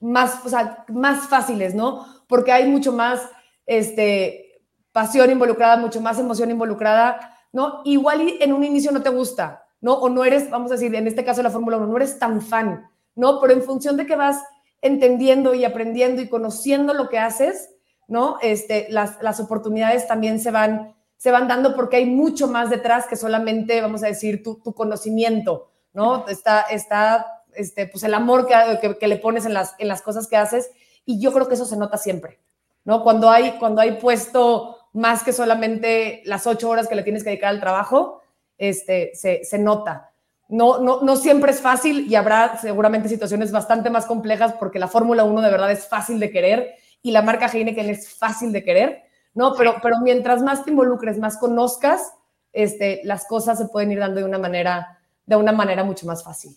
[0.00, 2.06] más, o sea, más fáciles, ¿no?
[2.26, 3.28] Porque hay mucho más
[3.66, 7.82] este, pasión involucrada, mucho más emoción involucrada, ¿no?
[7.84, 9.94] Igual en un inicio no te gusta, ¿no?
[9.94, 12.18] O no eres, vamos a decir, en este caso de la Fórmula 1, no eres
[12.18, 13.40] tan fan, ¿no?
[13.40, 14.42] Pero en función de que vas
[14.80, 17.70] entendiendo y aprendiendo y conociendo lo que haces,
[18.08, 18.38] ¿no?
[18.42, 23.06] Este, las, las oportunidades también se van, se van dando porque hay mucho más detrás
[23.06, 26.26] que solamente, vamos a decir, tu, tu conocimiento, ¿no?
[26.26, 30.02] Está, está este, pues el amor que, que, que le pones en las, en las
[30.02, 30.70] cosas que haces
[31.04, 32.40] y yo creo que eso se nota siempre,
[32.84, 33.02] ¿no?
[33.02, 37.30] Cuando hay, cuando hay puesto más que solamente las ocho horas que le tienes que
[37.30, 38.22] dedicar al trabajo,
[38.58, 40.10] este, se, se nota.
[40.48, 44.88] No, no, no siempre es fácil y habrá seguramente situaciones bastante más complejas porque la
[44.88, 48.62] Fórmula 1 de verdad es fácil de querer y la marca Heineken es fácil de
[48.62, 49.02] querer,
[49.34, 49.54] ¿no?
[49.54, 52.12] Pero, pero mientras más te involucres, más conozcas,
[52.52, 56.22] este, las cosas se pueden ir dando de una manera, de una manera mucho más
[56.22, 56.56] fácil.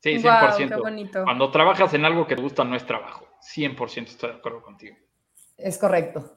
[0.00, 0.22] Sí, 100%.
[0.22, 1.24] Guau, qué bonito.
[1.24, 3.26] Cuando trabajas en algo que te gusta, no es trabajo.
[3.40, 4.96] 100% estoy de acuerdo contigo.
[5.56, 6.36] Es correcto.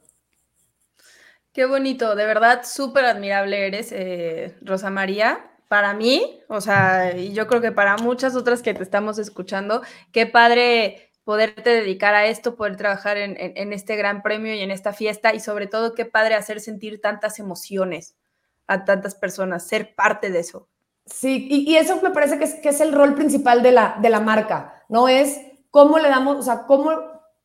[1.58, 5.40] Qué bonito, de verdad, súper admirable eres, eh, Rosa María.
[5.68, 9.82] Para mí, o sea, y yo creo que para muchas otras que te estamos escuchando,
[10.12, 14.70] qué padre poderte dedicar a esto, poder trabajar en, en- este gran premio y en
[14.70, 18.16] esta fiesta y sobre todo qué padre hacer sentir tantas emociones
[18.68, 20.70] a tantas personas, ser parte de eso.
[21.08, 24.12] Sí, y, eso me parece que es, que es el rol principal de la, de
[24.12, 25.08] la marca, ¿no?
[25.10, 26.92] Es cómo le damos, o sea, cómo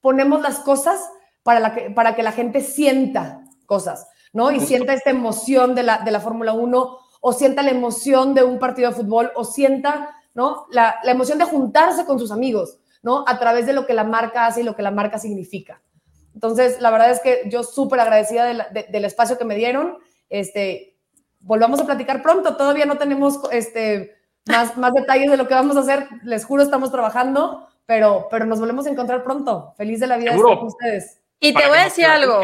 [0.03, 1.01] ponemos las cosas
[1.43, 4.51] para, que, para que la gente sienta cosas, ¿no?
[4.51, 4.69] Y Justo.
[4.69, 8.59] sienta esta emoción de la, de la Fórmula 1, o sienta la emoción de un
[8.59, 10.67] partido de fútbol, o sienta, ¿no?
[10.71, 13.25] La, la emoción de juntarse con sus amigos, ¿no?
[13.27, 15.81] A través de lo que la marca hace y lo que la marca significa.
[16.35, 19.55] Entonces, la verdad es que yo súper agradecida de la- de- del espacio que me
[19.55, 19.99] dieron.
[20.31, 20.97] Este,
[21.41, 22.57] volvamos a platicar pronto.
[22.57, 24.17] Todavía no tenemos este,
[24.47, 26.09] más, más detalles de lo que vamos a hacer.
[26.25, 29.75] Les juro, estamos trabajando, pero, pero nos volvemos a encontrar pronto.
[29.77, 30.49] Feliz de la vida de Seguro.
[30.55, 31.21] estar con ustedes.
[31.39, 32.41] Y Para te voy a decir algo.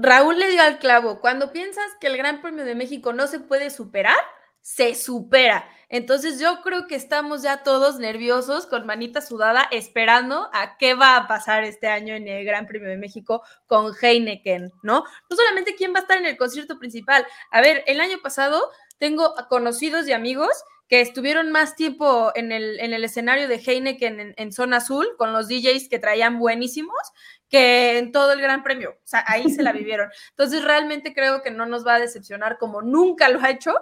[0.00, 1.20] Raúl le dio al clavo.
[1.20, 4.16] Cuando piensas que el Gran Premio de México no se puede superar,
[4.60, 5.68] se supera.
[5.90, 11.16] Entonces yo creo que estamos ya todos nerviosos, con manita sudada, esperando a qué va
[11.16, 15.04] a pasar este año en el Gran Premio de México con Heineken, ¿no?
[15.28, 17.26] No solamente quién va a estar en el concierto principal.
[17.50, 20.50] A ver, el año pasado tengo conocidos y amigos
[20.88, 25.06] que estuvieron más tiempo en el, en el escenario de Heineken en, en zona azul,
[25.18, 27.12] con los DJs que traían buenísimos,
[27.48, 28.90] que en todo el Gran Premio.
[28.90, 30.10] O sea, ahí se la vivieron.
[30.30, 33.74] Entonces, realmente creo que no nos va a decepcionar como nunca lo ha hecho.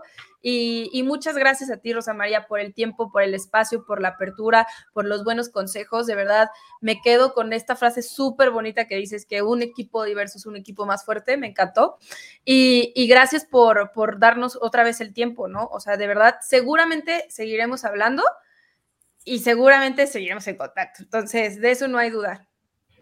[0.44, 4.02] Y, y muchas gracias a ti, Rosa María, por el tiempo, por el espacio, por
[4.02, 6.06] la apertura, por los buenos consejos.
[6.06, 6.48] De verdad,
[6.80, 10.56] me quedo con esta frase súper bonita que dices que un equipo diverso es un
[10.56, 11.36] equipo más fuerte.
[11.36, 11.97] Me encantó.
[12.44, 15.68] Y, y gracias por, por darnos otra vez el tiempo, ¿no?
[15.72, 18.24] O sea, de verdad, seguramente seguiremos hablando
[19.24, 21.02] y seguramente seguiremos en contacto.
[21.02, 22.48] Entonces, de eso no hay duda.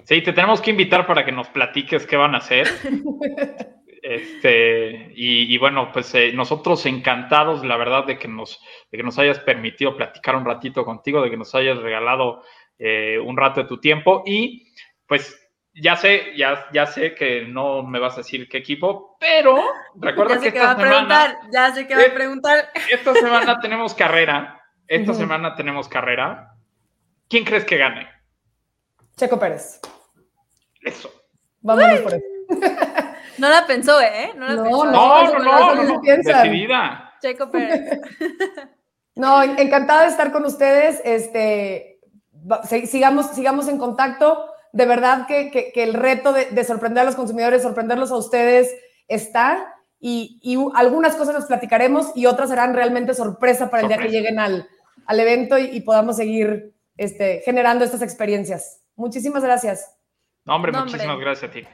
[0.05, 2.69] Sí, te tenemos que invitar para que nos platiques qué van a hacer.
[4.03, 8.59] Este, y, y bueno, pues eh, nosotros encantados, la verdad, de que, nos,
[8.91, 12.43] de que nos hayas permitido platicar un ratito contigo, de que nos hayas regalado
[12.79, 14.23] eh, un rato de tu tiempo.
[14.25, 14.73] Y
[15.07, 15.39] pues
[15.75, 19.57] ya sé, ya, ya sé que no me vas a decir qué equipo, pero
[20.01, 22.05] recuerda Ya que sé que va esta a semana, preguntar, ya sé que va a
[22.07, 22.69] Eh, preguntar.
[22.91, 24.63] esta semana tenemos carrera.
[24.89, 26.55] Esta semana tenemos carrera.
[27.29, 28.09] ¿Quién crees que gane?
[29.21, 29.79] Checo Pérez.
[30.83, 31.11] Eso.
[31.61, 32.25] Vámonos por eso.
[33.39, 34.33] No la pensó, ¿eh?
[34.37, 34.85] No la No, pensó.
[34.87, 34.93] no,
[35.39, 37.13] No, no, no, decidida.
[37.23, 38.01] Checo Pérez.
[39.15, 41.01] No, en- encantada de estar con ustedes.
[41.05, 42.01] Este,
[42.87, 44.47] sigamos, sigamos en contacto.
[44.73, 48.17] De verdad que, que- que el reto de, de sorprender a los consumidores, sorprenderlos a
[48.17, 48.75] ustedes
[49.09, 49.75] está.
[49.99, 54.09] Y, y algunas cosas las platicaremos y otras serán realmente sorpresa para el día que
[54.09, 54.67] lleguen al,
[55.07, 58.81] al evento y, y podamos seguir este, generando estas experiencias.
[59.01, 59.97] Muchísimas gracias.
[60.45, 60.93] No, hombre, No, hombre.
[60.93, 61.67] muchísimas gracias a ti.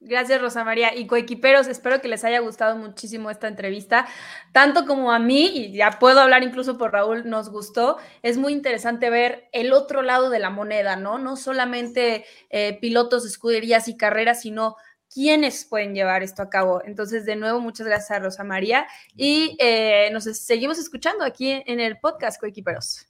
[0.00, 0.94] Gracias, Rosa María.
[0.94, 4.06] Y coequiperos, espero que les haya gustado muchísimo esta entrevista,
[4.52, 7.96] tanto como a mí, y ya puedo hablar incluso por Raúl, nos gustó.
[8.22, 11.18] Es muy interesante ver el otro lado de la moneda, ¿no?
[11.18, 14.76] No solamente eh, pilotos, escuderías y carreras, sino
[15.12, 16.82] quiénes pueden llevar esto a cabo.
[16.84, 21.80] Entonces, de nuevo, muchas gracias a Rosa María y eh, nos seguimos escuchando aquí en
[21.80, 23.06] el podcast, coequiperos.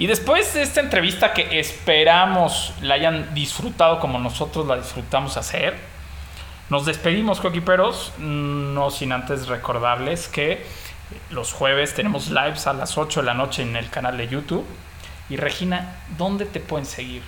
[0.00, 5.76] Y después de esta entrevista que esperamos la hayan disfrutado como nosotros la disfrutamos hacer,
[6.70, 10.64] nos despedimos, coequiperos, no sin antes recordarles que
[11.28, 14.64] los jueves tenemos lives a las 8 de la noche en el canal de YouTube.
[15.28, 17.22] Y Regina, ¿dónde te pueden seguir?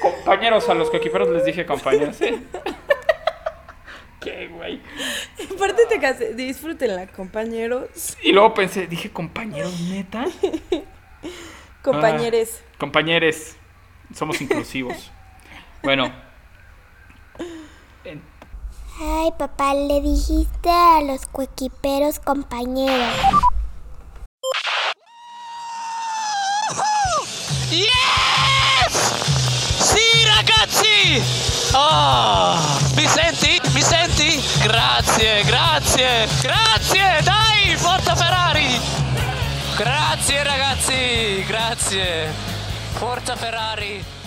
[0.03, 2.41] Compañeros, a los coquiperos les dije compañeros, ¿eh?
[4.21, 4.83] Qué güey.
[5.55, 6.35] Aparte te casé.
[6.35, 8.17] Disfrútenla, compañeros.
[8.23, 10.25] Y luego pensé, dije compañeros, neta.
[11.83, 12.63] Compañeres.
[12.77, 13.57] Compañeros,
[14.15, 15.11] somos inclusivos.
[15.83, 16.13] Bueno.
[18.05, 18.23] en-
[19.01, 23.15] Ay, papá, le dijiste a los cuequiperos compañeros.
[28.89, 31.23] Sì ragazzi!
[31.73, 32.59] Oh,
[32.95, 33.61] mi senti?
[33.73, 34.43] Mi senti?
[34.63, 37.21] Grazie, grazie, grazie!
[37.23, 38.81] Dai, forza Ferrari!
[39.77, 42.59] Grazie ragazzi, grazie!
[42.99, 44.20] Forza Ferrari!